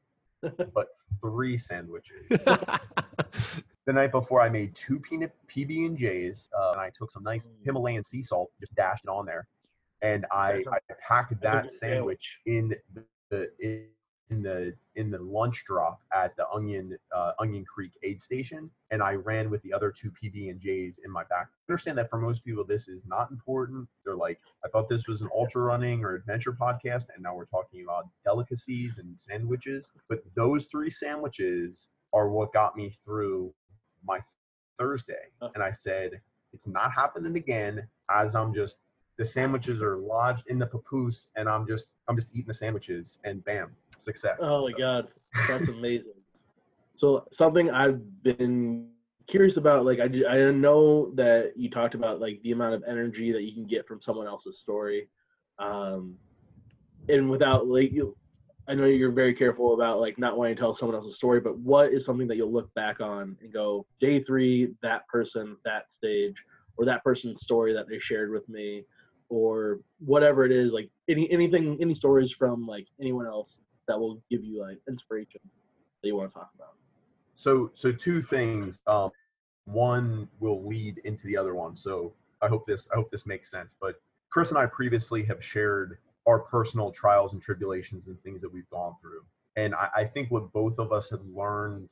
[0.74, 0.88] but
[1.22, 6.92] three sandwiches the night before I made two peanut PB and J's, uh, and I
[6.98, 7.66] took some nice Mm.
[7.66, 9.48] Himalayan sea salt, just dashed it on there,
[10.02, 12.76] and I, I packed that sandwich in
[13.30, 13.86] the in,
[14.30, 19.02] in the in the lunch drop at the Onion uh, Onion Creek aid station, and
[19.02, 21.48] I ran with the other two PB and J's in my back.
[21.52, 23.88] I understand that for most people this is not important.
[24.06, 27.46] They're like, I thought this was an ultra running or adventure podcast, and now we're
[27.46, 29.92] talking about delicacies and sandwiches.
[30.08, 33.54] But those three sandwiches are what got me through
[34.04, 34.20] my
[34.80, 35.14] Thursday.
[35.54, 36.22] And I said,
[36.54, 38.80] it's not happening again as I'm just
[39.20, 43.20] the sandwiches are lodged in the papoose and I'm just I'm just eating the sandwiches
[43.26, 44.38] and bam, success.
[44.40, 45.10] Oh my god,
[45.48, 46.14] that's amazing.
[46.96, 48.88] so something I've been
[49.28, 53.34] curious about, like I I know that you talked about like the amount of energy
[53.34, 55.10] that you can get from someone else's story,
[55.60, 56.16] um,
[57.10, 58.16] and without like you,
[58.70, 61.58] I know you're very careful about like not wanting to tell someone else's story, but
[61.58, 65.92] what is something that you'll look back on and go, day three, that person, that
[65.92, 66.36] stage,
[66.78, 68.86] or that person's story that they shared with me,
[69.30, 74.22] or whatever it is, like any anything, any stories from like anyone else that will
[74.30, 75.42] give you like inspiration
[76.02, 76.74] that you want to talk about.
[77.36, 78.82] So so two things.
[78.88, 79.12] Um
[79.66, 81.76] one will lead into the other one.
[81.76, 83.76] So I hope this I hope this makes sense.
[83.80, 88.52] But Chris and I previously have shared our personal trials and tribulations and things that
[88.52, 89.22] we've gone through.
[89.56, 91.90] And I, I think what both of us have learned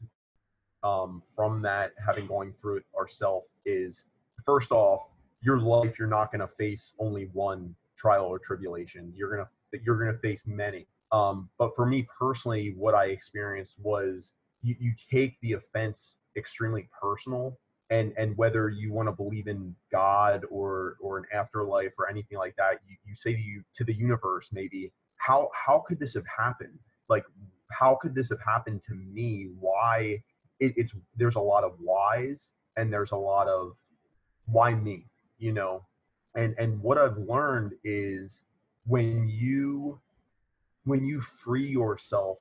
[0.83, 4.03] um, from that, having going through it ourselves, is
[4.45, 5.07] first off,
[5.41, 9.11] your life you're not going to face only one trial or tribulation.
[9.15, 9.49] You're gonna
[9.83, 10.87] you're gonna face many.
[11.11, 16.89] Um, but for me personally, what I experienced was you, you take the offense extremely
[17.01, 17.57] personal
[17.89, 22.37] and and whether you want to believe in god or or an afterlife or anything
[22.37, 26.13] like that you, you say to you to the universe maybe how how could this
[26.13, 26.77] have happened
[27.07, 27.23] like
[27.71, 30.21] how could this have happened to me why
[30.59, 33.71] it, it's there's a lot of whys and there's a lot of
[34.47, 35.05] why me
[35.37, 35.85] you know
[36.35, 38.41] and and what i've learned is
[38.85, 39.99] when you
[40.85, 42.37] when you free yourself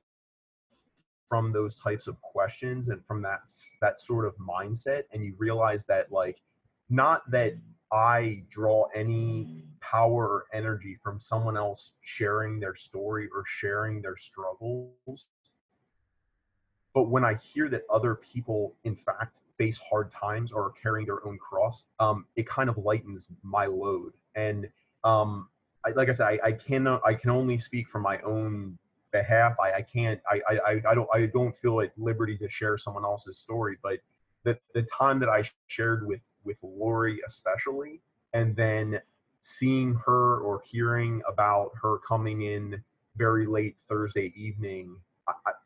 [1.27, 3.41] from those types of questions and from that
[3.81, 6.37] that sort of mindset and you realize that like
[6.89, 7.53] not that
[7.91, 14.17] i draw any power or energy from someone else sharing their story or sharing their
[14.17, 15.27] struggles
[16.97, 21.05] but when i hear that other people in fact face hard times or are carrying
[21.05, 24.67] their own cross um, it kind of lightens my load and
[25.03, 25.47] um,
[25.85, 28.77] I, like i said I, I cannot i can only speak from my own
[29.11, 29.55] behalf.
[29.59, 33.03] I, I can't I, I I don't I don't feel at liberty to share someone
[33.03, 33.99] else's story, but
[34.43, 38.01] the the time that I shared with with Lori especially,
[38.33, 38.99] and then
[39.41, 42.81] seeing her or hearing about her coming in
[43.15, 44.95] very late Thursday evening,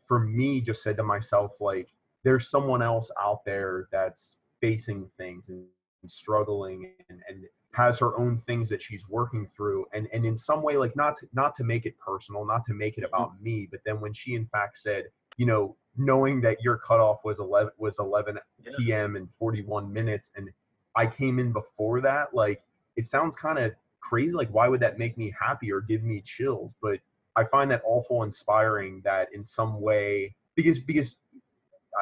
[0.06, 1.90] for me, just said to myself like,
[2.24, 5.66] there's someone else out there that's facing things and,
[6.02, 10.38] and struggling and, and has her own things that she's working through and and in
[10.38, 13.16] some way like not to, not to make it personal not to make it mm-hmm.
[13.16, 15.06] about me but then when she in fact said
[15.38, 18.72] you know knowing that your cutoff was 11 was 11 yeah.
[18.78, 20.50] p.m and 41 minutes and
[20.96, 22.62] i came in before that like
[22.98, 26.22] it sounds kind of crazy like why would that make me happy or give me
[26.22, 27.00] chills but
[27.36, 31.16] i find that awful inspiring that in some way because because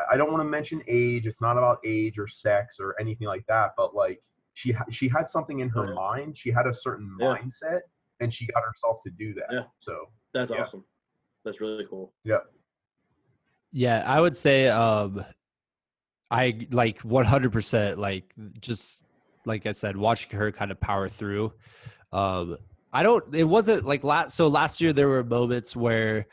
[0.09, 1.25] I don't want to mention age.
[1.25, 3.71] It's not about age or sex or anything like that.
[3.75, 4.21] But like,
[4.53, 5.93] she she had something in her yeah.
[5.93, 6.37] mind.
[6.37, 7.35] She had a certain yeah.
[7.37, 7.79] mindset,
[8.19, 9.47] and she got herself to do that.
[9.51, 9.63] Yeah.
[9.79, 10.61] So that's yeah.
[10.61, 10.83] awesome.
[11.43, 12.13] That's really cool.
[12.23, 12.39] Yeah.
[13.71, 15.23] Yeah, I would say um
[16.31, 19.03] I like 100% like just
[19.45, 21.53] like I said watching her kind of power through.
[22.11, 22.57] Um
[22.91, 26.27] I don't it wasn't like last so last year there were moments where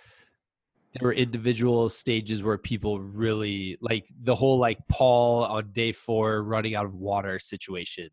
[0.94, 6.42] there were individual stages where people really like the whole like Paul on day four
[6.42, 8.08] running out of water situation.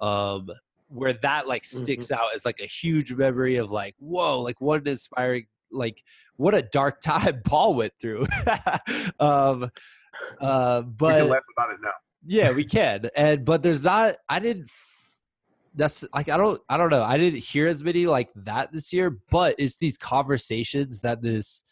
[0.00, 0.48] Um,
[0.88, 2.22] where that like sticks mm-hmm.
[2.22, 6.02] out as like a huge memory of like, whoa, like what an inspiring, like
[6.36, 8.26] what a dark time Paul went through.
[9.20, 9.70] um,
[10.40, 11.90] uh, but we can laugh about it now.
[12.26, 13.10] Yeah, we can.
[13.16, 14.16] And but there's not.
[14.28, 14.70] I didn't.
[15.74, 16.60] That's like I don't.
[16.68, 17.02] I don't know.
[17.02, 19.18] I didn't hear as many like that this year.
[19.30, 21.64] But it's these conversations that this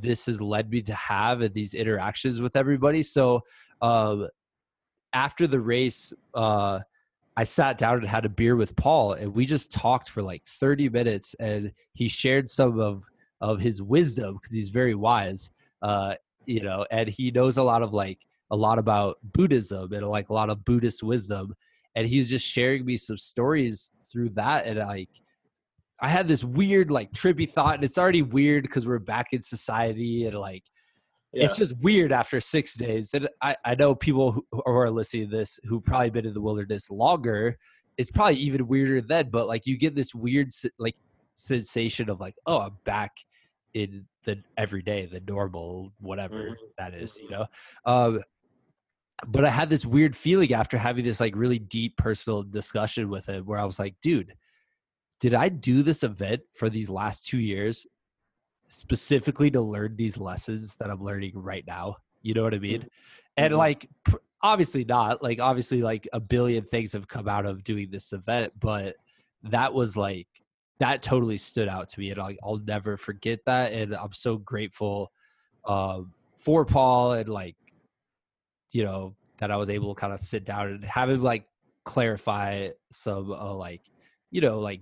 [0.00, 3.02] this has led me to have and these interactions with everybody.
[3.02, 3.42] So
[3.80, 4.28] um,
[5.12, 6.80] after the race, uh,
[7.36, 10.44] I sat down and had a beer with Paul, and we just talked for like
[10.46, 13.04] 30 minutes, and he shared some of
[13.40, 15.50] of his wisdom because he's very wise,
[15.82, 16.14] uh,
[16.46, 18.20] you know, and he knows a lot of like
[18.50, 21.54] a lot about Buddhism and like a lot of Buddhist wisdom,
[21.94, 25.10] and he's just sharing me some stories through that, and like
[26.00, 29.42] I had this weird like trippy thought, and it's already weird because we're back in
[29.42, 30.64] society and like
[31.32, 31.44] yeah.
[31.44, 33.14] it's just weird after six days.
[33.14, 36.34] And I, I know people who, who are listening to this who probably been in
[36.34, 37.58] the wilderness longer.
[37.96, 40.96] It's probably even weirder then, but like you get this weird like
[41.34, 43.12] sensation of like, oh, I'm back
[43.72, 46.64] in the everyday, the normal, whatever mm-hmm.
[46.78, 47.46] that is, you know.
[47.84, 48.22] Um,
[49.26, 53.26] but I had this weird feeling after having this like really deep personal discussion with
[53.26, 54.34] him, where I was like, dude
[55.24, 57.86] did I do this event for these last two years
[58.68, 61.96] specifically to learn these lessons that I'm learning right now?
[62.20, 62.80] You know what I mean?
[62.80, 62.88] Mm-hmm.
[63.38, 63.88] And like,
[64.42, 65.22] obviously not.
[65.22, 68.96] Like, obviously, like a billion things have come out of doing this event, but
[69.44, 70.28] that was like,
[70.78, 72.10] that totally stood out to me.
[72.10, 73.72] And like, I'll never forget that.
[73.72, 75.10] And I'm so grateful
[75.64, 77.56] um, for Paul and like,
[78.74, 81.46] you know, that I was able to kind of sit down and have him like
[81.84, 83.82] clarify some uh, like,
[84.30, 84.80] you know, like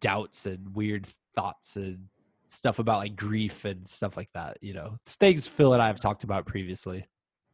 [0.00, 1.06] doubts and weird
[1.36, 2.06] thoughts and
[2.48, 4.56] stuff about like grief and stuff like that.
[4.62, 7.06] You know, things Phil and I have talked about previously.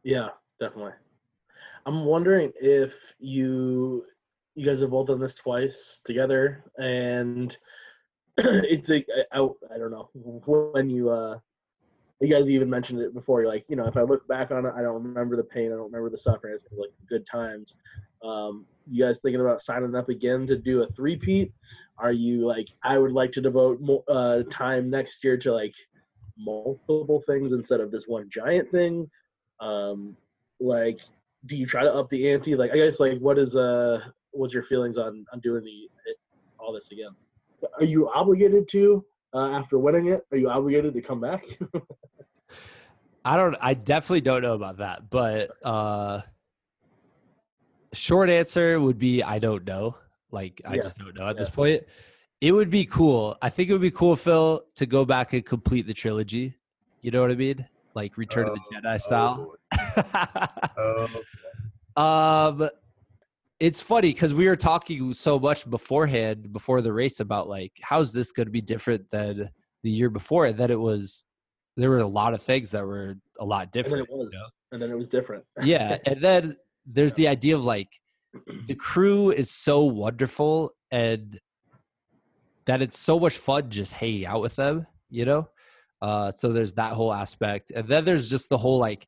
[0.03, 0.29] Yeah,
[0.59, 0.93] definitely.
[1.85, 4.05] I'm wondering if you
[4.55, 7.55] you guys have both done this twice together, and
[8.37, 11.39] it's like I, I don't know when you uh
[12.21, 13.41] you guys even mentioned it before.
[13.41, 15.67] You're like, you know, if I look back on it, I don't remember the pain,
[15.67, 16.55] I don't remember the suffering.
[16.55, 17.75] It's like good times.
[18.23, 21.51] Um, you guys thinking about signing up again to do a three-peat?
[21.97, 25.73] Are you like, I would like to devote more uh, time next year to like
[26.37, 29.09] multiple things instead of this one giant thing?
[29.59, 30.15] Um,
[30.59, 30.99] like,
[31.45, 32.55] do you try to up the ante?
[32.55, 33.99] Like, I guess like, what is uh,
[34.31, 35.89] what's your feelings on on doing the
[36.59, 37.11] all this again?
[37.79, 39.05] Are you obligated to
[39.35, 40.25] uh, after winning it?
[40.31, 41.43] Are you obligated to come back?
[43.25, 43.55] I don't.
[43.59, 46.21] I definitely don't know about that, but uh,
[47.93, 49.97] short answer would be I don't know.
[50.31, 50.81] Like I Yeah.
[50.83, 51.41] just don't know at Yeah.
[51.41, 51.83] this point.
[52.41, 53.37] It would be cool.
[53.41, 56.55] I think it would be cool, Phil, to go back and complete the trilogy.
[57.01, 57.65] You know what I mean?
[57.95, 59.55] Like Return of the Oh, Jedi style.
[61.97, 62.69] Oh, um,
[63.59, 68.13] it's funny because we were talking so much beforehand, before the race, about like how's
[68.13, 69.49] this going to be different than
[69.83, 71.25] the year before, that it was.
[71.77, 74.33] There were a lot of things that were a lot different and then it was,
[74.33, 74.47] you know?
[74.71, 75.43] and then it was different.
[75.61, 76.55] yeah and then
[76.85, 77.89] there's the idea of like
[78.67, 81.39] the crew is so wonderful and
[82.65, 85.47] that it's so much fun just hanging out with them you know
[86.01, 89.07] uh so there's that whole aspect and then there's just the whole like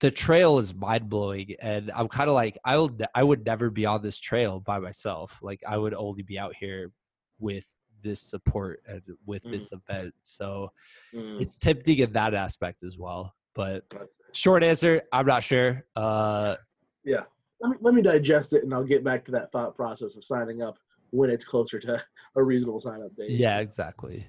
[0.00, 3.84] the trail is mind-blowing and i'm kind of like i will i would never be
[3.86, 6.92] on this trail by myself like i would only be out here
[7.40, 7.66] with
[8.02, 9.50] this support and with Mhm.
[9.52, 10.70] this event so
[11.12, 13.84] Mm, it's tempting in that aspect as well but
[14.32, 16.56] short answer i'm not sure uh
[17.04, 17.22] yeah.
[17.60, 20.22] Let me, let me digest it, and I'll get back to that thought process of
[20.22, 20.78] signing up
[21.10, 22.00] when it's closer to
[22.36, 23.30] a reasonable sign up date.
[23.30, 24.28] Yeah, exactly.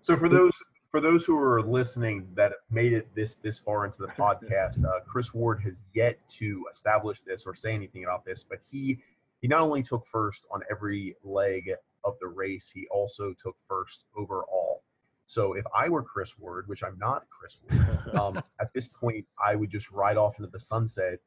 [0.00, 0.56] So for those
[0.94, 5.00] for those who are listening that made it this this far into the podcast, uh,
[5.04, 9.00] Chris Ward has yet to establish this or say anything about this, but he
[9.42, 11.72] he not only took first on every leg
[12.04, 14.84] of the race, he also took first overall.
[15.26, 19.26] So if I were Chris Ward, which I'm not Chris Ward, um, at this point
[19.44, 21.18] I would just ride off into the sunset,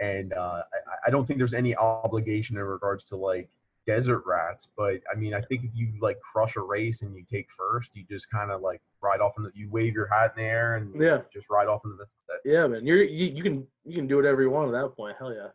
[0.00, 3.50] and uh, I, I don't think there's any obligation in regards to like
[3.86, 7.24] desert rats but i mean i think if you like crush a race and you
[7.30, 10.44] take first you just kind of like ride off and you wave your hat in
[10.44, 11.22] the air and Yeah.
[11.32, 12.86] just ride off into the sunset yeah, man.
[12.86, 15.16] You're you, you can you can do whatever you want at that point.
[15.18, 15.48] Hell yeah.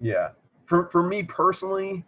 [0.00, 0.28] yeah
[0.66, 2.04] for for me personally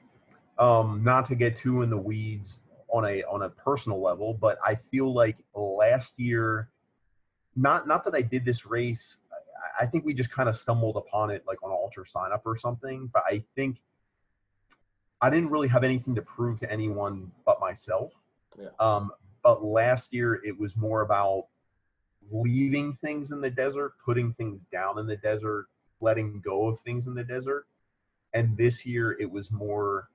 [0.59, 2.61] um not to get too in the weeds
[2.93, 6.69] on a on a personal level but i feel like last year
[7.57, 9.19] not not that i did this race
[9.81, 13.11] I- i think we just kind of stumbled upon it like on UltraSignup or something
[13.13, 13.81] but i think
[15.21, 18.13] i didn't really have anything to prove to anyone but myself.
[18.59, 18.69] Yeah.
[18.81, 19.11] um
[19.43, 21.47] but last year it was more about
[22.31, 25.67] leaving things in the desert putting things down in the desert
[26.05, 27.67] letting go of things in the desert.
[28.35, 30.09] And this year it was more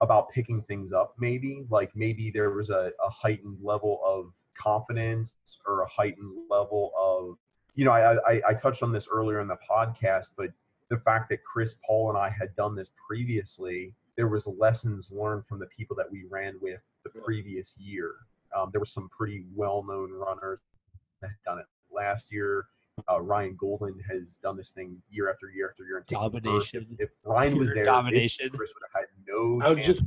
[0.00, 1.64] about picking things up maybe.
[1.70, 5.34] Like maybe there was a, a heightened level of confidence
[5.66, 7.38] or a heightened level of
[7.74, 10.50] you know I, I i touched on this earlier in the podcast but
[10.90, 15.46] the fact that chris paul and i had done this previously there was lessons learned
[15.46, 18.14] from the people that we ran with the previous year
[18.56, 20.60] um, there were some pretty well-known runners
[21.20, 22.66] that had done it last year
[23.10, 25.98] uh, Ryan Golden has done this thing year after year after year.
[25.98, 26.06] and.
[26.06, 26.86] Domination.
[26.98, 28.48] If, if Ryan was there, domination.
[28.50, 29.60] This, Chris would have had no.
[29.64, 30.02] I was just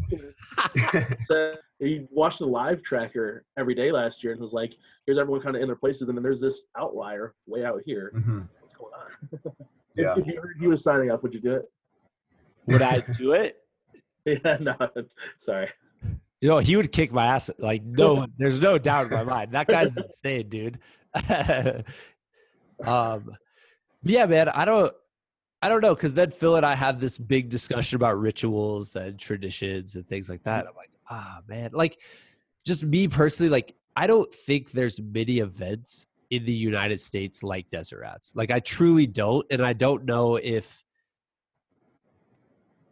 [0.91, 1.27] chance.
[1.27, 4.73] said he watched the live tracker every day last year and was like,
[5.05, 8.11] "Here's everyone kind of in their places, and then there's this outlier way out here.
[8.15, 8.47] Mhm.
[8.61, 9.55] What's going on?"
[9.97, 10.11] Yeah.
[10.11, 11.71] If, if you heard he was signing up, would you do it?
[12.65, 13.64] Would I do it?
[14.43, 14.75] Yeah, no,
[15.39, 15.69] sorry.
[16.41, 17.49] You know, he would kick my ass.
[17.59, 19.51] Like, no, there's no doubt in my mind.
[19.51, 20.79] That guy's insane, dude.
[22.83, 23.37] um,
[24.03, 24.49] yeah, man.
[24.49, 24.93] I don't,
[25.61, 29.19] I don't know, because then Phil and I have this big discussion about rituals and
[29.19, 30.67] traditions and things like that.
[30.67, 31.71] I'm like, ah, man.
[31.73, 31.99] Like,
[32.65, 37.69] just me personally, like, I don't think there's many events in the United States like
[37.69, 38.35] Desert Rats.
[38.35, 40.84] Like, I truly don't, and I don't know if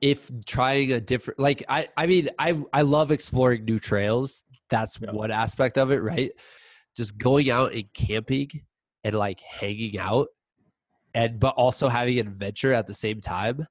[0.04, 4.44] if trying a different like I I mean I I love exploring new trails.
[4.70, 5.12] That's Yeah.
[5.12, 6.32] one aspect of it, right?
[6.98, 8.50] Just going out and camping
[9.06, 10.28] and like hanging out
[11.14, 13.66] and but also having an adventure at the same time.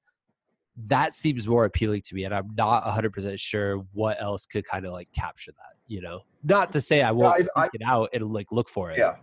[0.87, 4.87] That seems more appealing to me and I'm not 100% sure what else could kind
[4.87, 6.21] of like capture that, you know.
[6.45, 8.97] Not to say I won't I- seek I- it out and like look for it,
[8.97, 9.17] Yeah.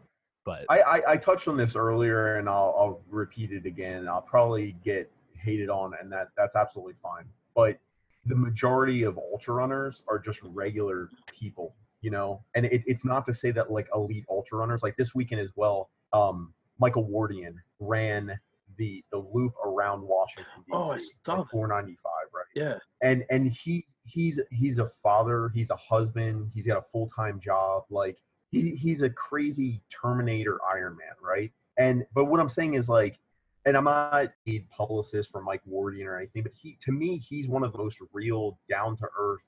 [0.46, 4.08] but I, I, I touched on this earlier and I'll, I'll repeat it again.
[4.08, 7.26] I'll probably get hated on and that that's absolutely fine.
[7.56, 7.80] But
[8.26, 12.44] the majority of ultra runners are just regular people, you know?
[12.56, 15.52] And it, it's not to say that like elite ultra runners, like this weekend as
[15.56, 18.40] well, um, Michael Wardian ran
[18.78, 21.02] the the loop around Washington DC, Oh, like
[21.50, 21.98] 495,
[22.34, 22.46] right?
[22.56, 27.40] Yeah, and and he's he's he's a father he's a husband he's got a full-time
[27.42, 28.18] job like
[28.52, 31.52] he, he's a crazy Terminator Iron Man, right?
[31.78, 33.20] And but what I'm saying is like,
[33.66, 37.48] and I'm not a publicist for Mike Wardian or anything, but he to me he's
[37.48, 39.42] one of the most real, down to earth.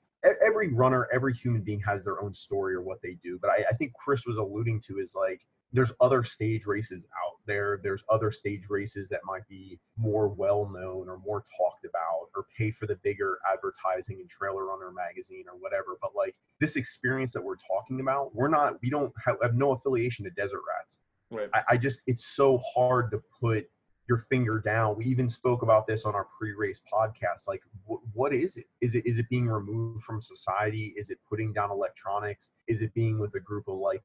[0.46, 3.38] Every runner, every human being has their own story or what they do.
[3.42, 5.40] But I, I think Chris was alluding to is like
[5.72, 7.80] there's other stage races out there.
[7.82, 12.46] There's other stage races that might be more well known or more talked about or
[12.56, 15.96] pay for the bigger advertising in Trail Runner magazine or whatever.
[16.00, 19.72] But like this experience that we're talking about, we're not, we don't have, have no
[19.72, 20.98] affiliation to Desert Rats.
[21.30, 21.48] Right.
[21.54, 23.66] I, I just, it's so hard to put
[24.12, 24.96] your finger down.
[24.96, 27.48] We even spoke about this on our pre-race podcast.
[27.48, 28.66] Like, wh- what is it?
[28.82, 30.92] Is it is it being removed from society?
[30.96, 32.50] Is it putting down electronics?
[32.68, 34.02] Is it being with a group of like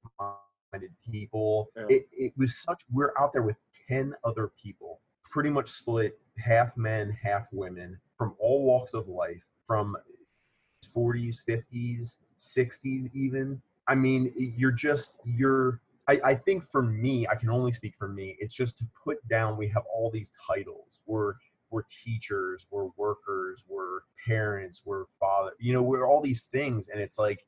[0.71, 1.69] minded people.
[1.75, 1.85] Yeah.
[1.89, 3.57] It, it was such, we're out there with
[3.87, 9.45] 10 other people, pretty much split half men, half women from all walks of life,
[9.65, 9.95] from
[10.95, 13.61] 40s, 50s, 60s, even.
[13.87, 18.07] I mean, you're just, you're, I, I think for me, I can only speak for
[18.07, 21.01] me, it's just to put down, we have all these titles.
[21.05, 21.33] We're,
[21.69, 26.87] we're teachers, we're workers, we're parents, we're father, you know, we're all these things.
[26.87, 27.45] And it's like,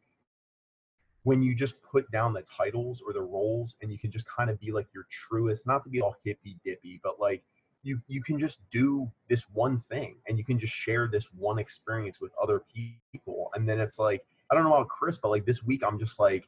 [1.23, 4.49] when you just put down the titles or the roles and you can just kind
[4.49, 7.43] of be like your truest, not to be all hippy dippy, but like
[7.83, 11.59] you you can just do this one thing and you can just share this one
[11.59, 13.51] experience with other people.
[13.53, 16.19] And then it's like, I don't know about Chris, but like this week I'm just
[16.19, 16.47] like,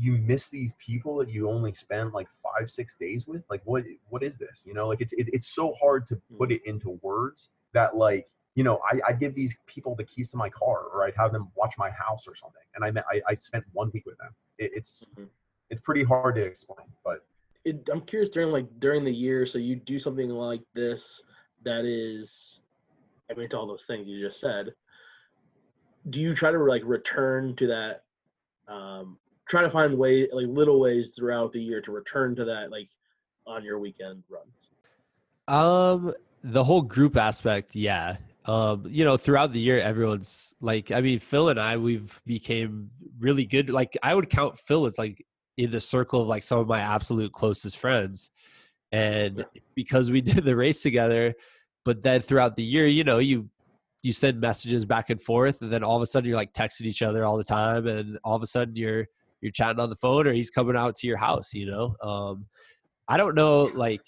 [0.00, 3.42] you miss these people that you only spend like five, six days with.
[3.50, 4.64] Like what what is this?
[4.66, 8.26] You know, like it's it, it's so hard to put it into words that like
[8.56, 11.32] you know, I, I give these people the keys to my car, or I'd have
[11.32, 12.62] them watch my house or something.
[12.74, 14.34] And I met, I, I spent one week with them.
[14.58, 15.28] It, it's Mhm.
[15.70, 17.24] it's pretty hard to explain, but
[17.64, 21.22] it, I'm curious during like during the year, so you do something like this
[21.62, 22.60] that is,
[23.30, 24.74] I mean, it's all those things you just said.
[26.08, 28.04] Do you try to like return to that?
[28.66, 29.18] Um,
[29.50, 32.88] try to find way like little ways throughout the year to return to that, like
[33.46, 34.70] on your weekend runs.
[35.48, 36.14] Um,
[36.44, 38.16] the whole group aspect, yeah.
[38.46, 42.90] Um, you know, throughout the year, everyone's like, I mean, Phil and I, we've became
[43.18, 43.68] really good.
[43.68, 46.80] Like, I would count Phil as like in the circle of like some of my
[46.80, 48.30] absolute closest friends,
[48.92, 49.44] and
[49.74, 51.34] because we did the race together.
[51.84, 53.50] But then throughout the year, you know, you
[54.02, 56.82] you send messages back and forth, and then all of a sudden you're like texting
[56.82, 59.06] each other all the time, and all of a sudden you're
[59.40, 61.54] you're chatting on the phone, or he's coming out to your house.
[61.54, 62.46] You know, um,
[63.08, 64.02] I don't know, like.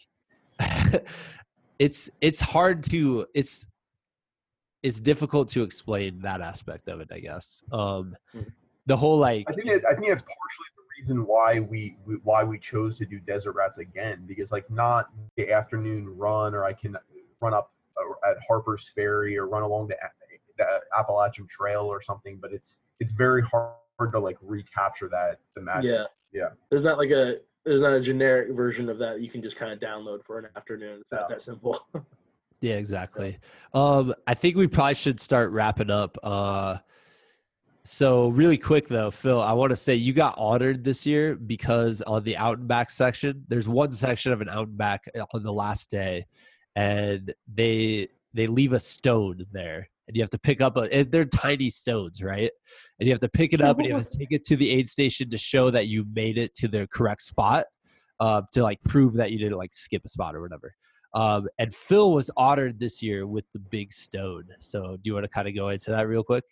[1.79, 3.67] it's it's hard to it's
[4.83, 8.53] it's difficult to explain that aspect of it i guess um Mhm.
[8.87, 12.15] the whole like I think it, I think that's partially the reason why we, we
[12.23, 16.65] why we chose to do Desert Rats again because like not the afternoon run or
[16.65, 16.97] I can
[17.41, 19.97] run up uh, at Harper's Ferry or run along the,
[20.59, 23.75] the Appalachian Trail or something, but it's it's very hard
[24.13, 25.91] to like recapture that the magic.
[25.91, 26.49] Yeah, Yeah.
[26.71, 29.73] There's not like a there's not a generic version of that you can just kind
[29.73, 31.01] of download for an afternoon.
[31.01, 31.35] It's not No.
[31.37, 31.87] that simple.
[32.61, 33.41] yeah exactly
[33.75, 36.77] um i think we probably should start wrapping up uh
[37.83, 42.01] so really quick though phil i want to say you got honored this year because
[42.03, 45.03] on the out and back section there's one section of an out and back
[45.35, 46.25] on the last day
[46.77, 51.11] and they they leave a stone there and you have to pick up a and
[51.11, 52.51] they're tiny stones right?
[53.01, 54.69] And you have to pick it up and you have to take it to the
[54.69, 57.65] aid station to show that you made it to the correct spot
[58.21, 60.75] uh, to like prove that you didn't like skip a spot or whatever.
[61.15, 64.45] Um, and phil was honored this year with the big stone.
[64.59, 66.45] So do you want to kind of go into that real quick?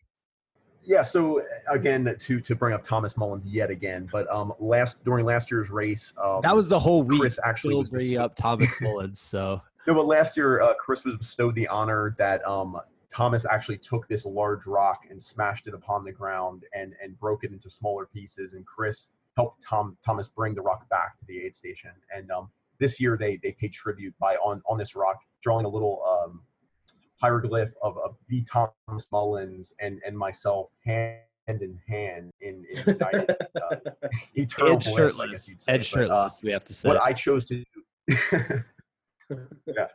[0.82, 1.02] Yeah.
[1.02, 5.50] So again, to to bring up Thomas Mullins yet again, but um, last during last
[5.50, 7.20] year's race, um, that was the whole week.
[7.20, 9.60] Chris actually Phil was bringing up thomas mullins so.
[9.86, 12.78] No, but last year, uh, Chris was bestowed the honor that um,
[13.12, 17.44] Thomas actually took this large rock and smashed it upon the ground and and broke
[17.44, 18.54] it into smaller pieces.
[18.54, 21.90] And Chris helped Tom Thomas bring the rock back to the aid station.
[22.14, 25.68] And um, this year, they they paid tribute by on on this rock drawing a
[25.68, 26.42] little um,
[27.20, 28.44] hieroglyph of, of B.
[28.44, 31.18] Thomas Mullins and and myself hand
[31.48, 33.76] in hand in, in united uh,
[34.34, 35.72] eternal and bliss, I shirtless guess you'd say.
[35.74, 38.04] and But, uh, shirtless we have to say what I chose to do.
[39.66, 39.86] yeah.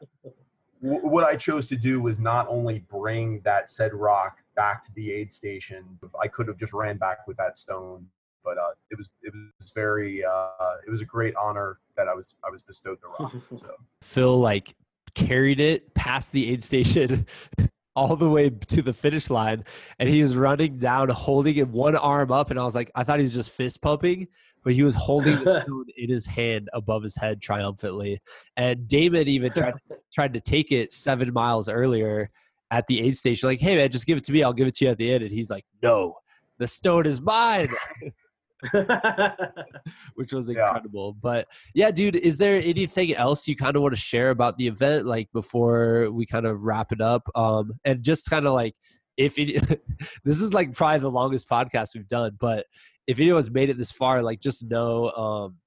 [0.82, 4.92] Wh- What I chose to do was not only bring that said rock back to
[4.94, 5.84] the aid station.
[6.22, 8.08] I could have just ran back with that stone,
[8.44, 12.14] but uh, it was it was very uh, it was a great honor that I
[12.14, 13.34] was I was bestowed the rock.
[13.58, 14.76] So Phil like
[15.14, 17.26] carried it past the aid station
[17.96, 19.64] all the way to the finish line
[20.00, 23.04] and he was running down holding it one arm up and I was like I
[23.04, 24.28] thought he was just fist pumping
[24.64, 28.20] but he was holding the stone in his hand above his head triumphantly.
[28.58, 29.76] And Damon even tried
[30.14, 32.30] tried to take it 7 miles earlier
[32.72, 34.44] at the aid station like hey man just give it to me.
[34.44, 35.24] I'll give it to you at the end.
[35.24, 36.16] And he's like no
[36.58, 37.70] the stone is mine
[40.16, 41.14] which was incredible.
[41.16, 41.20] Yeah.
[41.22, 44.68] But yeah, dude, is there anything else you kind of want to share about the
[44.68, 47.28] event, like before we kind of wrap it up?
[47.36, 48.76] Um, and just kind of like
[49.18, 49.82] if it,
[50.24, 52.66] this is like probably the longest podcast we've done, but
[53.08, 55.58] if anyone's made it this far, like just know, um,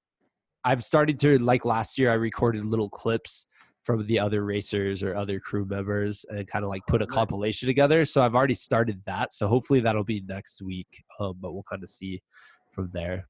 [0.63, 2.11] I've started to like last year.
[2.11, 3.47] I recorded little clips
[3.83, 7.67] from the other racers or other crew members and kind of like put a compilation
[7.67, 8.05] together.
[8.05, 9.31] So I've already started that.
[9.31, 11.03] So hopefully that'll be next week.
[11.19, 12.21] Um, but we'll kind of see
[12.79, 13.27] from there.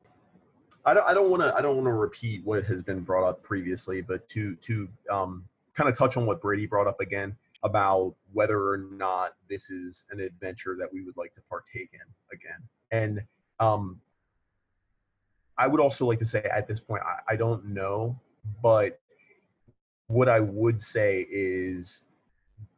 [0.85, 1.07] I don't.
[1.07, 1.53] I don't want to.
[1.55, 5.43] I don't want to repeat what has been brought up previously, but to to um,
[5.73, 10.05] kind of touch on what Brady brought up again about whether or not this is
[10.11, 11.99] an adventure that we would like to partake in
[12.31, 12.61] again.
[12.91, 13.21] And
[13.59, 13.99] um,
[15.57, 18.17] I would also like to say at this point, I, I don't know,
[18.63, 19.01] but
[20.07, 22.05] what I would say is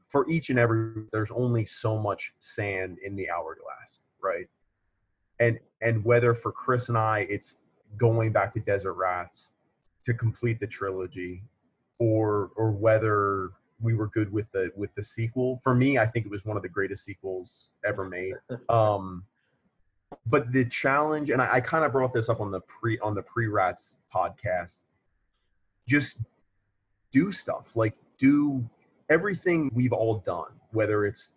[0.07, 4.47] for each and every, there's only so much sand in the hourglass, right?
[5.41, 7.55] And and whether for Chris and I, it's
[7.97, 9.49] going back to Desert Rats
[10.03, 11.43] to complete the trilogy,
[11.99, 13.51] or or whether
[13.81, 15.59] we were good with the with the sequel.
[15.63, 18.35] For me, I think it was one of the greatest sequels ever made.
[18.69, 19.25] Um,
[20.27, 23.15] but the challenge, and I, I kind of brought this up on the pre on
[23.15, 24.79] the pre Rats podcast.
[25.87, 26.23] Just
[27.11, 28.63] do stuff like do
[29.09, 31.29] everything we've all done, whether it's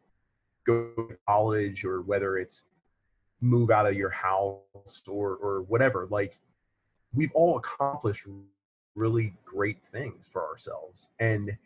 [0.65, 2.65] go to college or whether it's
[3.45, 6.07] move out of your house or or whatever.
[6.11, 6.39] Like
[7.13, 8.27] we've all accomplished
[8.95, 11.57] really great things for ourselves, and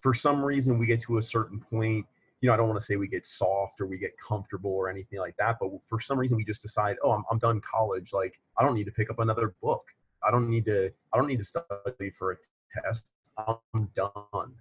[0.00, 2.06] for some reason we get to a certain point
[2.40, 4.88] you know i don't want to say we get soft or we get comfortable or
[4.88, 8.12] anything like that but for some reason we just decide oh i'm, I'm done college.
[8.12, 9.84] Like i don't need to pick up another book.
[10.26, 12.36] I don't need to i don't need to study for a
[12.82, 13.10] test.
[13.38, 14.54] I'm done.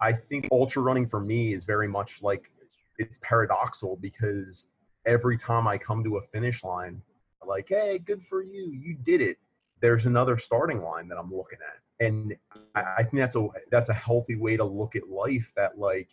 [0.00, 2.50] I think ultra running for me is very much like
[2.98, 4.66] it's paradoxical because
[5.06, 7.00] every time i come to a finish line
[7.46, 9.38] like hey good for you you did it.
[9.80, 12.04] There's another starting line that i'm looking at.
[12.04, 12.34] And
[12.74, 16.08] I, think that's a that's a healthy way to look at life that like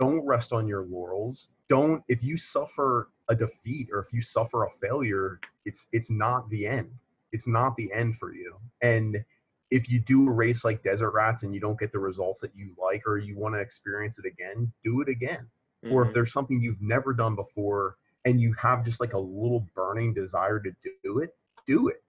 [0.00, 1.48] don't rest on your laurels.
[1.68, 6.48] Don't if you suffer a defeat or if you suffer a failure it's it's not
[6.50, 6.90] the end.
[7.32, 8.56] It's not the end for you.
[8.82, 9.24] And
[9.70, 12.54] if you do a race like desert rats and you don't get the results that
[12.54, 15.46] you like or you want to experience it again do it again.
[15.84, 15.94] Mm-hmm.
[15.94, 16.14] or if mm-hmm.
[16.14, 20.60] there's something you've never done before and you have just like a little burning desire
[20.60, 20.70] to
[21.02, 21.34] do it
[21.66, 22.02] do it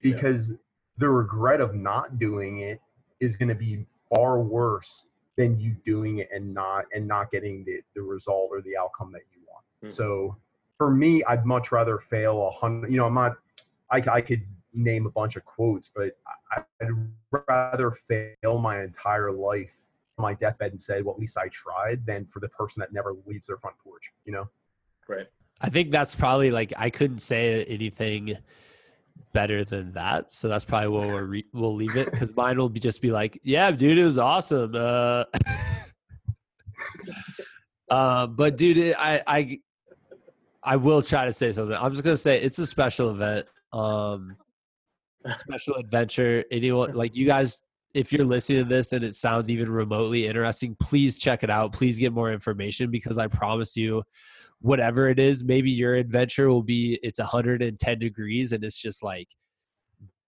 [0.00, 0.56] because yeah
[0.98, 2.80] the regret of not doing it
[3.20, 7.64] is going to be far worse than you doing it and not and not getting
[7.64, 9.64] the, the result or the outcome that you want.
[9.84, 9.92] Mm-hmm.
[9.92, 10.36] So
[10.76, 12.90] for me, I'd much rather fail a hundred.
[12.90, 13.36] You know, I'm not.
[13.90, 14.42] I, I could
[14.74, 16.18] name a bunch of quotes, but
[16.80, 16.90] I'd
[17.48, 19.78] rather fail my entire life
[20.18, 22.92] on my deathbed and say, "Well, at least I tried," than for the person that
[22.92, 24.10] never leaves their front porch.
[24.24, 24.48] You know.
[25.06, 25.28] Right.
[25.60, 28.36] I think that's probably like I couldn't say anything
[29.32, 30.32] better than that.
[30.32, 33.10] So that's probably where we'll, re- we'll leave it because mine will be just be
[33.10, 34.74] like, yeah, dude, it was awesome.
[34.74, 35.24] Uh,
[37.90, 39.60] uh, but dude, I, I,
[40.62, 41.76] I will try to say something.
[41.76, 44.36] I'm just gonna say it's a special event, um,
[45.34, 46.44] special adventure.
[46.50, 47.60] Anyone like you guys,
[47.94, 51.72] if you're listening to this and it sounds even remotely interesting, please check it out.
[51.72, 54.02] Please get more information because I promise you,
[54.60, 59.28] whatever it is maybe your adventure will be it's 110 degrees and it's just like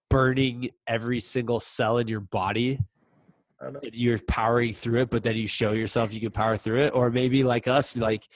[0.08, 2.78] burning every single cell in your body
[3.92, 6.94] you're powering through it but then you show yourself you can power through it.
[6.94, 8.26] Or maybe like us like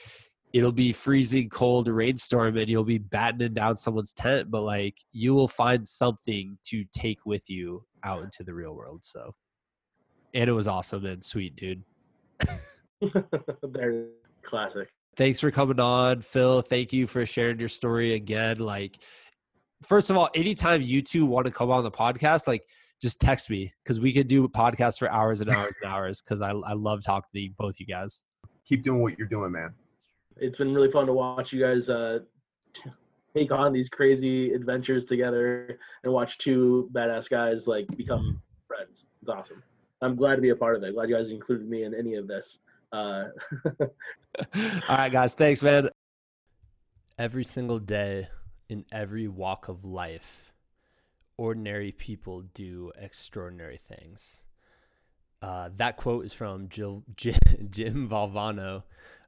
[0.53, 5.33] it'll be freezing cold rainstorm and you'll be battening down someone's tent but like you
[5.33, 9.33] will find something to take with you out into the real world so.
[10.33, 11.81] And it was awesome and sweet dude.
[14.43, 16.61] Classic thanks for coming on, Phil.
[16.61, 18.59] Thank you for sharing your story again.
[18.59, 18.97] Like,
[19.83, 22.67] first of all, anytime you two want to come on the podcast, like,
[23.01, 26.41] just text me because we could do podcasts for hours and hours and hours because
[26.41, 28.23] I, I love talking to both you guys.
[28.67, 29.73] Keep doing what you're doing, man.
[30.37, 32.19] It's been really fun to watch you guys uh,
[33.35, 39.05] take on these crazy adventures together and watch two badass guys like become friends.
[39.21, 39.61] It's awesome.
[40.01, 40.93] I'm glad to be a part of it.
[40.93, 42.59] Glad you guys included me in any of this.
[42.95, 43.29] Uh,
[44.87, 45.33] All right, guys.
[45.33, 45.89] Thanks, man.
[47.17, 48.27] Every single day
[48.69, 50.53] in every walk of life,
[51.37, 54.45] ordinary people do extraordinary things.
[55.41, 57.35] Uh, that quote is from Jill, Jim,
[57.69, 58.83] Jim Valvano,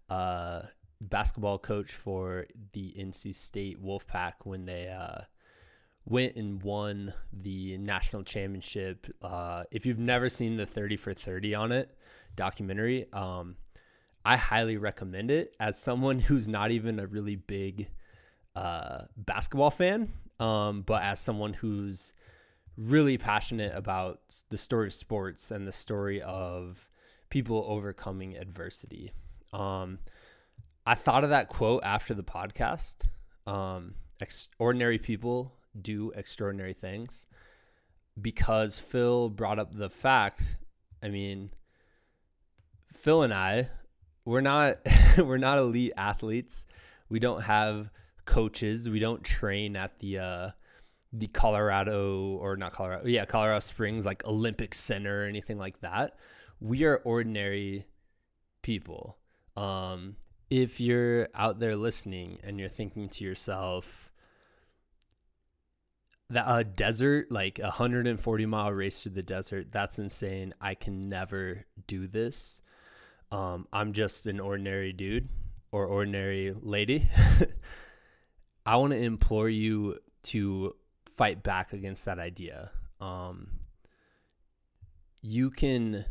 [0.10, 0.62] uh,
[1.02, 5.22] basketball coach for the NC State Wolfpack when they uh,
[6.06, 9.08] went and won the national championship.
[9.22, 11.96] Uh, if you've never seen the 30 for 30 on it,
[12.38, 13.12] documentary.
[13.12, 13.58] Um,
[14.24, 17.90] I highly recommend it as someone who's not even a really big
[18.56, 20.14] uh, basketball fan.
[20.40, 22.14] um, but as someone who's
[22.78, 26.88] really passionate about the story of sports and the story of
[27.30, 29.12] people overcoming adversity.
[29.52, 30.00] Um,
[30.86, 33.08] I thought of that quote after the podcast.
[33.46, 37.26] Um, extraordinary people do extraordinary things
[38.22, 40.58] because Phil brought up the fact.
[41.04, 41.52] I mean,
[42.98, 43.70] Phil and I,
[44.26, 44.80] we're not
[45.18, 46.66] we're not elite athletes.
[47.10, 47.90] We don't have
[48.26, 48.90] coaches.
[48.90, 50.50] We don't train at the uh,
[51.14, 56.18] the Colorado or not Colorado, yeah, Colorado Springs like Olympic Center or anything like that.
[56.60, 57.86] We are ordinary
[58.62, 59.18] people.
[59.56, 60.18] Um,
[60.50, 64.12] if you're out there listening and you're thinking to yourself
[66.30, 70.54] that a desert, like a 140 mile race through the desert, that's insane.
[70.60, 72.62] I can never do this.
[73.32, 75.28] Um, I'm just an ordinary dude
[75.72, 77.08] or ordinary lady.
[78.66, 80.76] I want to implore you to
[81.16, 82.72] fight back against that idea.
[83.00, 83.50] Um,
[85.22, 86.06] you can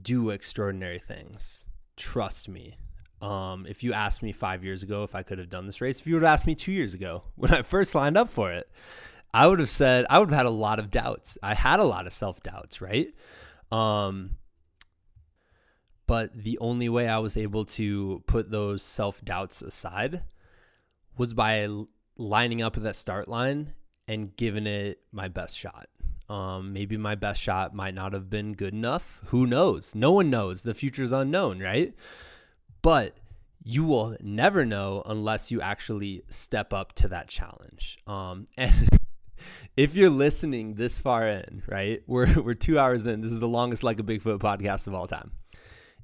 [0.00, 1.66] do extraordinary things.
[1.96, 2.78] Trust me.
[3.20, 6.00] Um, if you asked me five years ago if I could have done this race,
[6.00, 8.52] if you would have asked me two years ago when I first lined up for
[8.52, 8.70] it,
[9.32, 11.38] I would have said I would have had a lot of doubts.
[11.42, 13.14] I had a lot of self doubts, right?
[13.70, 14.36] Um,
[16.10, 20.24] but the only way I was able to put those self doubts aside
[21.16, 21.68] was by
[22.16, 23.74] lining up at that start line
[24.08, 25.86] and giving it my best shot.
[26.28, 29.20] Um, maybe my best shot might not have been good enough.
[29.26, 29.94] Who knows?
[29.94, 30.62] No one knows.
[30.62, 31.94] The future's unknown, right?
[32.82, 33.16] But
[33.62, 37.98] you will never know unless you actually step up to that challenge.
[38.08, 38.88] Um, and
[39.76, 42.02] if you're listening this far in, right?
[42.08, 43.20] We're we're two hours in.
[43.20, 45.30] This is the longest like a Bigfoot podcast of all time.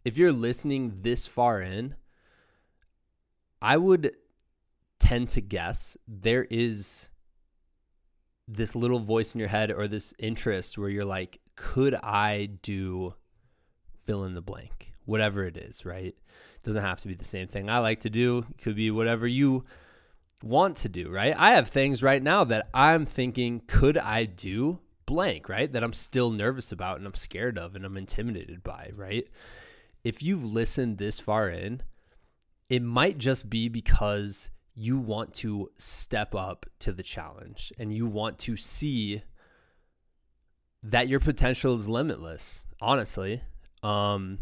[0.07, 1.97] If you're listening this far in,
[3.61, 4.12] I would
[5.01, 7.09] tend to guess there is
[8.47, 13.15] this little voice in your head or this interest where you're like, could I do
[14.05, 16.15] fill in the blank, whatever it is, right?
[16.62, 18.45] doesn't have to be the same thing I like to do.
[18.49, 19.65] It could be whatever you
[20.41, 21.35] want to do, right?
[21.37, 25.73] I have things right now that I'm thinking, could I do blank, right?
[25.73, 29.27] That I'm still nervous about and I'm scared of and I'm intimidated by, right?
[30.07, 31.83] If you've listened this far in,
[32.69, 38.07] it might just be because you want to step up to the challenge and you
[38.07, 39.23] want to see
[40.83, 43.43] that your potential is limitless honestly.
[43.83, 44.39] Um,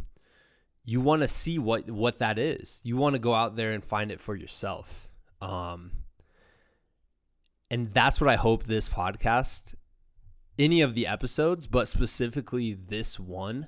[0.84, 2.80] you want to see what what that is.
[2.82, 5.08] You want to go out there and find it for yourself.
[5.40, 5.92] Um,
[7.70, 9.74] and that's what i hope this podcast
[10.58, 13.66] any of the episodes but specifically this one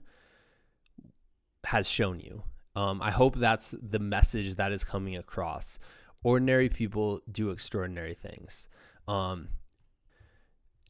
[1.66, 2.42] has shown you
[2.74, 5.78] um, i hope that's the message that is coming across
[6.26, 8.68] ordinary people do extraordinary things.
[9.06, 9.48] Um,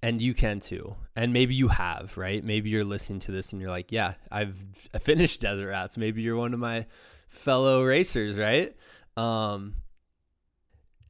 [0.03, 0.97] and you can too.
[1.15, 2.43] And maybe you have, right?
[2.43, 4.65] Maybe you're listening to this and you're like, yeah, I've
[5.01, 5.99] finished Desert Rats.
[5.99, 6.87] Maybe you're one of my
[7.29, 8.75] fellow racers, right?
[9.19, 9.75] Um,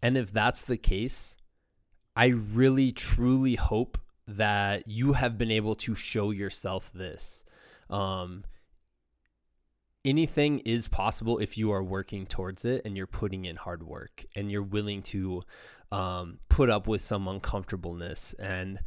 [0.02, 1.36] and if that's the case,
[2.16, 7.44] I really truly hope that you have been able to show yourself this.
[7.90, 8.42] Um,
[10.06, 14.24] anything is possible if you are working towards it and you're putting in hard work
[14.36, 15.42] and you're willing to
[15.90, 18.78] um, put up with some uncomfortableness and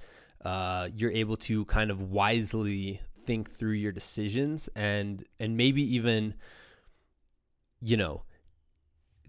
[0.45, 6.33] uh, you're able to kind of wisely think through your decisions and and maybe even
[7.81, 8.23] you know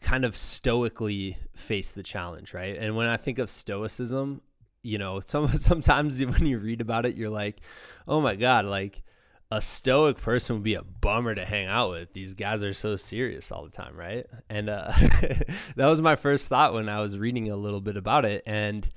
[0.01, 2.79] kind of stoically face the challenge right?
[2.79, 4.41] And when i think of stoicism
[4.83, 7.61] you know some sometimes when you read about it you're like
[8.09, 9.03] oh my god like
[9.51, 12.13] a stoic person would be a bummer to hang out with.
[12.13, 14.27] These guys are so serious all the time, right?
[14.49, 14.93] And uh,
[15.77, 18.43] that was my first thought when I was reading a little bit about it.
[18.47, 18.89] And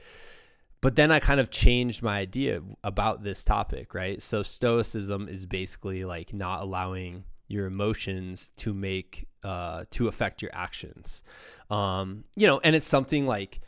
[0.82, 4.22] but then I kind of changed my idea about this topic, right?
[4.22, 10.52] So stoicism is basically like not allowing your emotions to make uh, to affect your
[10.54, 11.24] actions.
[11.70, 13.62] Um, you know, and it's something like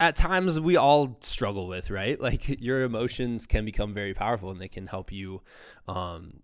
[0.00, 2.20] at times we all struggle with, right?
[2.26, 5.42] Like your emotions can become very powerful and they can help you,
[5.86, 6.40] um,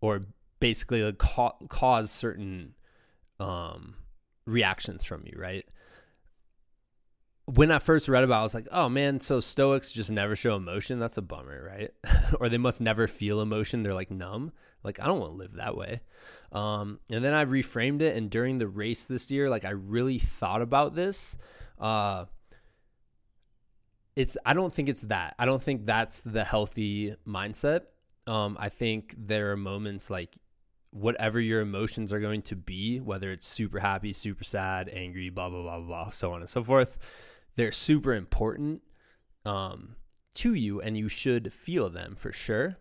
[0.00, 0.26] or
[0.60, 2.74] basically like ca- cause certain
[3.40, 3.94] um,
[4.46, 5.64] reactions from you, right?
[7.46, 10.36] When I first read about, it, I was like, "Oh man, so Stoics just never
[10.36, 10.98] show emotion.
[10.98, 11.90] That's a bummer, right?
[12.40, 13.82] or they must never feel emotion.
[13.82, 14.52] They're like numb.
[14.84, 16.02] Like I don't want to live that way."
[16.52, 20.18] Um, and then I reframed it, and during the race this year, like I really
[20.18, 21.36] thought about this
[21.80, 22.26] uh,
[24.16, 25.34] it's I don't think it's that.
[25.38, 27.82] I don't think that's the healthy mindset.
[28.26, 30.36] Um, I think there are moments like
[30.90, 35.48] whatever your emotions are going to be, whether it's super happy, super sad, angry, blah
[35.50, 36.98] blah blah blah, so on and so forth.
[37.56, 38.82] they're super important
[39.44, 39.96] um,
[40.34, 42.76] to you and you should feel them for sure,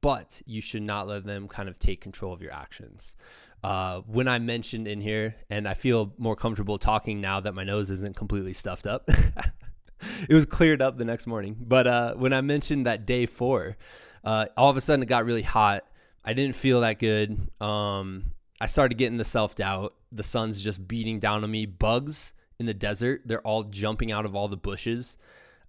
[0.00, 3.14] but you should not let them kind of take control of your actions.
[3.62, 7.64] Uh, when I mentioned in here, and I feel more comfortable talking now that my
[7.64, 9.08] nose isn't completely stuffed up.
[10.28, 11.56] it was cleared up the next morning.
[11.58, 13.76] But uh, when I mentioned that day four,
[14.24, 15.84] uh, all of a sudden it got really hot.
[16.24, 17.48] I didn't feel that good.
[17.60, 19.94] Um, I started getting the self doubt.
[20.12, 21.66] The sun's just beating down on me.
[21.66, 25.16] Bugs in the desert, they're all jumping out of all the bushes,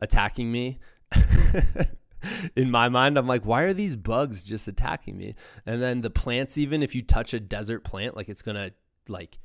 [0.02, 0.80] attacking me.
[2.56, 5.36] in my mind, I'm like, why are these bugs just attacking me?
[5.66, 8.72] And then the plants, even if you touch a desert plant, like it's gonna
[9.08, 9.40] like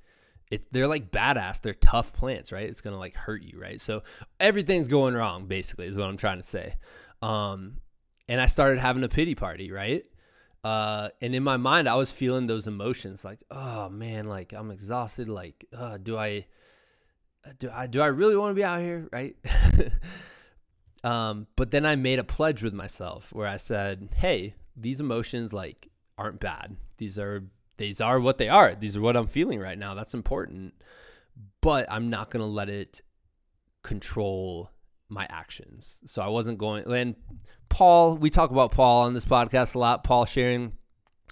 [0.51, 1.61] it, they're like badass.
[1.61, 2.69] They're tough plants, right?
[2.69, 3.81] It's gonna like hurt you, right?
[3.81, 4.03] So
[4.39, 6.77] everything's going wrong, basically, is what I'm trying to say.
[7.23, 7.79] Um,
[8.29, 10.05] and I started having a pity party, right?
[10.63, 14.71] Uh, and in my mind, I was feeling those emotions, like, oh man, like I'm
[14.71, 15.29] exhausted.
[15.29, 16.47] Like, uh, do I,
[17.59, 19.37] do I, do I really want to be out here, right?
[21.05, 25.53] um, but then I made a pledge with myself where I said, hey, these emotions
[25.53, 26.77] like aren't bad.
[26.97, 27.45] These are
[27.77, 28.73] these are what they are.
[28.75, 29.95] These are what I'm feeling right now.
[29.95, 30.75] That's important.
[31.61, 33.03] But I'm not going to let it
[33.83, 34.71] control
[35.11, 36.03] my actions.
[36.07, 37.17] So I wasn't going and
[37.69, 40.05] Paul, we talk about Paul on this podcast a lot.
[40.05, 40.73] Paul sharing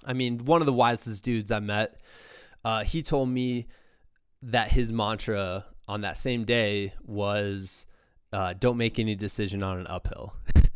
[0.05, 1.99] I mean, one of the wisest dudes I met.
[2.63, 3.67] Uh, he told me
[4.43, 7.85] that his mantra on that same day was
[8.33, 10.33] uh, don't make any decision on an uphill.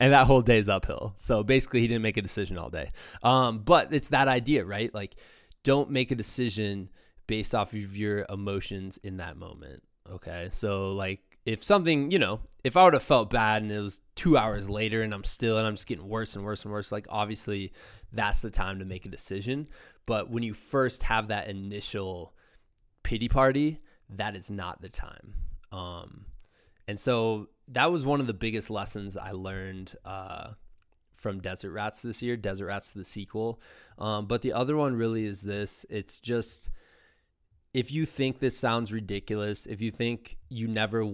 [0.00, 1.14] and that whole day is uphill.
[1.16, 2.90] So basically, he didn't make a decision all day.
[3.22, 4.92] Um, but it's that idea, right?
[4.92, 5.14] Like,
[5.62, 6.90] don't make a decision
[7.28, 9.82] based off of your emotions in that moment.
[10.10, 10.48] Okay.
[10.50, 14.00] So, like, if something, you know, if I would have felt bad and it was
[14.16, 16.90] two hours later and I'm still and I'm just getting worse and worse and worse,
[16.90, 17.72] like, obviously,
[18.12, 19.68] that's the time to make a decision.
[20.06, 22.34] But when you first have that initial
[23.04, 23.78] pity party,
[24.10, 25.34] that is not the time.
[25.70, 26.26] Um,
[26.88, 30.52] and so that was one of the biggest lessons I learned uh,
[31.14, 32.36] from Desert Rats this year.
[32.36, 33.60] Desert Rats the sequel,
[33.98, 35.86] um, but the other one really is this.
[35.88, 36.70] It's just
[37.74, 41.04] if you think this sounds ridiculous, if you think you never,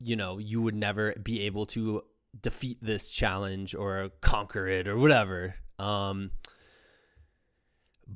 [0.00, 2.02] you know, you would never be able to
[2.40, 5.56] defeat this challenge or conquer it or whatever.
[5.78, 6.30] Um,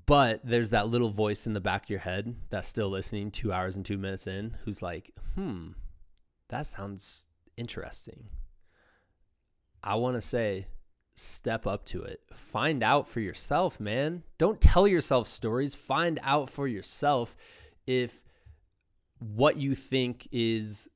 [0.07, 3.53] but there's that little voice in the back of your head that's still listening two
[3.53, 5.71] hours and two minutes in who's like, hmm,
[6.51, 8.29] that sounds interesting.
[9.83, 10.67] I want to say,
[11.17, 12.21] step up to it.
[12.33, 14.23] Find out for yourself, man.
[14.39, 15.75] Don't tell yourself stories.
[15.75, 17.37] Find out for yourself
[17.87, 18.23] if
[19.19, 20.89] what you think is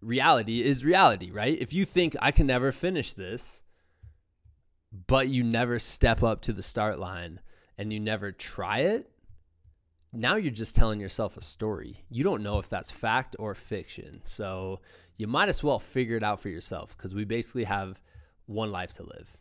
[0.00, 1.56] reality is reality, right?
[1.60, 3.64] If you think I can never finish this,
[5.06, 7.40] but you never step up to the start line
[7.76, 9.10] and you never try it,
[10.12, 12.04] now you're just telling yourself a story.
[12.10, 14.20] You don't know if that's fact or fiction.
[14.24, 14.80] So
[15.16, 18.00] you might as well figure it out for yourself because we basically have
[18.46, 19.36] one life to live.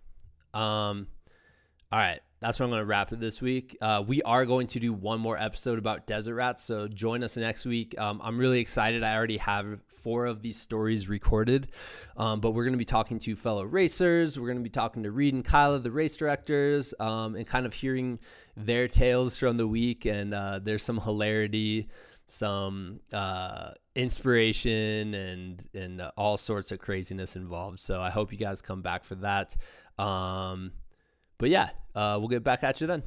[0.54, 1.08] Um,
[1.92, 3.78] all right, that's where I'm going to wrap it this week.
[3.82, 7.38] Uh, we are going to do one more episode about desert rats, so join us
[7.38, 8.00] next week.
[8.00, 9.04] Um, I'm really excited.
[9.04, 11.68] I already have four of these stories recorded,
[12.18, 14.40] um, but we're going to be talking to fellow racers.
[14.40, 17.66] We're going to be talking to Reed and Kyla, the race directors, um, and kind
[17.66, 18.20] of hearing
[18.56, 20.06] their tales from the week.
[20.06, 21.88] And uh, there's some hilarity,
[22.28, 27.80] some uh, inspiration, and and all sorts of craziness involved.
[27.80, 29.56] So I hope you guys come back for that.
[29.98, 30.72] Um,
[31.38, 33.04] but yeah, uh, we'll get back at you then.